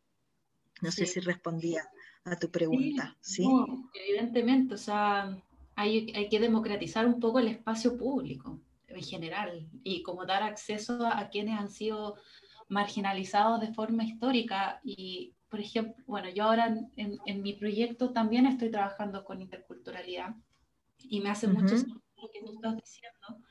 No 0.80 0.90
sé 0.90 1.06
si 1.06 1.20
respondía 1.20 1.88
a 2.24 2.36
tu 2.36 2.50
pregunta. 2.50 3.16
Sí, 3.20 3.46
evidentemente, 3.94 4.74
o 4.74 4.78
sea, 4.78 5.36
hay, 5.76 6.12
hay, 6.14 6.28
que 6.28 6.40
democratizar 6.40 7.06
un 7.06 7.20
poco 7.20 7.38
el 7.38 7.48
espacio 7.48 7.96
público 7.96 8.60
en 8.88 9.02
general 9.02 9.68
y 9.84 10.02
como 10.02 10.26
dar 10.26 10.42
acceso 10.42 11.06
a 11.06 11.28
quienes 11.28 11.58
han 11.58 11.70
sido 11.70 12.16
marginalizados 12.68 13.60
de 13.60 13.72
forma 13.72 14.04
histórica 14.04 14.80
y 14.82 15.34
por 15.52 15.60
ejemplo, 15.60 16.02
bueno, 16.06 16.30
yo 16.30 16.44
ahora 16.44 16.74
en, 16.96 17.18
en, 17.26 17.42
mi 17.42 17.52
proyecto 17.52 18.10
también 18.10 18.46
estoy 18.46 18.70
trabajando 18.70 19.22
con 19.22 19.42
interculturalidad 19.42 20.34
y 20.96 21.20
me 21.20 21.28
hace 21.28 21.46
mucho 21.46 21.76
sentido 21.76 22.00
lo 22.22 22.30
que 22.30 22.40
tú 22.40 22.54
estás 22.54 22.74
diciendo, 22.74 23.44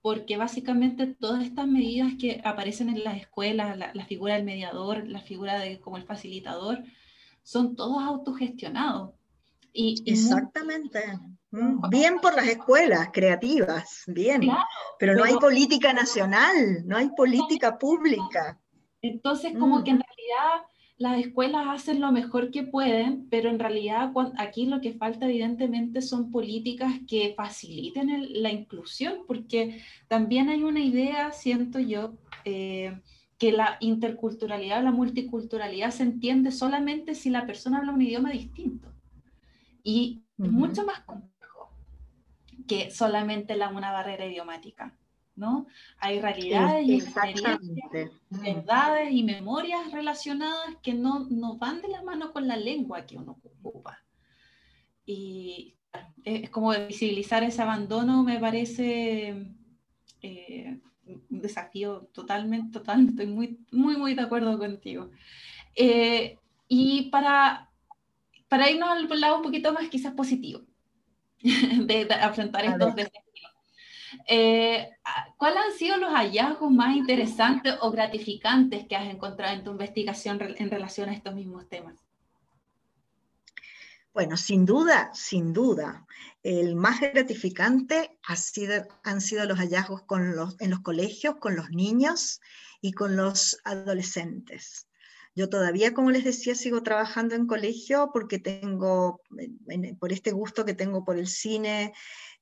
porque 0.00 0.38
básicamente 0.38 1.08
todas 1.08 1.44
estas 1.44 1.66
medidas 1.66 2.14
que 2.18 2.40
aparecen 2.42 2.88
en 2.88 3.04
las 3.04 3.18
escuelas, 3.18 3.76
la, 3.76 4.06
figura 4.06 4.36
del 4.36 4.44
mediador, 4.44 5.06
la 5.06 5.20
figura 5.20 5.58
de 5.58 5.78
como 5.78 5.98
el 5.98 6.04
facilitador, 6.04 6.82
son 7.42 7.76
todos 7.76 8.02
autogestionados. 8.02 9.10
Y, 9.74 10.02
Exactamente. 10.10 11.00
Mm, 11.50 11.86
bien 11.90 12.18
por 12.22 12.34
las 12.34 12.48
escuelas 12.48 13.10
creativas, 13.12 14.04
bien. 14.06 14.40
pero, 14.98 15.14
no 15.14 15.24
hay 15.24 15.34
política 15.36 15.92
nacional, 15.92 16.86
no 16.86 16.96
hay 16.96 17.10
política 17.10 17.76
pública. 17.76 18.58
Entonces, 19.02 19.52
como 19.58 19.80
mm. 19.80 19.84
que 19.84 19.90
en 19.90 20.00
realidad 20.00 20.71
las 21.02 21.18
escuelas 21.18 21.66
hacen 21.68 22.00
lo 22.00 22.12
mejor 22.12 22.52
que 22.52 22.62
pueden, 22.62 23.26
pero 23.28 23.50
en 23.50 23.58
realidad 23.58 24.12
aquí 24.38 24.66
lo 24.66 24.80
que 24.80 24.92
falta 24.92 25.26
evidentemente 25.26 26.00
son 26.00 26.30
políticas 26.30 26.92
que 27.08 27.34
faciliten 27.36 28.08
la 28.40 28.52
inclusión, 28.52 29.24
porque 29.26 29.82
también 30.06 30.48
hay 30.48 30.62
una 30.62 30.78
idea, 30.78 31.32
siento 31.32 31.80
yo, 31.80 32.14
eh, 32.44 33.00
que 33.36 33.50
la 33.50 33.78
interculturalidad, 33.80 34.84
la 34.84 34.92
multiculturalidad 34.92 35.90
se 35.90 36.04
entiende 36.04 36.52
solamente 36.52 37.16
si 37.16 37.30
la 37.30 37.46
persona 37.46 37.78
habla 37.78 37.90
un 37.90 38.02
idioma 38.02 38.30
distinto. 38.30 38.88
Y 39.82 40.22
es 40.38 40.52
mucho 40.52 40.86
más 40.86 41.00
complejo 41.00 41.72
que 42.68 42.92
solamente 42.92 43.56
la, 43.56 43.70
una 43.70 43.90
barrera 43.90 44.24
idiomática. 44.24 44.96
¿No? 45.42 45.66
Hay 45.98 46.20
realidades 46.20 46.86
y 46.86 46.94
experiencias, 46.94 47.60
mm. 48.30 48.40
verdades 48.40 49.08
y 49.10 49.22
memorias 49.24 49.90
relacionadas 49.92 50.76
que 50.82 50.94
no, 50.94 51.26
no 51.28 51.58
van 51.58 51.82
de 51.82 51.88
la 51.88 52.02
mano 52.02 52.32
con 52.32 52.46
la 52.48 52.56
lengua 52.56 53.04
que 53.04 53.18
uno 53.18 53.38
ocupa. 53.42 53.98
Y 55.04 55.74
es 56.24 56.48
como 56.50 56.70
visibilizar 56.86 57.42
ese 57.42 57.60
abandono 57.60 58.22
me 58.22 58.38
parece 58.38 59.46
eh, 60.22 60.78
un 61.04 61.40
desafío 61.40 62.08
totalmente, 62.12 62.72
totalmente, 62.72 63.22
estoy 63.22 63.26
muy, 63.26 63.58
muy, 63.72 63.96
muy 63.96 64.14
de 64.14 64.22
acuerdo 64.22 64.56
contigo. 64.58 65.10
Eh, 65.74 66.38
y 66.68 67.10
para, 67.10 67.70
para 68.48 68.70
irnos 68.70 68.88
al 68.88 69.20
lado 69.20 69.36
un 69.36 69.42
poquito 69.42 69.72
más 69.72 69.88
quizás 69.88 70.14
positivo 70.14 70.62
de, 71.40 72.08
afrontar 72.20 72.64
estos 72.64 72.94
desafíos 72.94 73.21
eh, 74.26 74.88
¿Cuáles 75.36 75.58
han 75.64 75.72
sido 75.72 75.96
los 75.96 76.12
hallazgos 76.12 76.70
más 76.70 76.96
interesantes 76.96 77.74
o 77.80 77.90
gratificantes 77.90 78.86
que 78.86 78.96
has 78.96 79.12
encontrado 79.12 79.54
en 79.54 79.64
tu 79.64 79.72
investigación 79.72 80.38
en 80.40 80.70
relación 80.70 81.08
a 81.08 81.14
estos 81.14 81.34
mismos 81.34 81.68
temas? 81.68 81.94
Bueno, 84.14 84.36
sin 84.36 84.66
duda, 84.66 85.10
sin 85.14 85.52
duda. 85.52 86.06
El 86.42 86.76
más 86.76 87.00
gratificante 87.00 88.18
ha 88.24 88.36
sido, 88.36 88.86
han 89.02 89.20
sido 89.20 89.46
los 89.46 89.58
hallazgos 89.58 90.02
con 90.02 90.36
los, 90.36 90.60
en 90.60 90.70
los 90.70 90.80
colegios, 90.80 91.36
con 91.36 91.56
los 91.56 91.70
niños 91.70 92.40
y 92.82 92.92
con 92.92 93.16
los 93.16 93.58
adolescentes. 93.64 94.86
Yo 95.34 95.48
todavía, 95.48 95.94
como 95.94 96.10
les 96.10 96.24
decía, 96.24 96.54
sigo 96.54 96.82
trabajando 96.82 97.34
en 97.34 97.46
colegio 97.46 98.10
porque 98.12 98.38
tengo, 98.38 99.22
por 99.98 100.12
este 100.12 100.30
gusto 100.30 100.66
que 100.66 100.74
tengo 100.74 101.06
por 101.06 101.16
el 101.16 101.26
cine, 101.26 101.94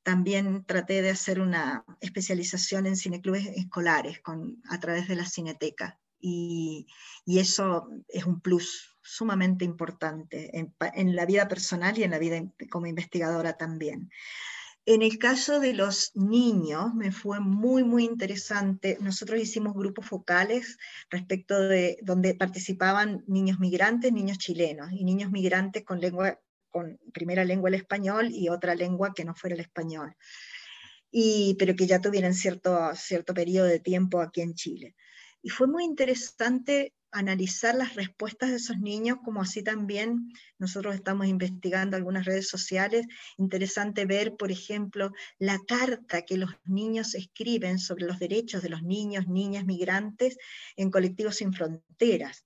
también 0.02 0.64
traté 0.64 1.02
de 1.02 1.10
hacer 1.10 1.40
una 1.40 1.84
especialización 2.00 2.86
en 2.86 2.96
cineclubes 2.96 3.46
escolares 3.46 4.20
con, 4.20 4.62
a 4.68 4.80
través 4.80 5.08
de 5.08 5.16
la 5.16 5.26
cineteca. 5.26 5.98
Y, 6.18 6.86
eso 7.26 7.88
es 8.08 8.24
un 8.24 8.40
plus 8.40 8.96
sumamente 9.02 9.64
importante 9.64 10.58
en, 10.58 10.74
en, 10.94 11.16
la 11.16 11.24
vida 11.24 11.48
personal 11.48 11.96
y 11.96 12.02
en 12.02 12.10
la 12.10 12.18
vida 12.18 12.42
como 12.70 12.86
investigadora 12.86 13.56
también. 13.56 14.10
En 14.86 15.02
el 15.02 15.18
caso 15.18 15.60
de 15.60 15.74
los 15.74 16.10
niños, 16.16 16.94
me 16.94 17.12
fue 17.12 17.38
muy, 17.38 17.84
muy 17.84 18.04
interesante. 18.04 18.98
Nosotros 19.00 19.40
hicimos 19.40 19.74
grupos 19.74 20.06
focales 20.06 20.78
respecto 21.10 21.60
de 21.60 21.98
donde 22.02 22.34
participaban 22.34 23.22
niños 23.26 23.60
migrantes, 23.60 24.12
niños 24.12 24.38
chilenos 24.38 24.90
y 24.92 25.04
niños 25.04 25.30
migrantes 25.30 25.84
con 25.84 26.00
lengua, 26.00 26.40
con 26.70 26.98
primera 27.12 27.44
lengua 27.44 27.68
el 27.68 27.74
español 27.74 28.30
y 28.30 28.48
otra 28.48 28.74
lengua 28.74 29.12
que 29.14 29.24
no 29.24 29.34
fuera 29.34 29.54
el 29.54 29.60
español. 29.60 30.14
Y, 31.10 31.56
pero 31.58 31.74
que 31.74 31.86
ya 31.86 32.00
tuvieran 32.00 32.34
cierto, 32.34 32.94
cierto 32.94 33.34
periodo 33.34 33.66
de 33.66 33.80
tiempo 33.80 34.20
aquí 34.20 34.40
en 34.40 34.54
Chile. 34.54 34.94
Y 35.42 35.50
fue 35.50 35.66
muy 35.66 35.84
interesante 35.84 36.94
analizar 37.12 37.74
las 37.74 37.94
respuestas 37.94 38.50
de 38.50 38.56
esos 38.56 38.78
niños, 38.78 39.18
como 39.24 39.42
así 39.42 39.62
también 39.62 40.32
nosotros 40.58 40.94
estamos 40.94 41.26
investigando 41.26 41.96
algunas 41.96 42.24
redes 42.24 42.48
sociales. 42.48 43.06
Interesante 43.36 44.06
ver, 44.06 44.36
por 44.36 44.52
ejemplo, 44.52 45.12
la 45.38 45.58
carta 45.66 46.22
que 46.22 46.36
los 46.36 46.50
niños 46.64 47.14
escriben 47.14 47.78
sobre 47.78 48.04
los 48.04 48.18
derechos 48.18 48.62
de 48.62 48.68
los 48.68 48.82
niños, 48.82 49.26
niñas 49.26 49.64
migrantes 49.64 50.36
en 50.76 50.90
colectivos 50.90 51.36
sin 51.36 51.52
fronteras. 51.52 52.44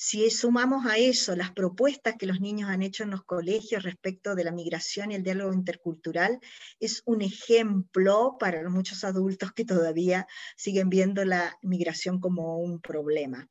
Si 0.00 0.30
sumamos 0.30 0.86
a 0.86 0.96
eso 0.96 1.34
las 1.34 1.50
propuestas 1.50 2.14
que 2.16 2.26
los 2.26 2.40
niños 2.40 2.70
han 2.70 2.82
hecho 2.82 3.02
en 3.02 3.10
los 3.10 3.24
colegios 3.24 3.82
respecto 3.82 4.36
de 4.36 4.44
la 4.44 4.52
migración 4.52 5.10
y 5.10 5.16
el 5.16 5.24
diálogo 5.24 5.52
intercultural, 5.52 6.38
es 6.78 7.02
un 7.04 7.20
ejemplo 7.20 8.36
para 8.38 8.68
muchos 8.68 9.02
adultos 9.02 9.50
que 9.50 9.64
todavía 9.64 10.28
siguen 10.56 10.88
viendo 10.88 11.24
la 11.24 11.58
migración 11.62 12.20
como 12.20 12.58
un 12.58 12.80
problema. 12.80 13.50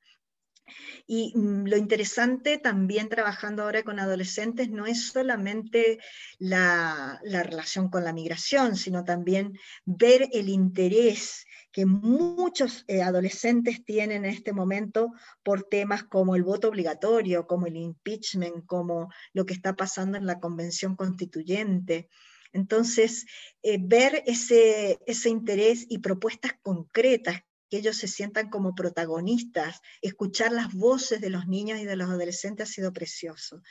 Y 1.05 1.33
mm, 1.35 1.65
lo 1.67 1.75
interesante 1.75 2.57
también 2.57 3.09
trabajando 3.09 3.63
ahora 3.63 3.83
con 3.83 3.99
adolescentes 3.99 4.69
no 4.69 4.85
es 4.85 5.07
solamente 5.07 5.99
la, 6.39 7.19
relación 7.23 7.89
con 7.89 8.05
la 8.05 8.13
migración, 8.13 8.77
sino 8.77 9.03
también 9.03 9.57
ver 9.85 10.29
el 10.31 10.47
interés 10.47 11.45
que 11.77 11.85
muchos 11.85 12.85
eh, 12.87 13.03
adolescentes 13.03 13.85
tienen 13.85 14.25
en 14.25 14.31
este 14.31 14.51
momento 14.51 15.13
por 15.43 15.61
temas 15.61 16.03
como 16.05 16.35
el 16.35 16.41
voto 16.41 16.69
obligatorio, 16.69 17.45
como 17.45 17.67
el 17.67 17.75
impeachment, 17.75 18.65
como 18.65 19.13
lo 19.31 19.45
que 19.45 19.53
está 19.53 19.75
pasando 19.75 20.17
en 20.17 20.25
la 20.25 20.39
Convención 20.39 20.95
Constituyente. 20.95 22.09
Entonces, 22.51 23.27
eh, 23.61 23.77
ver 23.79 24.23
ese, 24.25 24.97
ese 25.05 25.29
interés 25.29 25.85
y 25.87 25.99
propuestas 25.99 26.53
concretas 26.63 27.41
que 27.69 27.77
ellos 27.77 27.95
se 27.95 28.07
sientan 28.07 28.49
como 28.49 28.73
protagonistas, 28.73 29.79
escuchar 30.01 30.53
las 30.53 30.73
voces 30.73 31.21
de 31.21 31.29
los 31.29 31.45
niños 31.45 31.79
y 31.79 31.85
de 31.85 31.95
los 31.95 32.09
adolescentes 32.09 32.71
ha 32.71 32.73
sido 32.73 32.91
precioso. 32.91 33.61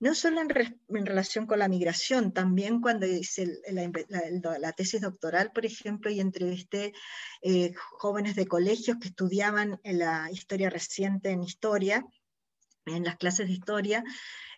No 0.00 0.14
solo 0.14 0.40
en, 0.40 0.48
relación 1.06 1.46
con 1.46 1.58
la 1.58 1.68
migración, 1.68 2.32
también 2.32 2.80
cuando 2.80 3.04
hice 3.06 3.60
la, 3.68 4.72
tesis 4.72 5.00
doctoral, 5.00 5.50
por 5.52 5.66
ejemplo, 5.66 6.08
y 6.08 6.20
entrevisté 6.20 6.92
eh, 7.42 7.72
jóvenes 7.74 8.36
de 8.36 8.46
colegios 8.46 8.98
que 9.00 9.08
estudiaban 9.08 9.80
la 9.82 10.30
historia 10.30 10.70
reciente 10.70 11.30
en 11.30 11.42
historia, 11.42 12.06
en 12.86 13.04
las 13.04 13.16
clases 13.16 13.48
de 13.48 13.54
historia, 13.54 14.04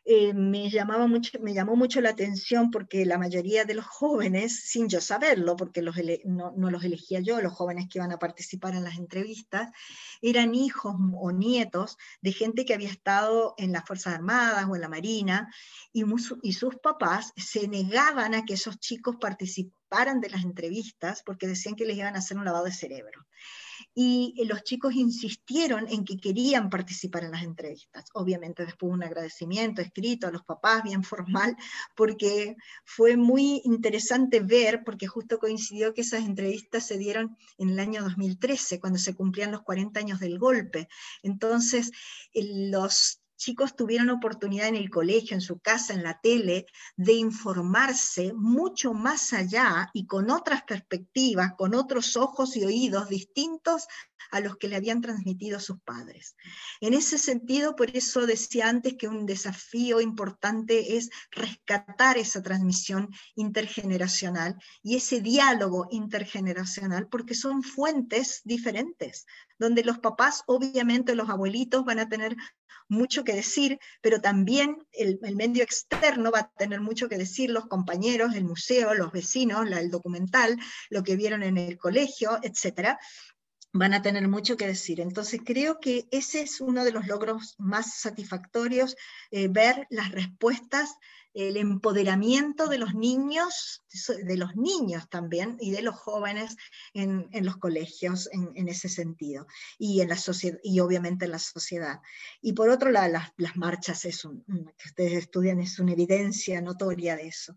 eh, 0.04 0.32
me, 0.32 0.70
llamaba 0.70 1.06
mucho, 1.06 1.38
me 1.40 1.52
llamó 1.52 1.76
mucho 1.76 2.00
la 2.00 2.10
atención 2.10 2.70
porque 2.70 3.04
la 3.04 3.18
mayoría 3.18 3.64
de 3.64 3.74
los 3.74 3.86
jóvenes, 3.86 4.64
sin 4.64 4.88
yo 4.88 5.00
saberlo, 5.00 5.56
porque 5.56 5.82
no, 5.82 6.70
los 6.70 6.84
elegía 6.84 7.20
yo, 7.20 7.40
los 7.40 7.52
jóvenes 7.52 7.86
que 7.88 7.98
iban 7.98 8.12
a 8.12 8.18
participar 8.18 8.74
en 8.74 8.84
las 8.84 8.96
entrevistas, 8.96 9.70
eran 10.22 10.54
hijos 10.54 10.96
o 11.14 11.32
nietos 11.32 11.98
de 12.22 12.32
gente 12.32 12.64
que 12.64 12.74
había 12.74 12.88
estado 12.88 13.54
en 13.58 13.72
las 13.72 13.84
Fuerzas 13.84 14.14
Armadas 14.14 14.66
o 14.68 14.74
en 14.74 14.80
la 14.80 14.88
Marina, 14.88 15.52
y 15.92 16.52
sus 16.52 16.76
papás 16.82 17.32
se 17.36 17.68
negaban 17.68 18.34
a 18.34 18.44
que 18.44 18.54
esos 18.54 18.78
chicos 18.78 19.16
participaran 19.20 20.20
de 20.20 20.30
las 20.30 20.44
entrevistas 20.44 21.22
porque 21.24 21.46
decían 21.46 21.74
que 21.74 21.84
les 21.84 21.98
iban 21.98 22.16
a 22.16 22.20
hacer 22.20 22.38
un 22.38 22.44
lavado 22.44 22.64
de 22.64 22.72
cerebro 22.72 23.26
y 23.94 24.34
eh, 24.38 24.44
los 24.44 24.62
chicos 24.62 24.94
insistieron 24.94 25.88
en 25.88 26.04
que 26.04 26.16
querían 26.16 26.70
participar 26.70 27.24
en 27.24 27.32
las 27.32 27.42
entrevistas. 27.42 28.04
Obviamente 28.14 28.64
después 28.64 28.92
un 28.92 29.02
agradecimiento 29.02 29.82
escrito 29.82 30.26
a 30.26 30.30
los 30.30 30.44
papás, 30.44 30.82
bien 30.82 31.02
formal, 31.02 31.56
porque 31.96 32.56
fue 32.84 33.16
muy 33.16 33.62
interesante 33.64 34.40
ver, 34.40 34.82
porque 34.84 35.06
justo 35.06 35.38
coincidió 35.38 35.92
que 35.94 36.02
esas 36.02 36.24
entrevistas 36.24 36.86
se 36.86 36.98
dieron 36.98 37.36
en 37.58 37.70
el 37.70 37.80
año 37.80 38.02
2013, 38.02 38.80
cuando 38.80 38.98
se 38.98 39.14
cumplían 39.14 39.52
los 39.52 39.62
40 39.62 39.98
años 40.00 40.20
del 40.20 40.38
golpe. 40.38 40.88
Entonces, 41.22 41.90
los 42.34 43.19
chicos 43.40 43.74
tuvieron 43.74 44.10
oportunidad 44.10 44.68
en 44.68 44.76
el 44.76 44.90
colegio, 44.90 45.34
en 45.34 45.40
su 45.40 45.58
casa, 45.60 45.94
en 45.94 46.02
la 46.02 46.20
tele, 46.20 46.66
de 46.96 47.14
informarse 47.14 48.34
mucho 48.34 48.92
más 48.92 49.32
allá 49.32 49.90
y 49.94 50.06
con 50.06 50.30
otras 50.30 50.62
perspectivas, 50.64 51.54
con 51.56 51.74
otros 51.74 52.18
ojos 52.18 52.54
y 52.56 52.64
oídos 52.64 53.08
distintos 53.08 53.86
a 54.30 54.40
los 54.40 54.58
que 54.58 54.68
le 54.68 54.76
habían 54.76 55.00
transmitido 55.00 55.58
sus 55.58 55.80
padres. 55.80 56.36
En 56.82 56.92
ese 56.92 57.16
sentido, 57.16 57.74
por 57.76 57.96
eso 57.96 58.26
decía 58.26 58.68
antes 58.68 58.94
que 58.98 59.08
un 59.08 59.24
desafío 59.24 60.02
importante 60.02 60.98
es 60.98 61.08
rescatar 61.30 62.18
esa 62.18 62.42
transmisión 62.42 63.08
intergeneracional 63.34 64.56
y 64.82 64.96
ese 64.96 65.22
diálogo 65.22 65.88
intergeneracional, 65.90 67.08
porque 67.08 67.34
son 67.34 67.62
fuentes 67.62 68.42
diferentes, 68.44 69.24
donde 69.60 69.84
los 69.84 69.98
papás, 69.98 70.42
obviamente 70.46 71.14
los 71.14 71.28
abuelitos 71.28 71.84
van 71.84 72.00
a 72.00 72.08
tener 72.08 72.34
mucho 72.88 73.22
que 73.22 73.34
decir, 73.34 73.78
pero 74.00 74.20
también 74.20 74.78
el, 74.90 75.20
medio 75.36 75.62
externo 75.62 76.32
va 76.32 76.40
a 76.40 76.52
tener 76.56 76.80
mucho 76.80 77.08
que 77.08 77.18
decir, 77.18 77.50
los 77.50 77.66
compañeros, 77.66 78.34
el 78.34 78.44
museo, 78.44 78.94
los 78.94 79.12
vecinos, 79.12 79.70
el 79.70 79.90
documental, 79.90 80.58
lo 80.88 81.04
que 81.04 81.14
vieron 81.14 81.42
en 81.42 81.58
el 81.58 81.78
colegio, 81.78 82.38
etcétera 82.42 82.98
van 83.72 83.94
a 83.94 84.02
tener 84.02 84.26
mucho 84.26 84.56
que 84.56 84.66
decir. 84.66 85.00
Entonces 85.00 85.42
creo 85.44 85.78
que 85.78 86.08
ese 86.10 86.40
es 86.40 86.60
uno 86.60 86.82
de 86.82 86.90
los 86.90 87.06
logros 87.06 87.54
más 87.58 88.00
satisfactorios, 88.00 88.96
eh, 89.30 89.46
ver 89.46 89.86
las 89.90 90.10
respuestas 90.10 90.96
el 91.34 91.56
empoderamiento 91.56 92.66
de 92.66 92.78
los 92.78 92.94
niños, 92.94 93.84
de 94.24 94.36
los 94.36 94.56
niños 94.56 95.08
también, 95.08 95.56
y 95.60 95.70
de 95.70 95.82
los 95.82 95.96
jóvenes 95.96 96.56
en, 96.94 97.28
los 97.44 97.56
colegios 97.56 98.28
en, 98.32 98.68
ese 98.68 98.88
sentido, 98.88 99.46
y, 99.78 100.00
en 100.00 100.08
la 100.08 100.18
y 100.62 100.80
obviamente 100.80 101.24
en 101.24 101.30
la 101.32 101.38
sociedad. 101.38 102.00
Y 102.40 102.52
por 102.52 102.68
otro 102.68 102.90
lado, 102.90 103.12
las, 103.36 103.56
marchas, 103.56 104.04
es 104.04 104.24
un, 104.24 104.44
que 104.76 104.88
ustedes 104.88 105.12
estudian, 105.14 105.60
es 105.60 105.78
una 105.78 105.92
evidencia 105.92 106.60
notoria 106.60 107.16
de 107.16 107.28
eso. 107.28 107.56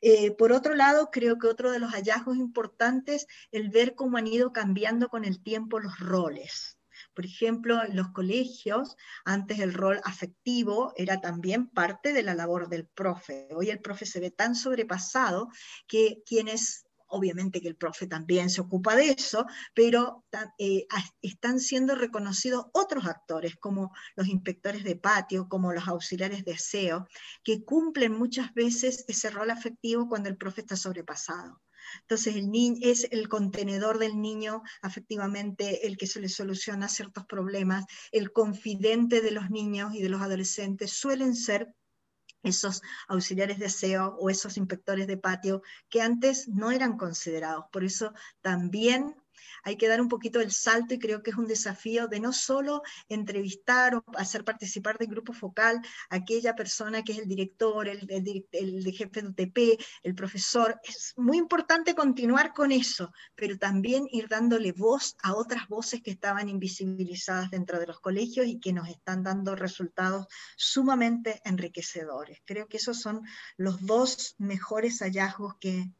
Eh, 0.00 0.30
por 0.32 0.52
otro 0.52 0.74
lado, 0.74 1.10
creo 1.10 1.38
que 1.38 1.46
otro 1.46 1.70
de 1.70 1.78
los 1.78 1.92
hallazgos 1.92 2.36
importantes, 2.36 3.26
el 3.52 3.70
ver 3.70 3.94
cómo 3.94 4.16
han 4.16 4.26
ido 4.26 4.52
cambiando 4.52 5.08
con 5.08 5.24
el 5.24 5.42
tiempo 5.42 5.78
los 5.78 5.98
roles. 5.98 6.79
Por 7.14 7.24
ejemplo, 7.26 7.82
en 7.84 7.96
los 7.96 8.08
colegios, 8.08 8.96
antes 9.24 9.58
el 9.58 9.74
rol 9.74 10.00
afectivo 10.04 10.92
era 10.96 11.20
también 11.20 11.68
parte 11.68 12.12
de 12.12 12.22
la 12.22 12.34
labor 12.34 12.68
del 12.68 12.86
profe. 12.86 13.48
Hoy 13.54 13.70
el 13.70 13.80
profe 13.80 14.06
se 14.06 14.20
ve 14.20 14.30
tan 14.30 14.54
sobrepasado 14.54 15.48
que 15.86 16.22
quienes 16.24 16.84
obviamente 17.10 17.60
que 17.60 17.68
el 17.68 17.76
profe 17.76 18.06
también 18.06 18.50
se 18.50 18.60
ocupa 18.60 18.96
de 18.96 19.10
eso, 19.10 19.44
pero 19.74 20.24
eh, 20.58 20.86
están 21.20 21.60
siendo 21.60 21.94
reconocidos 21.94 22.66
otros 22.72 23.06
actores, 23.06 23.56
como 23.56 23.92
los 24.16 24.28
inspectores 24.28 24.84
de 24.84 24.96
patio, 24.96 25.48
como 25.48 25.72
los 25.72 25.86
auxiliares 25.88 26.44
de 26.44 26.54
aseo, 26.54 27.06
que 27.44 27.64
cumplen 27.64 28.12
muchas 28.12 28.54
veces 28.54 29.04
ese 29.08 29.30
rol 29.30 29.50
afectivo 29.50 30.08
cuando 30.08 30.28
el 30.28 30.36
profe 30.36 30.62
está 30.62 30.76
sobrepasado. 30.76 31.60
Entonces, 32.02 32.36
el 32.36 32.50
niño 32.50 32.78
es 32.82 33.06
el 33.10 33.28
contenedor 33.28 33.98
del 33.98 34.20
niño, 34.20 34.62
afectivamente, 34.82 35.86
el 35.86 35.96
que 35.96 36.06
se 36.06 36.20
le 36.20 36.28
soluciona 36.28 36.88
ciertos 36.88 37.24
problemas, 37.26 37.84
el 38.12 38.32
confidente 38.32 39.20
de 39.20 39.30
los 39.30 39.50
niños 39.50 39.94
y 39.94 40.02
de 40.02 40.08
los 40.08 40.22
adolescentes 40.22 40.92
suelen 40.92 41.34
ser 41.34 41.74
esos 42.42 42.82
auxiliares 43.08 43.58
de 43.58 43.66
aseo 43.66 44.16
o 44.18 44.30
esos 44.30 44.56
inspectores 44.56 45.06
de 45.06 45.18
patio 45.18 45.62
que 45.90 46.00
antes 46.00 46.48
no 46.48 46.70
eran 46.70 46.96
considerados. 46.96 47.66
Por 47.70 47.84
eso 47.84 48.14
también 48.40 49.14
hay 49.62 49.76
que 49.76 49.88
dar 49.88 50.00
un 50.00 50.08
poquito 50.08 50.40
el 50.40 50.52
salto 50.52 50.94
y 50.94 50.98
creo 50.98 51.22
que 51.22 51.30
es 51.30 51.36
un 51.36 51.46
desafío 51.46 52.08
de 52.08 52.20
no 52.20 52.32
solo 52.32 52.82
entrevistar 53.08 53.94
o 53.94 54.04
hacer 54.16 54.44
participar 54.44 54.98
del 54.98 55.08
grupo 55.08 55.32
focal 55.32 55.80
a 56.08 56.16
aquella 56.16 56.54
persona 56.54 57.02
que 57.02 57.12
es 57.12 57.18
el 57.18 57.28
director, 57.28 57.88
el, 57.88 58.00
jefe 58.92 59.22
de 59.22 59.28
UTP, 59.28 59.82
el 60.02 60.14
profesor. 60.14 60.80
Es 60.82 61.14
muy 61.16 61.38
importante 61.38 61.94
continuar 61.94 62.52
con 62.52 62.72
eso, 62.72 63.12
pero 63.34 63.58
también 63.58 64.06
ir 64.10 64.28
dándole 64.28 64.72
voz 64.72 65.16
a 65.22 65.34
otras 65.34 65.68
voces 65.68 66.02
que 66.02 66.10
estaban 66.10 66.48
invisibilizadas 66.48 67.50
dentro 67.50 67.78
de 67.78 67.86
los 67.86 68.00
colegios 68.00 68.46
y 68.46 68.60
que 68.60 68.72
nos 68.72 68.88
están 68.88 69.22
dando 69.22 69.56
resultados 69.56 70.26
sumamente 70.56 71.40
enriquecedores. 71.44 72.40
Creo 72.44 72.66
que 72.68 72.78
esos 72.78 73.00
son 73.00 73.22
los 73.56 73.84
dos 73.84 74.34
mejores 74.38 74.98
hallazgos 75.00 75.54
que, 75.60 75.90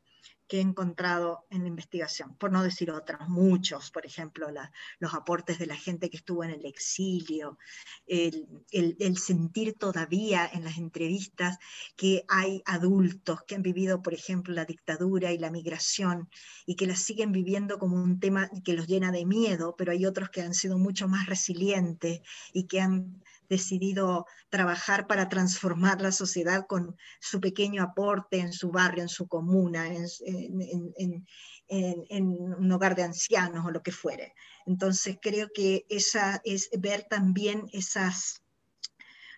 que 0.51 0.59
he 0.59 0.61
encontrado 0.62 1.46
en 1.51 1.62
la 1.62 1.68
investigación, 1.68 2.34
por 2.34 2.51
no 2.51 2.64
decir 2.64 2.90
otros, 2.90 3.28
muchos, 3.28 3.92
por 3.92 4.05
ejemplo, 4.05 4.48
los 4.98 5.14
aportes 5.14 5.61
de 5.61 5.66
la 5.66 5.76
gente 5.76 6.11
que 6.11 6.16
estuvo 6.16 6.42
en 6.42 6.51
el 6.51 6.66
exilio, 6.66 7.57
el, 8.09 8.48
el, 8.72 9.16
sentir 9.16 9.74
todavía 9.74 10.51
en 10.53 10.64
las 10.64 10.76
entrevistas 10.76 11.57
que 11.96 12.24
hay 12.26 12.62
adultos 12.66 13.44
que 13.46 13.55
han 13.55 13.62
vivido, 13.62 14.03
por 14.03 14.12
ejemplo, 14.12 14.53
la 14.53 14.64
dictadura 14.64 15.30
y 15.30 15.38
la 15.38 15.53
migración 15.53 16.28
y 16.66 16.74
que 16.74 16.88
la 16.88 16.96
siguen 16.96 17.30
viviendo 17.30 17.78
como 17.78 18.03
un 18.03 18.18
tema 18.18 18.51
que 18.64 18.72
los 18.72 18.88
llena 18.88 19.12
de 19.12 19.26
miedo, 19.26 19.76
pero 19.78 19.92
hay 19.92 20.05
otros 20.05 20.30
que 20.30 20.42
han 20.42 20.55
sido 20.55 20.78
mucho 20.78 21.07
más 21.07 21.26
resilientes 21.26 22.22
y 22.53 22.66
que 22.66 22.80
han 22.80 23.22
decidido 23.51 24.26
trabajar 24.48 25.07
para 25.09 25.28
transformar 25.28 26.01
la 26.01 26.12
sociedad 26.12 26.66
con 26.66 26.96
su 27.20 27.40
pequeño 27.40 27.82
aporte 27.82 28.38
en 28.38 28.53
su 28.53 28.70
barrio, 28.70 29.03
en 29.03 29.09
su 29.09 29.26
comuna, 29.26 29.88
en, 29.88 30.07
un 31.68 32.72
hogar 32.72 32.94
de 32.94 33.03
ancianos 33.03 33.66
o 33.66 33.70
lo 33.70 33.82
que 33.82 33.92
fuere. 33.92 34.34
Entonces 34.66 35.18
creo 35.20 35.48
que 35.53 35.84
esa 35.88 36.40
es 36.44 36.70
ver 36.78 37.07
también 37.11 37.68
esas 37.72 38.42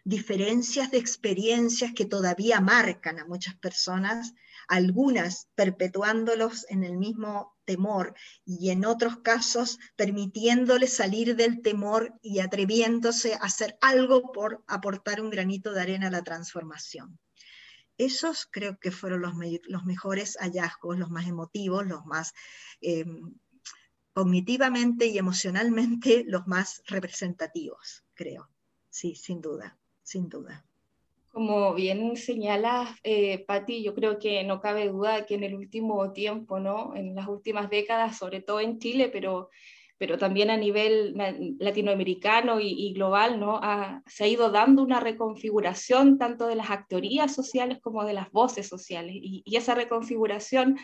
diferencias 0.04 0.90
de 0.90 0.98
experiencias 0.98 1.92
que 1.94 2.04
todavía 2.04 2.60
marcan 2.60 3.18
a 3.18 3.24
muchas 3.24 3.54
personas, 3.54 4.34
algunas 4.68 5.48
perpetuándolos 5.54 6.66
en 6.68 6.84
el 6.84 6.98
mismo 6.98 7.51
temor 7.64 8.14
y 8.44 8.70
en 8.70 8.84
otros 8.84 9.18
casos 9.18 9.78
permitiéndoles 9.96 10.92
salir 10.92 11.36
del 11.36 11.62
temor 11.62 12.18
y 12.22 12.40
atreviéndose 12.40 13.34
a 13.34 13.38
hacer 13.38 13.76
algo 13.80 14.32
por 14.32 14.64
aportar 14.66 15.20
un 15.20 15.30
granito 15.30 15.72
de 15.72 15.82
arena 15.82 16.08
a 16.08 16.10
la 16.10 16.22
transformación. 16.22 17.18
Esos 17.98 18.48
creo 18.50 18.78
que 18.78 18.90
fueron 18.90 19.22
los, 19.22 19.34
los 19.64 19.84
mejores 19.84 20.36
hallazgos, 20.40 20.98
los 20.98 21.10
más 21.10 21.26
emotivos, 21.26 21.86
los 21.86 22.04
más 22.06 22.32
eh, 22.80 23.04
cognitivamente 24.12 25.06
y 25.06 25.18
emocionalmente 25.18 26.24
los 26.26 26.46
más 26.46 26.82
representativos, 26.86 28.04
creo. 28.14 28.48
Sí, 28.90 29.14
sin 29.14 29.40
duda, 29.40 29.78
sin 30.02 30.28
duda. 30.28 30.66
Como 31.32 31.72
bien 31.72 32.14
señala 32.18 32.94
eh, 33.02 33.42
Patti, 33.46 33.82
yo 33.82 33.94
creo 33.94 34.18
que 34.18 34.44
no 34.44 34.60
cabe 34.60 34.88
duda 34.88 35.24
que 35.24 35.34
en 35.34 35.44
el 35.44 35.54
último 35.54 36.12
tiempo, 36.12 36.60
¿no? 36.60 36.94
en 36.94 37.14
las 37.14 37.26
últimas 37.26 37.70
décadas, 37.70 38.18
sobre 38.18 38.42
todo 38.42 38.60
en 38.60 38.78
Chile, 38.78 39.08
pero, 39.10 39.48
pero 39.96 40.18
también 40.18 40.50
a 40.50 40.58
nivel 40.58 41.16
latinoamericano 41.58 42.60
y, 42.60 42.92
global, 42.92 43.40
¿no? 43.40 43.62
se 44.06 44.24
ha 44.24 44.28
ido 44.28 44.50
dando 44.50 44.82
una 44.82 45.00
reconfiguración 45.00 46.18
tanto 46.18 46.46
de 46.46 46.56
las 46.56 46.70
actorías 46.70 47.34
sociales 47.34 47.78
como 47.80 48.04
de 48.04 48.12
las 48.12 48.30
voces 48.30 48.68
sociales. 48.68 49.14
Y, 49.16 49.42
y 49.46 49.56
esa 49.56 49.74
reconfiguración 49.74 50.76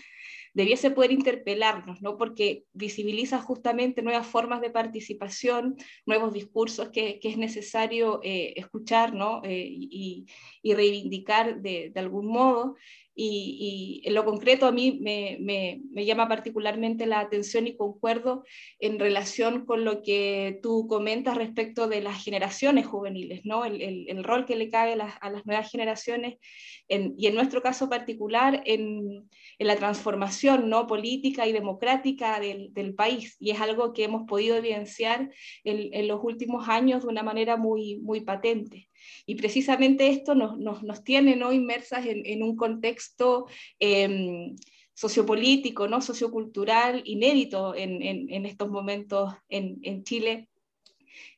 debiese 0.54 0.90
poder 0.90 1.12
interpelarnos, 1.12 2.02
¿no? 2.02 2.16
porque 2.16 2.64
visibiliza 2.72 3.40
justamente 3.40 4.02
nuevas 4.02 4.26
formas 4.26 4.60
de 4.60 4.70
participación, 4.70 5.76
nuevos 6.06 6.32
discursos 6.32 6.90
que, 6.90 7.20
es 7.22 7.36
necesario 7.36 8.20
eh, 8.22 8.54
escuchar 8.56 9.12
¿no? 9.12 9.42
Eh, 9.44 9.66
y, 9.68 10.26
reivindicar 10.64 11.60
de, 11.60 11.90
de 11.92 12.00
algún 12.00 12.26
modo. 12.26 12.76
Y, 13.20 14.00
en 14.04 14.14
lo 14.14 14.24
concreto 14.24 14.66
a 14.66 14.72
mí 14.72 15.00
me, 15.00 15.38
me, 15.40 16.04
llama 16.04 16.28
particularmente 16.28 17.04
la 17.04 17.18
atención 17.18 17.66
y 17.66 17.76
concuerdo 17.76 18.44
en 18.78 19.00
relación 19.00 19.66
con 19.66 19.84
lo 19.84 20.02
que 20.02 20.60
tú 20.62 20.86
comentas 20.88 21.36
respecto 21.36 21.88
de 21.88 22.00
las 22.00 22.22
generaciones 22.22 22.86
juveniles, 22.86 23.40
¿no? 23.44 23.64
el, 23.64 23.82
el, 23.82 24.08
el 24.08 24.22
rol 24.22 24.46
que 24.46 24.54
le 24.54 24.70
cabe 24.70 24.92
a 24.92 24.96
las, 25.30 25.46
nuevas 25.46 25.68
generaciones 25.68 26.38
en, 26.86 27.14
y 27.18 27.26
en 27.26 27.34
nuestro 27.34 27.60
caso 27.60 27.88
particular 27.88 28.62
en, 28.66 29.28
en 29.58 29.66
la 29.66 29.74
transformación 29.74 30.70
¿no? 30.70 30.86
política 30.86 31.44
y 31.48 31.52
democrática 31.52 32.38
del, 32.38 32.72
del, 32.72 32.94
país. 32.94 33.36
Y 33.40 33.50
es 33.50 33.60
algo 33.60 33.92
que 33.92 34.04
hemos 34.04 34.28
podido 34.28 34.56
evidenciar 34.56 35.28
en, 35.64 35.92
en 35.92 36.06
los 36.06 36.20
últimos 36.22 36.68
años 36.68 37.02
de 37.02 37.08
una 37.08 37.24
manera 37.24 37.56
muy, 37.56 37.98
muy 37.98 38.20
patente. 38.20 38.87
Y 39.26 39.34
precisamente 39.34 40.08
esto 40.08 40.34
nos, 40.34 40.58
nos, 40.58 40.82
nos 40.82 41.04
tiene 41.04 41.36
¿no? 41.36 41.52
inmersas 41.52 42.06
en, 42.06 42.24
en 42.24 42.42
un 42.42 42.56
contexto 42.56 43.46
eh, 43.80 44.54
sociopolítico, 44.98 45.86
¿no? 45.86 46.00
sociocultural 46.00 47.02
inédito 47.04 47.72
en, 47.76 48.02
en 48.02 48.46
estos 48.46 48.68
momentos 48.68 49.32
en, 49.48 50.02
Chile. 50.02 50.48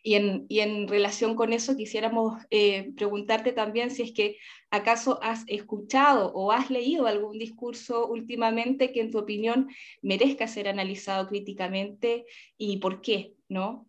Y 0.03 0.15
en, 0.15 0.47
y 0.49 0.61
en, 0.61 0.89
relación 0.89 1.35
con 1.35 1.53
eso 1.53 1.77
quisiéramos 1.77 2.43
eh, 2.49 2.91
preguntarte 2.97 3.53
también 3.53 3.91
si 3.91 4.03
es 4.03 4.13
que 4.13 4.39
acaso 4.71 5.23
has 5.23 5.45
escuchado 5.47 6.33
o 6.33 6.53
has 6.53 6.71
leído 6.71 7.07
algún 7.07 7.39
discurso 7.39 8.07
últimamente 8.07 8.93
que 8.93 9.03
en 9.03 9.11
tu 9.11 9.19
opinión 9.19 9.69
merezca 10.01 10.49
ser 10.49 10.67
analizado 10.67 11.29
críticamente 11.29 12.25
y 12.57 12.79
por 12.79 13.03
qué, 13.03 13.35
¿no? 13.51 13.87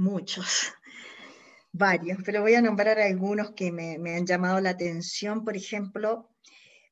Muchos, 0.00 0.72
varios, 1.72 2.18
pero 2.24 2.40
voy 2.40 2.54
a 2.54 2.62
nombrar 2.62 2.98
algunos 2.98 3.52
que 3.52 3.70
me, 3.70 3.94
han 4.16 4.26
llamado 4.26 4.60
la 4.60 4.70
atención. 4.70 5.44
Por 5.44 5.56
ejemplo, 5.56 6.30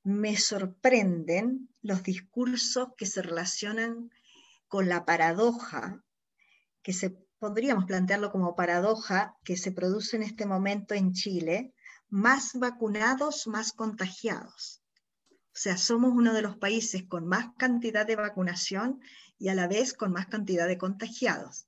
me 0.04 0.36
sorprenden 0.36 1.68
los 1.82 2.02
discursos 2.02 2.88
que 2.96 3.06
se 3.06 3.22
relacionan 3.22 4.10
con 4.68 4.88
la 4.88 5.04
paradoja, 5.04 6.04
que 6.82 6.92
se 6.92 7.10
podríamos 7.38 7.86
plantearlo 7.86 8.30
como 8.30 8.54
paradoja 8.54 9.36
que 9.44 9.56
se 9.56 9.72
produce 9.72 10.16
en 10.16 10.22
este 10.22 10.44
momento 10.44 10.94
en 10.94 11.12
Chile, 11.12 11.72
más 12.08 12.52
vacunados, 12.54 13.46
más 13.46 13.72
contagiados. 13.72 14.82
O 15.30 15.60
sea, 15.60 15.76
somos 15.76 16.12
uno 16.12 16.34
de 16.34 16.42
los 16.42 16.56
países 16.56 17.04
con 17.04 17.26
más 17.26 17.46
cantidad 17.56 18.06
de 18.06 18.16
vacunación 18.16 19.00
y 19.38 19.48
a 19.48 19.54
la 19.54 19.66
vez 19.66 19.94
con 19.94 20.12
más 20.12 20.26
cantidad 20.26 20.68
de 20.68 20.78
contagiados. 20.78 21.66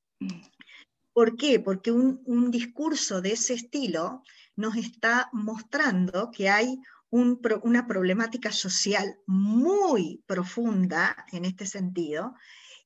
¿Por 1.21 1.37
qué? 1.37 1.61
Porque 1.61 1.93
un, 1.93 2.51
discurso 2.51 3.21
de 3.21 3.33
ese 3.33 3.53
estilo 3.53 4.23
nos 4.57 4.75
está 4.77 5.29
mostrando 5.35 6.31
que 6.31 6.49
hay 6.49 6.81
una 7.11 7.87
problemática 7.87 8.51
social 8.53 9.19
muy 9.27 10.25
profunda 10.27 11.27
en 11.31 11.45
este 11.45 11.67
sentido 11.67 12.35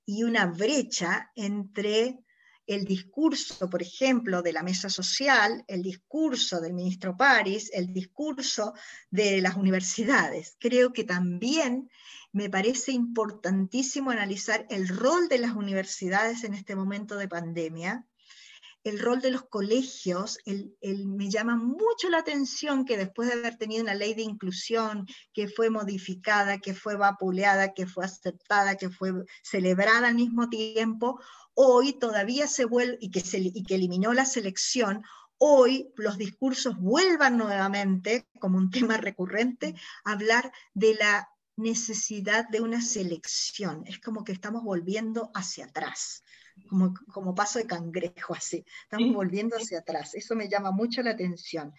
y 0.05 0.25
una 0.25 0.47
brecha 0.47 1.31
entre 1.37 2.19
el 2.67 2.85
discurso, 2.85 3.71
por 3.71 3.83
ejemplo, 3.83 4.43
de 4.43 4.53
la 4.53 4.65
mesa 4.65 4.89
social, 4.89 5.65
el 5.69 5.85
discurso 5.85 6.61
del 6.61 6.73
ministro 6.73 7.17
París, 7.17 7.71
el 7.73 7.93
discurso 7.93 8.75
de 9.11 9.43
las 9.43 9.55
universidades. 9.55 10.57
Creo 10.59 10.93
que 10.93 11.05
también 11.05 11.89
me 12.33 12.51
parece 12.51 12.91
importantísimo 12.91 14.11
analizar 14.11 14.67
el 14.71 14.89
rol 14.89 15.29
de 15.29 15.39
las 15.39 15.55
universidades 15.55 16.43
en 16.43 16.55
este 16.55 16.75
momento 16.75 17.17
de 17.17 17.29
pandemia, 17.29 18.05
el 18.85 18.99
rol 18.99 19.23
de 19.23 19.31
los 19.31 19.45
colegios, 19.45 20.39
me 20.45 21.31
llama 21.31 21.57
mucho 21.57 22.11
la 22.11 22.19
atención 22.19 22.85
que 22.85 22.99
después 22.99 23.29
de 23.29 23.35
haber 23.35 23.57
tenido 23.57 23.83
una 23.83 23.95
ley 23.95 24.13
de 24.13 24.23
inclusión 24.23 25.07
que 25.33 25.49
fue 25.49 25.71
modificada, 25.71 26.59
que 26.59 26.75
fue 26.75 26.95
vapuleada, 26.95 27.73
que 27.73 27.87
fue 27.87 28.05
aceptada, 28.05 28.77
que 28.77 28.91
fue 28.91 29.13
celebrada 29.43 30.09
al 30.09 30.15
mismo 30.15 30.51
tiempo, 30.51 31.19
hoy 31.55 31.99
todavía 31.99 32.47
se 32.47 32.67
vuelve, 32.67 32.99
y 33.01 33.11
que, 33.11 33.23
y 33.33 33.63
que 33.63 33.75
eliminó 33.75 34.13
la 34.13 34.27
selección, 34.27 35.03
hoy 35.39 35.91
los 35.97 36.19
discursos 36.19 36.79
vuelvan 36.79 37.39
nuevamente, 37.39 38.29
como 38.39 38.59
un 38.59 38.71
tema 38.71 38.99
recurrente, 38.99 39.75
a 40.05 40.13
hablar 40.13 40.53
de 40.75 40.95
la 40.95 41.31
necesidad 41.57 42.47
de 42.51 42.61
una 42.61 42.83
selección. 42.83 43.85
Es 43.87 43.99
como 43.99 44.25
que 44.25 44.33
estamos 44.33 44.63
volviendo 44.63 45.31
hacia 45.35 45.67
atrás 45.67 46.23
como, 46.69 47.35
paso 47.35 47.59
de 47.59 47.67
cangrejo 47.67 48.35
así. 48.35 48.65
Estamos 48.83 49.15
volviendo 49.15 49.57
hacia 49.57 49.81
atrás. 49.81 50.15
Eso 50.15 50.35
me 50.35 50.49
llama 50.49 50.71
mucho 50.71 51.03
la 51.03 51.11
atención. 51.11 51.73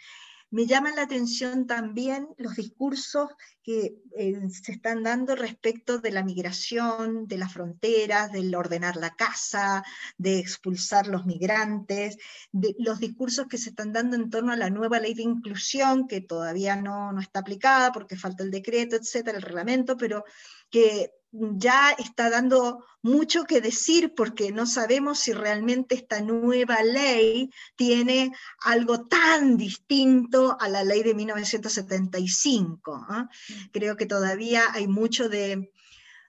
Me 0.52 0.68
llaman 0.68 0.96
la 0.96 1.02
atención 1.02 1.66
también 1.66 2.30
los 2.38 2.56
discursos 2.56 3.30
que 3.64 3.96
eh, 4.16 4.40
se 4.50 4.74
están 4.74 5.02
dando 5.04 5.36
respecto 5.36 5.98
de 5.98 6.12
la 6.12 6.24
migración, 6.24 7.28
de 7.28 7.38
las 7.40 7.52
fronteras, 7.52 8.32
del 8.32 8.54
ordenar 8.54 8.96
la 8.96 9.16
casa, 9.16 9.84
de 10.18 10.38
expulsar 10.40 11.08
los 11.08 11.26
migrantes, 11.26 12.18
de 12.52 12.76
los 12.78 13.00
discursos 13.00 13.48
que 13.48 13.58
se 13.58 13.70
están 13.70 13.92
dando 13.92 14.16
en 14.16 14.30
torno 14.30 14.54
a 14.54 14.56
la 14.56 14.70
nueva 14.70 15.00
ley 15.00 15.16
de 15.16 15.24
inclusión, 15.24 16.08
que 16.08 16.22
todavía 16.22 16.76
no, 16.76 17.12
no 17.12 17.20
está 17.20 17.40
aplicada 17.40 17.92
porque 17.92 18.16
falta 18.16 18.44
el 18.44 18.52
decreto, 18.52 18.96
etcétera, 18.96 19.38
el 19.38 19.44
reglamento, 19.44 19.98
pero 19.98 20.24
que 20.70 21.12
ya 21.58 21.92
está 21.92 22.30
dando 22.30 22.86
mucho 23.02 23.44
que 23.44 23.62
decir 23.62 24.14
porque 24.16 24.52
no 24.52 24.66
sabemos 24.66 25.20
si 25.20 25.32
realmente 25.34 25.96
esta 25.96 26.22
nueva 26.22 26.82
ley 26.82 27.52
tiene 27.76 28.32
algo 28.62 29.06
tan 29.06 29.58
distinto 29.58 30.58
a 30.60 30.68
la 30.70 30.84
ley 30.84 31.04
de 31.04 31.14
1975. 31.14 33.06
¿ah? 33.08 33.30
Creo 33.72 33.96
que 33.96 34.06
todavía 34.06 34.64
hay 34.74 34.88
mucho 34.88 35.30
de, 35.30 35.72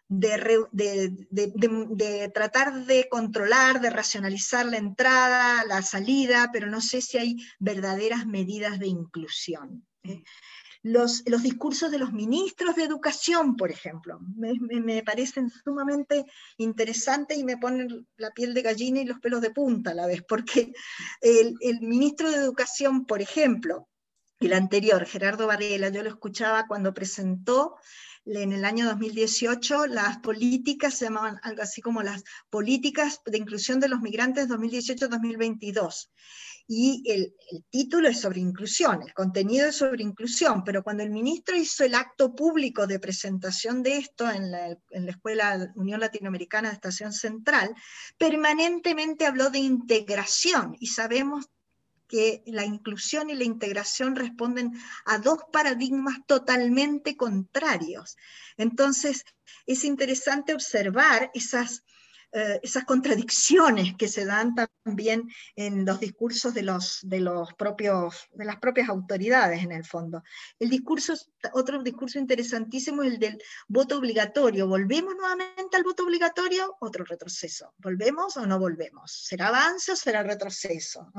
de, 0.09 0.71
tratar 2.35 2.85
de 2.85 3.09
controlar, 3.09 3.81
de 3.81 3.91
racionalizar 3.91 4.67
la 4.67 4.77
entrada, 4.77 5.65
la 5.65 5.83
salida, 5.83 6.51
pero 6.53 6.67
no 6.69 6.81
sé 6.81 7.01
si 7.01 7.19
hay 7.19 7.37
verdaderas 7.59 8.27
medidas 8.27 8.79
de 8.79 8.89
inclusión. 8.89 9.87
¿eh? 10.03 10.23
Los, 10.87 11.25
discursos 11.43 11.91
de 11.91 11.99
los 11.99 12.13
ministros 12.13 12.77
de 12.77 12.85
educación, 12.85 13.57
por 13.57 13.73
ejemplo. 13.73 14.21
Me, 14.37 15.03
parecen 15.03 15.51
sumamente 15.51 16.25
interesantes 16.59 17.37
y 17.37 17.45
me 17.45 17.57
ponen 17.57 18.07
la 18.17 18.31
piel 18.31 18.55
de 18.55 18.63
gallina 18.63 19.01
y 19.01 19.05
los 19.05 19.19
pelos 19.19 19.41
de 19.41 19.51
punta 19.51 19.91
a 19.91 19.95
la 19.95 20.07
vez, 20.07 20.23
porque 20.23 20.73
el, 21.21 21.81
ministro 21.81 22.31
de 22.31 22.37
educación, 22.37 23.05
por 23.05 23.21
ejemplo, 23.21 23.89
el 24.39 24.53
anterior, 24.53 25.05
Gerardo 25.07 25.49
Varela, 25.49 25.89
yo 25.89 26.05
lo 26.05 26.11
escuchaba 26.11 26.69
cuando 26.69 26.95
presentó 26.95 27.77
en 28.25 28.53
el 28.53 28.65
año 28.65 28.87
2018 28.87 29.89
las 29.89 30.19
políticas, 30.19 30.95
se 30.95 31.07
llamaban 31.07 31.41
algo 31.43 31.63
así 31.63 31.81
como 31.81 32.05
las 32.05 32.23
políticas 32.49 33.21
de 33.27 33.39
inclusión 33.39 33.81
de 33.81 33.89
los 33.89 34.01
migrantes 34.03 34.49
2018-2022 34.49 36.11
y 36.69 37.03
el, 37.07 37.35
título 37.71 38.09
es 38.09 38.21
sobre 38.21 38.41
inclusión, 38.41 39.03
el 39.03 39.15
contenido 39.15 39.69
es 39.69 39.77
sobre 39.77 40.03
inclusión, 40.03 40.65
pero 40.65 40.83
cuando 40.83 41.05
el 41.05 41.11
ministro 41.11 41.57
hizo 41.57 41.85
el 41.85 41.95
acto 41.95 42.35
público 42.35 42.87
de 42.87 42.99
presentación 42.99 43.83
de 43.83 43.99
esto 43.99 44.29
en 44.29 44.51
la, 44.51 44.77
en 44.91 45.07
la 45.07 45.13
Escuela 45.13 45.73
Unión 45.77 46.01
Latinoamericana 46.01 46.69
de 46.69 46.75
Estación 46.75 47.13
Central, 47.13 47.73
permanentemente 48.19 49.27
habló 49.27 49.51
de 49.51 49.61
integración 49.61 50.77
y 50.81 50.89
sabemos 50.89 51.47
que 52.09 52.43
la 52.47 52.65
inclusión 52.65 53.31
y 53.31 53.35
la 53.35 53.45
integración 53.45 54.17
responden 54.17 54.73
a 55.05 55.19
dos 55.19 55.39
paradigmas 55.53 56.19
totalmente 56.27 57.17
contrarios. 57.17 58.17
Entonces, 58.57 59.25
es 59.67 59.85
interesante 59.85 60.55
observar 60.55 61.31
esas 61.35 61.85
eh, 62.33 62.61
esas 62.63 62.85
contradicciones 62.85 63.95
que 63.97 64.09
se 64.09 64.25
dan 64.25 64.55
también 64.85 65.29
en 65.55 65.85
los 65.85 66.01
discursos 66.01 66.53
de, 66.55 66.63
los, 66.63 67.01
de, 67.03 67.21
los 67.21 67.55
propios, 67.55 68.29
de 68.33 68.45
las 68.45 68.59
propias 68.59 68.89
autoridades 68.89 69.63
en 69.63 69.73
el 69.73 69.85
fondo. 69.85 70.23
El 70.59 70.71
discurso, 70.71 71.15
otro 71.53 71.83
discurso 71.83 72.19
interesantísimo 72.19 73.03
es 73.03 73.15
el 73.15 73.19
del 73.19 73.43
voto 73.69 73.99
obligatorio. 73.99 74.67
¿Volvemos 74.67 75.15
nuevamente 75.15 75.77
al 75.77 75.85
voto 75.85 76.05
obligatorio? 76.05 76.77
Otro 76.81 77.05
retroceso. 77.05 77.75
¿Volvemos 77.79 78.37
o 78.37 78.47
no 78.47 78.59
volvemos? 78.59 79.13
¿Será 79.13 79.49
avance 79.49 79.93
o 79.93 79.97
será 79.97 80.23
retroceso? 80.23 81.13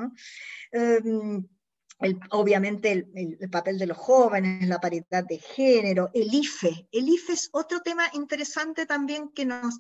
Obviamente 2.29 2.91
el, 2.91 3.49
papel 3.49 3.79
de 3.79 3.87
los 3.87 3.97
jóvenes, 3.97 4.67
la 4.67 4.79
paridad 4.79 5.23
de 5.23 5.39
género, 5.39 6.11
el 6.13 6.31
IFE. 6.31 6.87
El 6.91 7.09
IFE 7.09 7.33
es 7.33 7.49
otro 7.51 7.81
tema 7.81 8.03
interesante 8.13 8.85
también 8.85 9.29
que, 9.29 9.45
nos, 9.45 9.79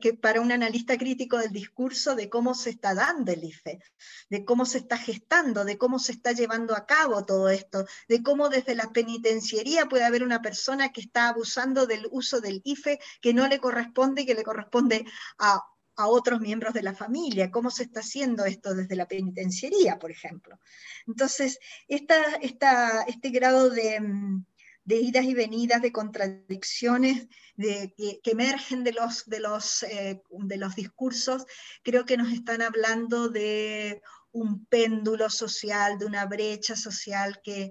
que, 0.00 0.12
para 0.12 0.42
un 0.42 0.52
analista 0.52 0.98
crítico 0.98 1.38
del 1.38 1.50
discurso 1.50 2.14
de 2.14 2.28
cómo 2.28 2.54
se 2.54 2.70
está 2.70 2.94
dando 2.94 3.32
el 3.32 3.44
IFE, 3.44 3.80
de 4.28 4.44
cómo 4.44 4.66
se 4.66 4.78
está 4.78 4.98
gestando, 4.98 5.64
de 5.64 5.78
cómo 5.78 5.98
se 5.98 6.12
está 6.12 6.32
llevando 6.32 6.76
a 6.76 6.84
cabo 6.84 7.24
todo 7.24 7.48
esto, 7.48 7.86
de 8.08 8.22
cómo 8.22 8.50
desde 8.50 8.74
la 8.74 8.92
penitenciaría 8.92 9.86
puede 9.86 10.04
haber 10.04 10.24
una 10.24 10.42
persona 10.42 10.92
que 10.92 11.00
está 11.00 11.28
abusando 11.28 11.86
del 11.86 12.06
uso 12.10 12.42
del 12.42 12.60
IFE 12.64 13.00
que 13.22 13.32
no 13.32 13.48
le 13.48 13.58
corresponde 13.58 14.22
y 14.22 14.26
que 14.26 14.34
le 14.34 14.42
corresponde 14.42 15.06
a 15.38 15.71
a 15.96 16.06
otros 16.08 16.40
miembros 16.40 16.74
de 16.74 16.82
la 16.82 16.94
familia, 16.94 17.50
cómo 17.50 17.70
se 17.70 17.84
está 17.84 18.00
haciendo 18.00 18.44
esto 18.44 18.74
desde 18.74 18.96
la 18.96 19.06
penitenciaría, 19.06 19.98
por 19.98 20.10
ejemplo. 20.10 20.58
Entonces, 21.06 21.58
esta, 21.88 22.40
este 22.40 23.30
grado 23.30 23.70
de, 23.70 24.00
de, 24.84 24.96
idas 24.96 25.24
y 25.24 25.34
venidas, 25.34 25.82
de 25.82 25.92
contradicciones 25.92 27.28
que, 27.56 28.20
emergen 28.24 28.84
de 28.84 28.92
los, 28.92 29.26
de, 29.26 29.40
los, 29.40 29.82
eh, 29.82 30.22
de 30.30 30.56
los 30.56 30.74
discursos, 30.74 31.44
creo 31.82 32.04
que 32.04 32.16
nos 32.16 32.32
están 32.32 32.62
hablando 32.62 33.28
de 33.28 34.00
un 34.32 34.64
péndulo 34.66 35.28
social, 35.28 35.98
de 35.98 36.06
una 36.06 36.24
brecha 36.24 36.74
social 36.74 37.40
que, 37.44 37.70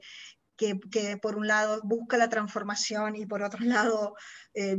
que, 0.55 1.17
por 1.17 1.35
un 1.35 1.47
lado 1.47 1.81
busca 1.83 2.17
la 2.17 2.29
transformación 2.29 3.15
y 3.15 3.25
por 3.25 3.41
otro 3.41 3.65
lado 3.65 4.15
eh, 4.53 4.77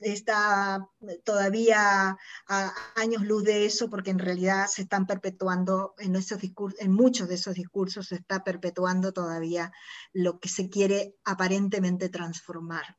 está 0.00 0.86
todavía 1.24 2.16
a 2.48 2.74
años 2.96 3.22
luz 3.22 3.44
de 3.44 3.66
eso, 3.66 3.90
porque 3.90 4.10
en 4.10 4.18
realidad 4.18 4.66
se 4.66 4.82
están 4.82 5.06
perpetuando 5.06 5.94
en, 5.98 6.12
discursos, 6.12 6.80
en 6.80 6.92
muchos 6.92 7.28
de 7.28 7.34
esos 7.34 7.54
discursos 7.54 8.08
se 8.08 8.16
está 8.16 8.42
perpetuando 8.42 9.12
todavía 9.12 9.72
lo 10.12 10.38
que 10.38 10.48
se 10.48 10.68
quiere 10.68 11.16
aparentemente 11.24 12.08
transformar. 12.08 12.96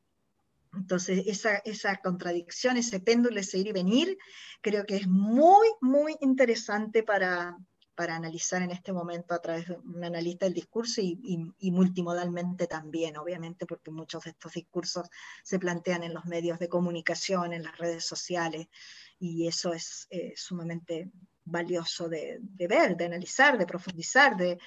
Entonces, 0.74 1.24
esa, 1.26 1.56
esa 1.58 1.96
contradicción, 1.96 2.76
ese 2.76 3.00
péndulo, 3.00 3.40
ese 3.40 3.58
ir 3.58 3.68
y 3.68 3.72
venir, 3.72 4.18
creo 4.60 4.84
que 4.84 4.96
es 4.96 5.08
muy, 5.08 5.66
muy 5.80 6.16
interesante 6.20 7.02
para, 7.02 7.56
para 7.96 8.14
analizar 8.14 8.62
en 8.62 8.70
este 8.70 8.92
momento 8.92 9.34
a 9.34 9.40
través 9.40 9.68
de 9.68 9.74
un 9.74 10.04
analista 10.04 10.46
del 10.46 10.54
discurso 10.54 11.00
y, 11.00 11.70
multimodalmente 11.70 12.66
también, 12.66 13.16
obviamente, 13.16 13.66
porque 13.66 13.90
muchos 13.90 14.24
de 14.24 14.30
estos 14.30 14.52
discursos 14.52 15.08
se 15.42 15.58
plantean 15.58 16.04
en 16.04 16.14
los 16.14 16.26
medios 16.26 16.58
de 16.58 16.68
comunicación, 16.68 17.52
en 17.52 17.64
las 17.64 17.76
redes 17.78 18.04
sociales, 18.04 18.68
y 19.18 19.48
eso 19.48 19.72
es 19.72 20.06
eh, 20.10 20.34
sumamente 20.36 21.10
valioso 21.46 22.08
de, 22.08 22.38
ver, 22.68 22.96
de 22.96 23.06
analizar, 23.06 23.56
de 23.56 23.66
profundizar, 23.66 24.36
de, 24.36 24.58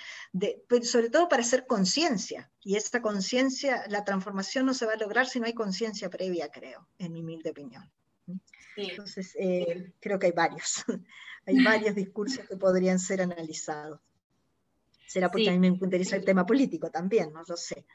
sobre 0.82 1.10
todo 1.10 1.30
para 1.30 1.44
hacer 1.44 1.68
conciencia. 1.68 2.50
Y 2.62 2.76
esta 2.76 3.02
conciencia, 3.02 3.84
la 3.90 4.04
transformación 4.04 4.66
no 4.66 4.74
se 4.74 4.86
va 4.86 4.94
a 4.94 4.98
lograr 4.98 5.28
si 5.28 5.40
no 5.40 5.46
hay 5.46 5.54
conciencia 5.54 6.10
previa, 6.10 6.50
creo, 6.50 6.88
en 6.98 7.14
mi 7.14 7.22
humilde 7.22 7.52
opinión. 7.52 7.92
Entonces, 8.76 9.36
eh, 9.38 9.94
creo 10.00 10.18
que 10.18 10.28
hay 10.28 10.32
varios. 10.32 10.86
Hay 11.46 11.64
varios 11.64 11.96
discursos 11.96 12.48
que 12.48 12.58
podrían 12.58 13.00
ser 13.00 13.22
analizados. 13.22 14.00
Será 15.08 15.32
porque 15.32 15.50
a 15.50 15.54
mí 15.54 15.60
me 15.60 15.68
interesa 15.68 16.16
el 16.16 16.24
tema 16.24 16.46
político 16.46 16.92
también, 16.92 17.34
no 17.34 17.42
lo 17.48 17.58
sé. 17.58 17.86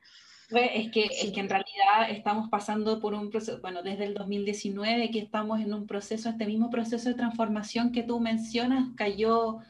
Es 0.50 0.90
que, 0.90 1.04
es 1.04 1.32
que 1.32 1.40
en 1.40 1.48
realidad 1.48 2.10
estamos 2.10 2.50
pasando 2.50 3.00
por 3.00 3.14
un 3.14 3.30
proceso, 3.30 3.60
bueno, 3.60 3.82
desde 3.82 4.04
el 4.04 4.14
2019 4.14 5.10
que 5.10 5.18
estamos 5.18 5.60
en 5.60 5.72
un 5.72 5.86
proceso, 5.86 6.28
este 6.28 6.46
mismo 6.46 6.70
proceso 6.70 7.08
de 7.08 7.14
transformación 7.14 7.92
que 7.92 8.02
tú 8.02 8.20
mencionas, 8.20 8.88
cayó 8.94 9.60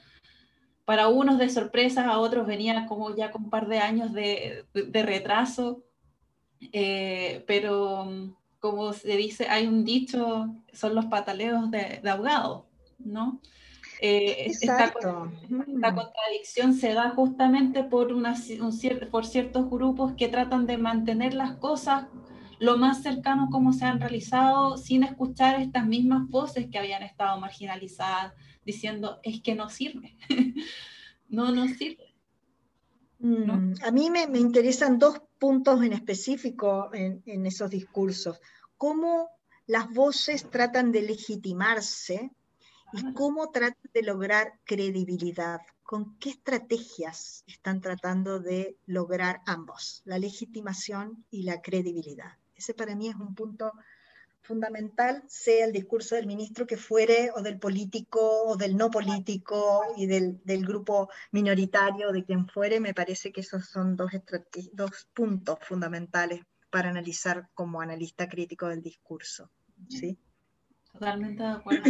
para 0.85 1.09
unos 1.09 1.39
de 1.39 1.49
sorpresa, 1.49 2.09
a 2.09 2.18
otros 2.18 2.47
venía 2.47 2.87
como 2.87 3.14
ya 3.14 3.31
con 3.31 3.45
un 3.45 3.51
par 3.51 3.68
de 3.68 3.79
años 3.79 4.12
de, 4.12 4.64
de, 4.75 5.03
retraso, 5.03 5.85
eh, 6.72 7.45
pero 7.47 8.37
como 8.59 8.93
se 8.93 9.16
dice, 9.16 9.47
hay 9.49 9.66
un 9.66 9.85
dicho, 9.85 10.49
son 10.72 10.95
los 10.95 11.07
pataleos 11.07 11.70
de, 11.70 12.01
de 12.03 12.11
ahogado, 12.11 12.66
¿no? 12.99 13.41
Eh, 14.07 14.50
esta, 14.50 14.92
contradicción 14.92 16.74
se 16.74 16.92
da 16.92 17.09
justamente 17.12 17.84
por, 17.84 18.12
una, 18.12 18.34
por 19.11 19.24
ciertos 19.24 19.70
grupos 19.70 20.12
que 20.12 20.28
tratan 20.28 20.66
de 20.66 20.76
mantener 20.76 21.32
las 21.32 21.57
cosas 21.57 22.09
lo 22.59 22.76
más 22.76 23.02
cercano 23.02 23.48
como 23.50 23.72
se 23.72 23.86
han 23.86 24.00
realizado 24.00 24.76
sin 24.76 25.05
escuchar 25.05 25.59
estas 25.59 25.86
mismas 25.86 26.28
voces 26.28 26.66
que 26.70 26.78
habían 26.78 27.02
estado 27.02 27.40
marginalizadas 27.40 28.34
diciendo 28.66 29.20
es 29.22 29.40
que 29.40 29.55
no 29.55 29.70
sirve, 29.70 30.18
no 31.30 31.50
nos 31.52 31.70
sirve. 31.70 32.14
Mm, 33.20 33.72
a 33.82 33.90
mí 33.90 34.11
me, 34.11 34.24
interesan 34.38 34.98
dos 34.98 35.22
puntos 35.38 35.82
en 35.82 35.94
específico 35.94 36.90
en, 36.92 37.22
en 37.24 37.46
esos 37.46 37.70
discursos. 37.70 38.38
Cómo 38.76 39.30
las 39.66 39.90
voces 39.94 40.50
tratan 40.50 40.92
de 40.92 41.00
legitimarse 41.00 42.32
¿Y 42.97 43.12
cómo 43.12 43.51
tratan 43.51 43.90
de 43.92 44.03
lograr 44.03 44.61
credibilidad? 44.64 45.61
¿Con 45.82 46.16
qué 46.18 46.30
estrategias 46.30 47.42
están 47.47 47.80
tratando 47.80 48.38
de 48.38 48.78
lograr 48.86 49.40
ambos, 49.47 50.03
la 50.05 50.18
legitimación 50.18 51.24
y 51.30 51.42
la 51.42 51.61
credibilidad? 51.61 52.38
Ese 52.55 52.72
para 52.72 52.95
mí 52.95 53.09
es 53.09 53.16
un 53.16 53.34
punto 53.34 53.72
fundamental 54.42 55.22
sea 55.26 55.64
el 55.64 55.72
discurso 55.72 56.14
del 56.14 56.26
ministro 56.26 56.66
que 56.66 56.76
fuere, 56.76 57.30
o 57.34 57.42
del 57.42 57.59
político, 57.59 58.45
o 58.45 58.57
del 58.57 58.76
no 58.76 58.90
político, 58.90 59.82
y 59.97 60.07
del, 60.07 60.66
grupo 60.66 61.09
minoritario, 61.32 62.12
de 62.12 62.24
quien 62.24 62.47
fuere, 62.47 62.78
me 62.78 62.95
parece 62.95 63.32
que 63.32 63.40
esos 63.40 63.66
son 63.66 63.97
dos, 63.97 64.12
dos 64.72 65.09
puntos 65.14 65.59
fundamentales 65.62 66.42
para 66.70 66.90
analizar 66.90 67.49
como 67.55 67.80
analista 67.80 68.28
crítico 68.28 68.68
del 68.68 68.82
discurso. 68.82 69.51
¿sí? 69.88 70.18
Totalmente 70.92 71.42
de 71.42 71.49
acuerdo. 71.49 71.82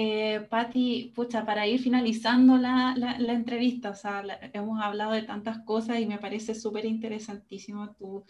Eh, 0.00 0.46
Patti, 0.48 1.10
pucha, 1.12 1.44
para 1.44 1.66
ir 1.66 1.80
finalizando 1.82 2.56
la, 2.56 2.94
entrevista, 3.18 3.90
o 3.90 3.94
sea, 3.96 4.22
hemos 4.52 4.80
hablado 4.80 5.10
de 5.10 5.22
tantas 5.22 5.58
cosas 5.64 5.98
y 5.98 6.06
me 6.06 6.18
parece 6.18 6.54
súper 6.54 6.84
interesantísimo 6.84 7.96
tu, 7.96 8.24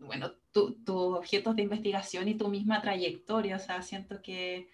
bueno, 0.00 0.32
tus 0.50 0.74
objetos 0.86 1.54
de 1.54 1.62
investigación 1.62 2.26
y 2.26 2.34
tu 2.36 2.48
misma 2.48 2.82
trayectoria, 2.82 3.54
o 3.54 3.58
sea, 3.60 3.82
siento 3.82 4.20
que 4.20 4.68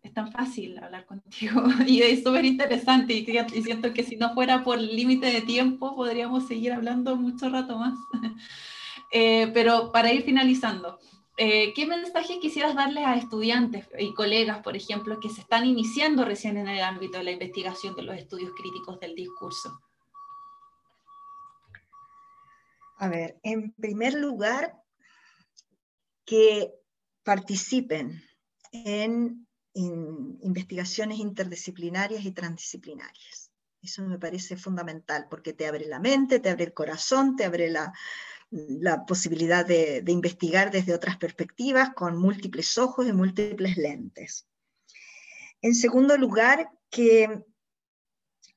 es 0.00 0.14
tan 0.14 0.32
fácil 0.32 0.78
hablar 0.78 1.04
contigo 1.04 1.62
y 1.86 2.00
es 2.00 2.22
súper 2.22 2.46
interesante 2.46 3.12
y, 3.12 3.26
y, 3.28 3.62
siento 3.62 3.92
que 3.92 4.02
si 4.02 4.16
no 4.16 4.32
fuera 4.32 4.64
por 4.64 4.80
límite 4.80 5.26
de 5.26 5.42
tiempo 5.42 5.94
podríamos 5.94 6.48
seguir 6.48 6.72
hablando 6.72 7.16
mucho 7.16 7.50
rato 7.50 7.78
más. 7.78 7.98
Eh, 9.12 9.50
pero 9.52 9.90
para 9.90 10.12
ir 10.12 10.22
finalizando, 10.22 11.00
eh, 11.42 11.72
¿qué 11.74 11.86
mensaje 11.86 12.38
quisieras 12.38 12.74
darles 12.74 13.06
a 13.06 13.16
estudiantes 13.16 13.88
y 13.98 14.12
colegas, 14.12 14.58
por 14.58 14.76
ejemplo, 14.76 15.18
que 15.20 15.30
se 15.30 15.40
están 15.40 15.64
iniciando 15.64 16.26
recién 16.26 16.58
en 16.58 16.68
el 16.68 16.82
ámbito 16.82 17.16
de 17.16 17.24
la 17.24 17.30
investigación 17.30 17.96
de 17.96 18.02
los 18.02 18.14
estudios 18.14 18.52
críticos 18.54 19.00
del 19.00 19.14
discurso? 19.14 19.80
A 22.98 23.08
ver, 23.08 23.40
en 23.42 23.72
primer 23.72 24.12
lugar, 24.12 24.78
que 26.26 26.74
participen 27.22 28.22
en, 28.72 29.46
investigaciones 29.72 31.20
interdisciplinarias 31.20 32.22
y 32.26 32.32
transdisciplinarias. 32.32 33.50
Eso 33.80 34.02
me 34.02 34.18
parece 34.18 34.58
fundamental 34.58 35.26
porque 35.30 35.54
te 35.54 35.66
abre 35.66 35.86
la 35.86 36.00
mente, 36.00 36.38
te 36.38 36.50
abre 36.50 36.64
el 36.64 36.74
corazón, 36.74 37.34
te 37.34 37.46
abre 37.46 37.70
la, 37.70 37.94
la 38.50 39.06
posibilidad 39.06 39.64
de, 39.64 40.02
investigar 40.08 40.70
desde 40.70 40.94
otras 40.94 41.16
perspectivas, 41.16 41.90
con 41.94 42.16
múltiples 42.16 42.76
ojos 42.78 43.06
y 43.06 43.12
múltiples 43.12 43.76
lentes. 43.76 44.46
En 45.62 45.74
segundo 45.74 46.16
lugar, 46.16 46.70
que 46.90 47.44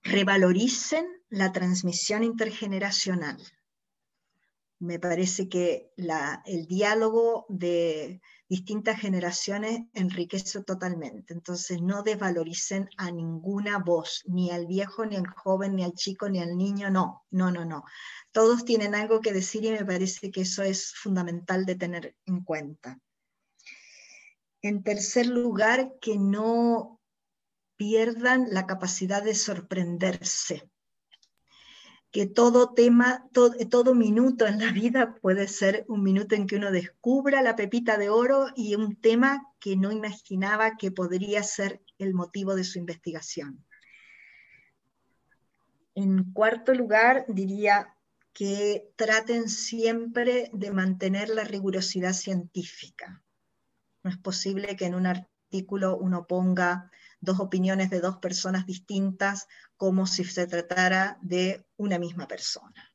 revaloricen 0.01 1.05
la 1.29 1.51
transmisión 1.51 2.23
intergeneracional. 2.23 3.37
Me 4.79 4.99
parece 4.99 5.47
que 5.47 5.91
el 6.45 6.65
diálogo 6.67 7.45
de 7.47 8.21
distintas 8.55 8.99
generaciones 8.99 9.81
enriquece 9.93 10.63
totalmente. 10.63 11.33
Entonces 11.33 11.81
no 11.81 12.03
desvaloricen 12.03 12.89
a 12.97 13.09
ninguna 13.09 13.79
voz, 13.79 14.23
ni 14.27 14.51
al 14.51 14.67
viejo, 14.67 15.05
ni 15.05 15.15
al 15.15 15.27
joven, 15.27 15.75
ni 15.75 15.83
al 15.83 15.93
chico, 15.93 16.29
ni 16.29 16.39
al 16.39 16.55
niño, 16.55 16.89
no, 16.89 17.25
no, 17.31 17.51
no, 17.51 17.65
no 17.65 17.83
todos 18.33 18.65
tienen 18.65 18.95
algo 18.95 19.21
que 19.21 19.31
decir 19.31 19.63
y 19.63 19.71
me 19.71 19.85
parece 19.85 20.31
que 20.31 20.41
eso 20.41 20.63
es 20.63 20.93
fundamental 20.95 21.65
de 21.65 21.75
tener 21.75 22.15
en 22.25 22.43
cuenta. 22.43 22.99
En 24.61 24.83
tercer 24.83 25.27
lugar, 25.27 25.93
que 26.01 26.17
no 26.17 26.99
pierdan 27.77 28.47
la 28.49 28.65
capacidad 28.65 29.23
de 29.23 29.35
sorprenderse, 29.35 30.69
que 32.13 32.27
todo 32.27 32.75
tema, 32.75 33.27
todo, 33.33 33.55
todo, 33.71 33.95
minuto 33.95 34.45
en 34.45 34.59
la 34.59 34.71
vida 34.71 35.15
puede 35.15 35.47
ser 35.47 35.83
un 35.87 36.03
minuto 36.03 36.35
en 36.35 36.45
que 36.45 36.57
uno 36.57 36.71
descubra 36.71 37.41
la 37.41 37.55
pepita 37.55 37.97
de 37.97 38.09
oro 38.09 38.49
y 38.55 38.75
un 38.75 38.95
tema 38.95 39.51
que 39.59 39.75
no 39.75 39.91
imaginaba 39.91 40.77
que 40.77 40.91
podría 40.91 41.41
ser 41.41 41.81
el 41.97 42.13
motivo 42.13 42.53
de 42.53 42.65
su 42.65 42.77
investigación. 42.77 43.65
En 45.95 46.31
cuarto 46.33 46.75
lugar, 46.75 47.25
diría 47.27 47.95
que 48.31 48.91
traten 48.95 49.49
siempre 49.49 50.51
de 50.53 50.71
mantener 50.71 51.29
la 51.29 51.45
rigurosidad 51.45 52.13
científica. 52.13 53.23
No 54.03 54.11
es 54.11 54.19
posible 54.19 54.75
que 54.75 54.85
en 54.85 54.93
un 54.93 55.07
artículo 55.07 55.97
uno 55.97 56.27
ponga 56.27 56.91
dos 57.23 57.39
opiniones 57.39 57.89
de 57.89 58.01
dos 58.01 58.17
personas 58.17 58.65
distintas 58.65 59.47
como 59.77 60.05
si 60.05 60.25
se 60.25 60.45
tratara 60.45 61.17
de 61.21 61.65
una 61.77 61.97
misma 61.97 62.27
persona. 62.27 62.91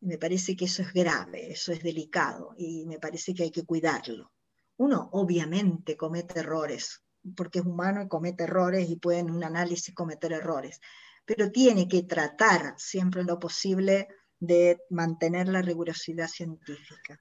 Me 0.00 0.18
parece 0.18 0.56
que 0.56 0.64
eso 0.64 0.82
es 0.82 0.92
grave, 0.92 1.52
eso 1.52 1.72
es 1.72 1.82
delicado 1.82 2.54
y 2.58 2.84
me 2.86 2.98
parece 2.98 3.32
que 3.32 3.44
hay 3.44 3.52
que 3.52 3.64
cuidarlo. 3.64 4.32
Uno 4.76 5.08
obviamente 5.12 5.96
comete 5.96 6.40
errores, 6.40 7.04
porque 7.36 7.60
es 7.60 7.64
humano 7.64 8.02
y 8.02 8.08
comete 8.08 8.42
errores 8.44 8.90
y 8.90 8.96
puede 8.96 9.20
en 9.20 9.30
un 9.30 9.44
análisis 9.44 9.94
cometer 9.94 10.32
errores, 10.32 10.80
pero 11.24 11.52
tiene 11.52 11.86
que 11.86 12.02
tratar 12.02 12.74
siempre 12.76 13.22
lo 13.22 13.38
posible 13.38 14.08
de 14.40 14.80
mantener 14.90 15.46
la 15.46 15.62
rigurosidad 15.62 16.26
científica. 16.26 17.20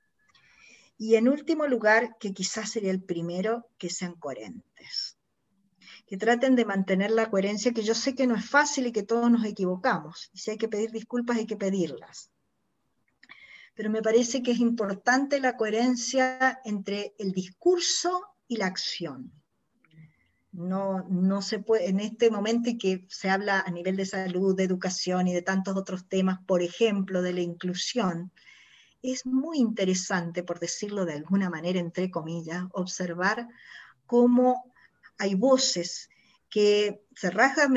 Y 0.98 1.16
en 1.16 1.28
último 1.28 1.68
lugar, 1.68 2.18
que 2.20 2.34
quizás 2.34 2.72
sería 2.72 2.92
el 2.92 3.04
primero, 3.04 3.68
que 3.78 3.92
sean 3.92 4.16
coherentes. 4.16 5.21
Que 6.12 6.18
traten 6.18 6.58
de 6.58 6.66
mantener 6.66 7.10
la 7.12 7.30
coherencia, 7.30 7.72
que 7.72 7.84
yo 7.84 7.96
sé 7.96 8.16
que 8.16 8.28
no 8.28 8.36
es 8.36 8.44
fácil 8.44 8.86
y 8.86 8.92
que 8.92 9.04
todos 9.04 9.32
nos 9.32 9.46
equivocamos. 9.46 10.30
Y 10.34 10.40
si 10.40 10.52
hay 10.52 10.58
que 10.58 10.68
pedir 10.68 10.92
disculpas, 10.92 11.38
hay 11.38 11.46
que 11.46 11.56
pedirlas. 11.56 12.30
Pero 13.76 13.90
me 13.90 14.02
parece 14.02 14.44
que 14.44 14.52
es 14.52 14.60
importante 14.60 15.40
la 15.40 15.56
coherencia 15.56 16.60
entre 16.66 17.16
el 17.18 17.32
discurso 17.32 18.26
y 18.50 18.58
la 18.58 18.66
acción. 18.66 19.32
No, 20.52 21.08
no 21.08 21.42
se 21.42 21.60
puede, 21.60 21.88
en 21.88 22.02
este 22.02 22.30
momento 22.30 22.70
en 22.70 22.78
que 22.78 23.06
se 23.08 23.30
habla 23.30 23.62
a 23.62 23.72
nivel 23.72 23.96
de 23.96 24.06
salud, 24.06 24.54
de 24.54 24.66
educación 24.66 25.30
y 25.30 25.34
de 25.34 25.44
tantos 25.44 25.78
otros 25.78 26.10
temas, 26.10 26.40
por 26.46 26.62
ejemplo, 26.62 27.22
de 27.22 27.32
la 27.32 27.40
inclusión, 27.40 28.34
es 29.02 29.26
muy 29.26 29.60
interesante, 29.60 30.44
por 30.44 30.60
decirlo 30.60 31.06
de 31.06 31.14
alguna 31.14 31.50
manera, 31.50 31.80
entre 31.80 32.12
comillas, 32.12 32.66
observar 32.74 33.48
cómo 34.06 34.71
hay 35.22 35.36
voces 35.36 36.10
que 36.50 37.06
se 37.16 37.30
rasgan 37.30 37.74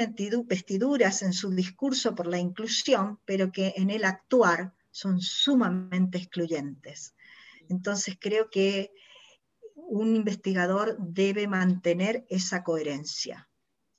vestiduras 0.47 1.23
en 1.23 1.35
su 1.35 1.51
discurso 1.51 2.15
por 2.15 2.27
la 2.27 2.39
inclusión, 2.39 3.21
pero 3.27 3.53
que 3.53 3.75
en 3.77 3.91
el 3.91 4.05
actuar 4.05 4.73
son 4.91 5.21
sumamente 5.21 6.17
excluyentes. 6.17 7.15
Entonces 7.69 8.17
creo 8.19 8.49
que 8.49 8.93
un 9.77 10.17
investigador 10.17 10.97
debe 10.99 11.47
mantener 11.47 12.25
esa 12.31 12.65
coherencia, 12.65 13.49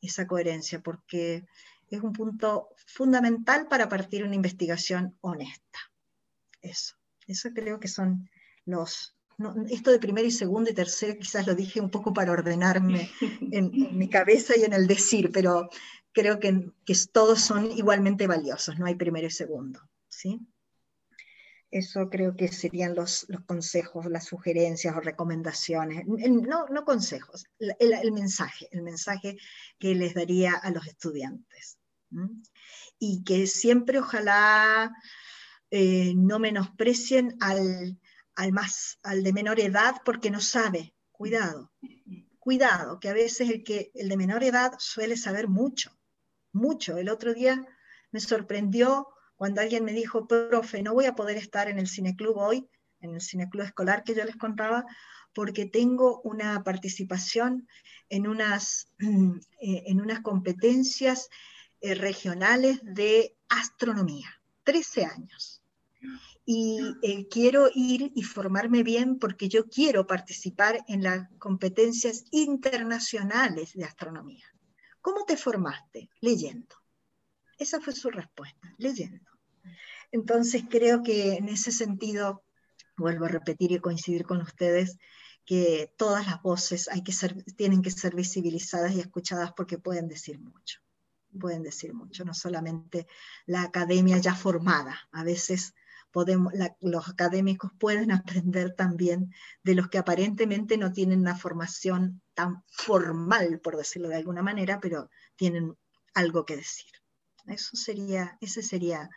esa 0.01 0.25
coherencia, 0.25 0.81
porque 0.81 1.45
es 1.89 2.01
un 2.01 2.13
punto 2.13 2.69
fundamental 2.87 3.67
para 3.67 3.87
partir 3.87 4.23
una 4.23 4.35
investigación 4.35 5.15
honesta. 5.21 5.79
Eso, 6.61 6.95
eso 7.27 7.49
creo 7.53 7.79
que 7.79 7.87
son 7.87 8.27
los... 8.65 9.14
esto 9.69 9.91
de 9.91 9.99
primero 9.99 10.27
y 10.27 10.31
segundo 10.31 10.69
y 10.69 10.73
tercero 10.73 11.17
quizás 11.19 11.45
lo 11.45 11.55
dije 11.55 11.81
un 11.81 11.89
poco 11.89 12.13
para 12.13 12.31
ordenarme 12.31 13.09
en, 13.51 13.97
mi 13.97 14.09
cabeza 14.09 14.53
y 14.57 14.63
en 14.63 14.73
el 14.73 14.87
decir, 14.87 15.31
pero 15.31 15.69
creo 16.11 16.39
que, 16.39 16.71
que 16.85 16.95
todos 17.11 17.41
son 17.41 17.71
igualmente 17.71 18.27
valiosos, 18.27 18.79
no 18.79 18.85
hay 18.85 18.95
primero 18.95 19.27
y 19.27 19.31
segundo. 19.31 19.81
¿sí? 20.09 20.39
Eso 21.75 22.09
creo 22.09 22.37
que 22.37 22.47
serían 22.47 22.95
los, 22.95 23.27
consejos, 23.45 24.05
las 24.05 24.23
sugerencias 24.23 24.95
o 24.95 25.01
recomendaciones. 25.01 26.05
No, 26.07 26.67
no 26.67 26.85
consejos, 26.85 27.47
el, 27.59 28.11
mensaje, 28.13 28.69
el 28.71 28.81
mensaje 28.81 29.35
que 29.77 29.93
les 29.93 30.13
daría 30.13 30.53
a 30.53 30.71
los 30.71 30.87
estudiantes. 30.87 31.77
Y 32.97 33.25
que 33.25 33.45
siempre 33.45 33.99
ojalá 33.99 34.95
eh, 35.69 36.13
no 36.15 36.39
menosprecien 36.39 37.35
al, 37.41 37.99
al, 38.35 38.51
más, 38.51 38.99
al 39.03 39.23
de 39.23 39.33
menor 39.33 39.59
edad 39.59 39.95
porque 40.03 40.29
no 40.29 40.39
sabe. 40.39 40.93
Cuidado, 41.11 41.71
cuidado, 42.39 42.99
que 42.99 43.09
a 43.09 43.13
veces 43.13 43.49
el, 43.49 43.63
que, 43.63 43.89
el 43.95 44.09
de 44.09 44.17
menor 44.17 44.43
edad 44.43 44.73
suele 44.79 45.15
saber 45.15 45.47
mucho, 45.47 45.97
mucho. 46.51 46.97
El 46.97 47.09
otro 47.09 47.33
día 47.33 47.65
me 48.11 48.19
sorprendió 48.19 49.07
cuando 49.35 49.61
alguien 49.61 49.85
me 49.85 49.93
dijo, 49.93 50.27
profe, 50.27 50.83
no 50.83 50.93
voy 50.93 51.05
a 51.05 51.15
poder 51.15 51.37
estar 51.37 51.69
en 51.69 51.79
el 51.79 51.87
cineclub 51.87 52.37
hoy, 52.37 52.69
en 53.01 53.15
el 53.15 53.21
cineclub 53.21 53.63
escolar 53.63 54.03
que 54.03 54.15
yo 54.15 54.23
les 54.25 54.35
contaba, 54.35 54.85
porque 55.33 55.65
tengo 55.65 56.21
una 56.21 56.63
participación 56.63 57.67
en 58.09 58.27
unas, 58.27 58.89
eh, 58.99 59.83
en 59.87 60.01
unas 60.01 60.21
competencias 60.21 61.29
eh, 61.81 61.95
regionales 61.95 62.79
de 62.83 63.35
astronomía, 63.49 64.41
13 64.63 65.05
años. 65.05 65.61
Y 66.47 67.27
quiero 67.31 67.69
ir 67.73 68.11
y 68.15 68.21
formarme 68.21 68.83
bien 68.83 69.17
porque 69.17 69.49
yo 69.49 69.67
quiero 69.67 70.05
participar 70.05 70.85
en 70.87 71.01
las 71.01 71.27
competencias 71.39 72.25
internacionales 72.31 73.73
de 73.73 73.83
astronomía. 73.83 74.45
¿Cómo 75.01 75.25
te 75.25 75.37
formaste? 75.37 76.09
Leyendo. 76.21 76.75
Esa 77.57 77.81
fue 77.81 77.93
su 77.93 78.11
respuesta, 78.11 78.75
leyendo. 78.77 79.31
Entonces 80.11 80.63
creo 80.69 81.01
que 81.01 81.33
en 81.33 81.49
ese 81.49 81.71
sentido, 81.71 82.43
vuelvo 82.95 83.25
a 83.25 83.29
repetir 83.29 83.71
y 83.71 83.79
coincidir 83.79 84.23
con 84.25 84.41
ustedes, 84.41 84.97
que 85.45 85.93
todas 85.97 86.25
las 86.25 86.41
voces 86.41 86.89
tienen 87.55 87.81
que 87.81 87.91
ser 87.91 88.15
visibilizadas 88.15 88.93
y 88.93 88.99
escuchadas 88.99 89.51
porque 89.53 89.77
pueden 89.77 90.07
decir 90.07 90.39
mucho, 90.39 90.79
pueden 91.39 91.63
decir 91.63 91.93
mucho, 91.93 92.25
no 92.25 92.33
solamente 92.33 93.07
la 93.45 93.63
academia 93.63 94.17
ya 94.17 94.35
formada, 94.35 94.97
a 95.11 95.23
veces 95.23 95.73
los 96.81 97.09
académicos 97.09 97.71
pueden 97.79 98.11
aprender 98.11 98.73
también 98.75 99.33
de 99.63 99.75
los 99.75 99.89
que 99.89 99.97
aparentemente 99.97 100.77
no 100.77 100.91
tienen 100.91 101.19
una 101.19 101.35
formación 101.35 102.21
tan 102.33 102.63
formal, 102.67 103.59
por 103.59 103.77
decirlo 103.77 104.09
de 104.09 104.15
alguna 104.15 104.41
manera, 104.41 104.79
pero 104.79 105.09
tienen 105.35 105.75
algo 106.13 106.45
que 106.45 106.57
decir. 106.57 106.91
Eso 107.47 107.75
sería, 107.75 108.37
ese 108.41 108.61
sería 108.61 109.09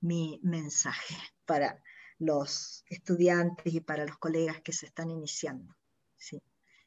mi 0.00 0.40
mensaje 0.42 1.16
para 1.44 1.82
los 2.18 2.84
estudiantes 2.88 3.72
y 3.72 3.80
para 3.80 4.04
los 4.04 4.18
colegas 4.18 4.60
que 4.62 4.72
se 4.72 4.86
están 4.86 5.10
iniciando. 5.10 5.76
¿sí? 6.16 6.42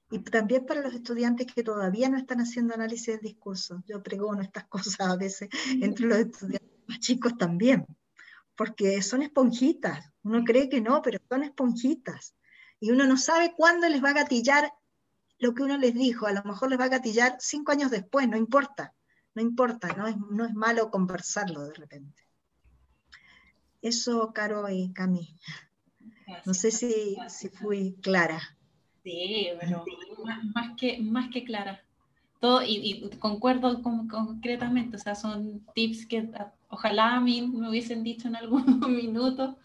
Y 0.10 0.20
también 0.20 0.66
para 0.66 0.82
los 0.82 0.94
estudiantes 0.94 1.48
que 1.54 1.64
todavía 1.64 2.10
no 2.10 2.18
están 2.18 2.42
haciendo 2.42 2.74
análisis 2.74 3.08
del 3.08 3.22
discurso. 3.22 3.82
Yo 3.88 4.04
pregono 4.04 4.42
estas 4.42 4.66
cosas 4.70 5.00
a 5.00 5.16
veces 5.16 5.50
entre 5.82 6.06
los 6.06 6.18
estudiantes 6.18 6.70
más 6.88 7.00
chicos 7.00 7.38
también, 7.38 7.86
porque 8.62 9.02
son 9.02 9.24
esponjitas. 9.24 10.14
Uno 10.22 10.44
cree 10.44 10.70
que 10.70 10.82
no, 10.82 11.02
pero 11.02 11.18
son 11.28 11.44
esponjitas. 11.44 12.36
Y 12.80 12.92
uno 12.92 13.08
no 13.08 13.18
sabe 13.18 13.56
cuándo 13.58 13.90
les 13.90 14.04
va 14.04 14.12
a 14.12 14.22
gatillar 14.22 14.72
lo 15.40 15.56
que 15.56 15.64
uno 15.64 15.80
les 15.80 15.96
dijo. 15.96 16.28
A 16.28 16.32
lo 16.32 16.44
mejor 16.44 16.70
les 16.70 16.80
va 16.80 16.84
a 16.84 16.90
gatillar 16.90 17.38
cinco 17.40 17.72
años 17.72 17.90
después, 17.90 18.30
no 18.30 18.38
importa. 18.38 18.94
No 19.34 19.42
importa, 19.42 19.88
no 19.98 20.06
es, 20.06 20.16
no 20.16 20.46
es 20.46 20.54
malo 20.54 20.92
conversarlo 20.92 21.64
de 21.64 21.74
repente. 21.74 22.22
Eso, 23.82 24.32
Caro 24.32 24.70
y 24.70 24.94
Cami. 24.94 25.36
No 26.46 26.54
sé 26.54 26.70
si, 26.70 27.18
si 27.30 27.50
fui 27.50 27.96
clara. 28.04 28.40
Sí, 29.04 29.48
pero 29.60 29.84
más, 30.54 30.78
que, 30.78 31.00
más 31.02 31.32
que 31.34 31.44
clara. 31.46 31.84
Todo, 32.40 32.62
y, 32.64 33.10
concuerdo 33.18 33.82
concretamente, 33.82 34.98
o 34.98 35.00
sea, 35.00 35.16
son 35.16 35.66
tips 35.74 36.06
que 36.06 36.30
ojalá 36.72 37.16
a 37.16 37.22
mí 37.22 37.42
me 37.42 37.70
hubiesen 37.70 38.04
dicho 38.04 38.28
en 38.28 38.36
algún 38.36 38.80
minuto. 38.90 39.58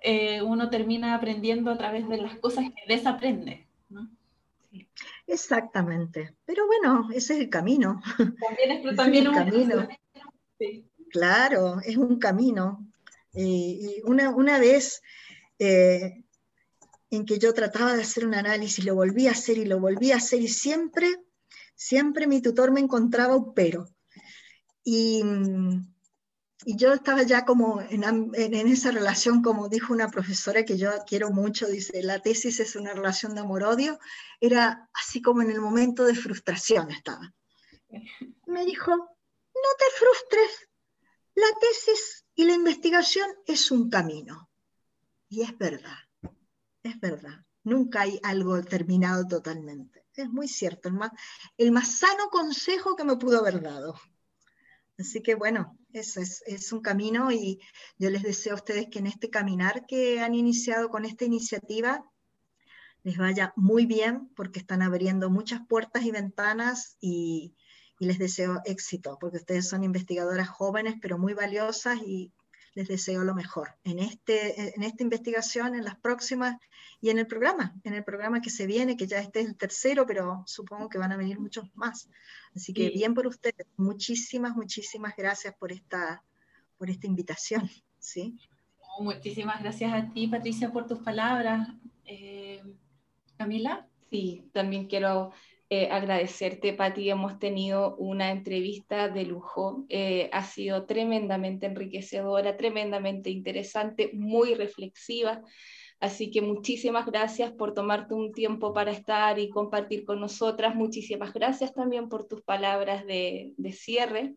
Eh, 0.00 0.40
uno 0.42 0.70
termina 0.70 1.14
aprendiendo 1.14 1.70
a 1.70 1.76
través 1.76 2.08
de 2.08 2.18
las 2.18 2.36
cosas 2.36 2.64
que 2.64 2.94
desaprende. 2.94 3.66
¿no? 3.90 4.08
Exactamente, 5.26 6.34
pero 6.46 6.66
bueno, 6.66 7.08
ese 7.12 7.34
es 7.34 7.40
el 7.40 7.50
camino. 7.50 8.00
También 8.16 8.70
es, 8.70 8.96
también 8.96 9.28
un 9.28 9.34
camino. 9.34 9.88
Claro, 11.10 11.80
es 11.86 11.96
un 11.96 12.18
camino. 12.18 12.86
Y, 13.32 14.02
una, 14.04 14.28
una, 14.28 14.58
vez 14.58 15.00
eh, 15.58 16.22
en 17.08 17.24
que 17.24 17.38
yo 17.38 17.54
trataba 17.54 17.94
de 17.94 18.02
hacer 18.02 18.26
un 18.26 18.34
análisis, 18.34 18.84
lo 18.84 18.94
volví 18.94 19.26
a 19.26 19.30
hacer 19.30 19.56
y 19.56 19.64
lo 19.64 19.80
volví 19.80 20.12
a 20.12 20.16
hacer 20.16 20.42
y 20.42 20.48
siempre, 20.48 21.08
siempre 21.74 22.26
mi 22.26 22.42
tutor 22.42 22.72
me 22.72 22.80
encontraba 22.80 23.36
un 23.36 23.54
pero. 23.54 23.86
Y, 24.84 25.22
y 26.68 26.76
yo 26.76 26.92
estaba 26.92 27.22
ya 27.22 27.46
como 27.46 27.80
en, 27.80 28.68
esa 28.68 28.90
relación, 28.90 29.40
como 29.40 29.70
dijo 29.70 29.90
una 29.94 30.10
profesora 30.10 30.66
que 30.66 30.76
yo 30.76 30.90
quiero 31.06 31.30
mucho, 31.30 31.66
dice, 31.66 32.02
la 32.02 32.20
tesis 32.20 32.60
es 32.60 32.76
una 32.76 32.92
relación 32.92 33.34
de 33.34 33.40
amor-odio, 33.40 33.98
era 34.38 34.90
así 34.92 35.22
como 35.22 35.40
en 35.40 35.50
el 35.50 35.62
momento 35.62 36.04
de 36.04 36.14
frustración 36.14 36.90
estaba. 36.90 37.32
Me 38.44 38.66
dijo, 38.66 38.94
no 38.94 39.70
te 39.78 39.84
frustres, 39.98 40.68
la 41.36 41.46
tesis 41.58 42.26
y 42.34 42.44
la 42.44 42.52
investigación 42.52 43.30
es 43.46 43.70
un 43.70 43.88
camino. 43.88 44.50
Y 45.30 45.40
es 45.40 45.56
verdad, 45.56 45.96
es 46.82 47.00
verdad. 47.00 47.46
Nunca 47.64 48.02
hay 48.02 48.20
algo 48.22 48.62
terminado 48.62 49.26
totalmente. 49.26 50.04
Es 50.12 50.28
muy 50.28 50.48
cierto, 50.48 50.90
el 50.90 50.96
más, 50.96 51.12
el 51.56 51.72
más 51.72 51.96
sano 51.96 52.28
consejo 52.28 52.94
que 52.94 53.04
me 53.04 53.16
pudo 53.16 53.38
haber 53.38 53.62
dado. 53.62 53.98
Así 54.98 55.22
que 55.22 55.36
bueno, 55.36 55.78
eso 55.92 56.20
es, 56.20 56.72
un 56.72 56.80
camino 56.80 57.30
y 57.30 57.60
yo 57.98 58.10
les 58.10 58.22
deseo 58.22 58.54
a 58.54 58.56
ustedes 58.56 58.88
que 58.90 58.98
en 58.98 59.06
este 59.06 59.30
caminar 59.30 59.86
que 59.86 60.20
han 60.20 60.34
iniciado 60.34 60.90
con 60.90 61.04
esta 61.04 61.24
iniciativa 61.24 62.04
les 63.04 63.16
vaya 63.16 63.52
muy 63.54 63.86
bien 63.86 64.28
porque 64.34 64.58
están 64.58 64.82
abriendo 64.82 65.30
muchas 65.30 65.60
puertas 65.68 66.04
y 66.04 66.10
ventanas 66.10 66.96
y, 67.00 67.54
y 68.00 68.06
les 68.06 68.18
deseo 68.18 68.60
éxito, 68.64 69.18
porque 69.20 69.36
ustedes 69.36 69.68
son 69.68 69.84
investigadoras 69.84 70.48
jóvenes 70.48 70.96
pero 71.00 71.16
muy 71.16 71.32
valiosas 71.32 71.98
y 72.04 72.32
les 72.78 72.86
deseo 72.86 73.24
lo 73.24 73.34
mejor 73.34 73.74
en, 73.82 73.98
este, 73.98 74.72
en 74.76 74.84
esta 74.84 75.02
investigación, 75.02 75.74
en 75.74 75.84
las 75.84 75.96
próximas 75.98 76.58
y 77.00 77.10
en 77.10 77.18
el 77.18 77.26
programa, 77.26 77.74
en 77.82 77.94
el 77.94 78.04
programa 78.04 78.40
que 78.40 78.50
se 78.50 78.66
viene, 78.66 78.96
que 78.96 79.08
ya 79.08 79.18
este 79.18 79.40
es 79.40 79.48
el 79.48 79.56
tercero, 79.56 80.06
pero 80.06 80.44
supongo 80.46 80.88
que 80.88 80.96
van 80.96 81.10
a 81.10 81.16
venir 81.16 81.40
muchos 81.40 81.64
más. 81.74 82.08
Así 82.54 82.72
que 82.72 82.90
bien 82.90 83.14
por 83.14 83.26
ustedes. 83.26 83.66
Muchísimas, 83.76 84.54
muchísimas 84.54 85.16
gracias 85.16 85.56
por 85.56 85.72
esta, 85.72 86.22
por 86.76 86.88
esta 86.88 87.08
invitación. 87.08 87.68
¿sí? 87.98 88.38
muchísimas 89.00 89.60
gracias 89.60 89.92
a 89.92 90.12
ti, 90.12 90.28
Patricia, 90.28 90.70
por 90.70 90.86
tus 90.86 91.00
palabras. 91.00 91.68
Eh, 92.04 92.62
Camila. 93.36 93.88
Sí, 94.08 94.48
también 94.52 94.86
quiero 94.86 95.32
eh, 95.70 95.88
agradecerte, 95.90 96.72
Pati. 96.72 97.10
Hemos 97.10 97.38
tenido 97.38 97.96
una 97.96 98.30
entrevista 98.30 99.08
de 99.08 99.24
lujo. 99.24 99.84
Eh, 99.88 100.30
ha 100.32 100.42
sido 100.44 100.86
tremendamente 100.86 101.66
enriquecedora, 101.66 102.56
tremendamente 102.56 103.30
interesante, 103.30 104.10
muy 104.14 104.54
reflexiva. 104.54 105.42
Así 106.00 106.30
que 106.30 106.40
muchísimas 106.40 107.06
gracias 107.06 107.52
por 107.52 107.74
tomarte 107.74 108.14
un 108.14 108.32
tiempo 108.32 108.72
para 108.72 108.92
estar 108.92 109.38
y 109.38 109.50
compartir 109.50 110.04
con 110.04 110.20
nosotras. 110.20 110.74
Muchísimas 110.74 111.34
gracias 111.34 111.74
también 111.74 112.08
por 112.08 112.26
tus 112.28 112.40
palabras 112.42 113.04
de, 113.04 113.52
de 113.56 113.72
cierre. 113.72 114.34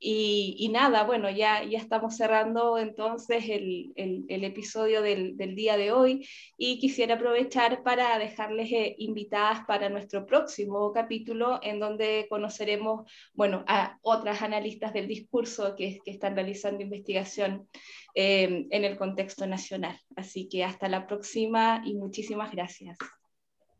Y, 0.00 0.68
nada, 0.72 1.02
bueno, 1.02 1.28
ya, 1.28 1.64
ya 1.64 1.78
estamos 1.78 2.16
cerrando 2.16 2.78
entonces 2.78 3.44
el, 3.48 3.92
el, 3.96 4.44
episodio 4.44 5.02
del, 5.02 5.36
del, 5.36 5.56
día 5.56 5.76
de 5.76 5.90
hoy 5.90 6.24
y 6.56 6.78
quisiera 6.78 7.16
aprovechar 7.16 7.82
para 7.82 8.16
dejarles 8.18 8.70
eh, 8.70 8.94
invitadas 8.98 9.64
para 9.66 9.88
nuestro 9.88 10.24
próximo 10.24 10.92
capítulo 10.92 11.58
en 11.62 11.80
donde 11.80 12.26
conoceremos, 12.30 13.10
bueno, 13.34 13.64
a 13.66 13.98
otras 14.02 14.42
analistas 14.42 14.92
del 14.92 15.08
discurso 15.08 15.74
que, 15.74 15.98
que 16.04 16.12
están 16.12 16.36
realizando 16.36 16.82
investigación 16.82 17.68
eh, 18.14 18.66
en 18.70 18.84
el 18.84 18.96
contexto 18.96 19.46
nacional. 19.46 19.98
Así 20.14 20.48
que 20.48 20.62
hasta 20.62 20.88
la 20.88 21.06
próxima 21.08 21.82
y 21.84 21.94
muchísimas 21.94 22.52
gracias. 22.52 22.98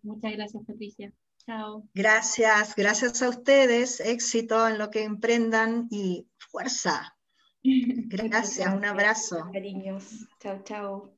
Muchas 0.02 0.32
gracias, 0.32 0.64
Patricia. 0.66 1.12
Gracias, 1.94 2.74
gracias 2.76 3.22
a 3.22 3.28
ustedes. 3.28 4.00
Éxito 4.00 4.68
en 4.68 4.78
lo 4.78 4.90
que 4.90 5.04
emprendan 5.04 5.88
y 5.90 6.28
fuerza. 6.38 7.16
Gracias, 7.62 8.74
un 8.74 8.84
abrazo. 8.84 9.50
Cariños. 9.52 10.28
Chao, 10.40 10.62
chao. 10.64 11.17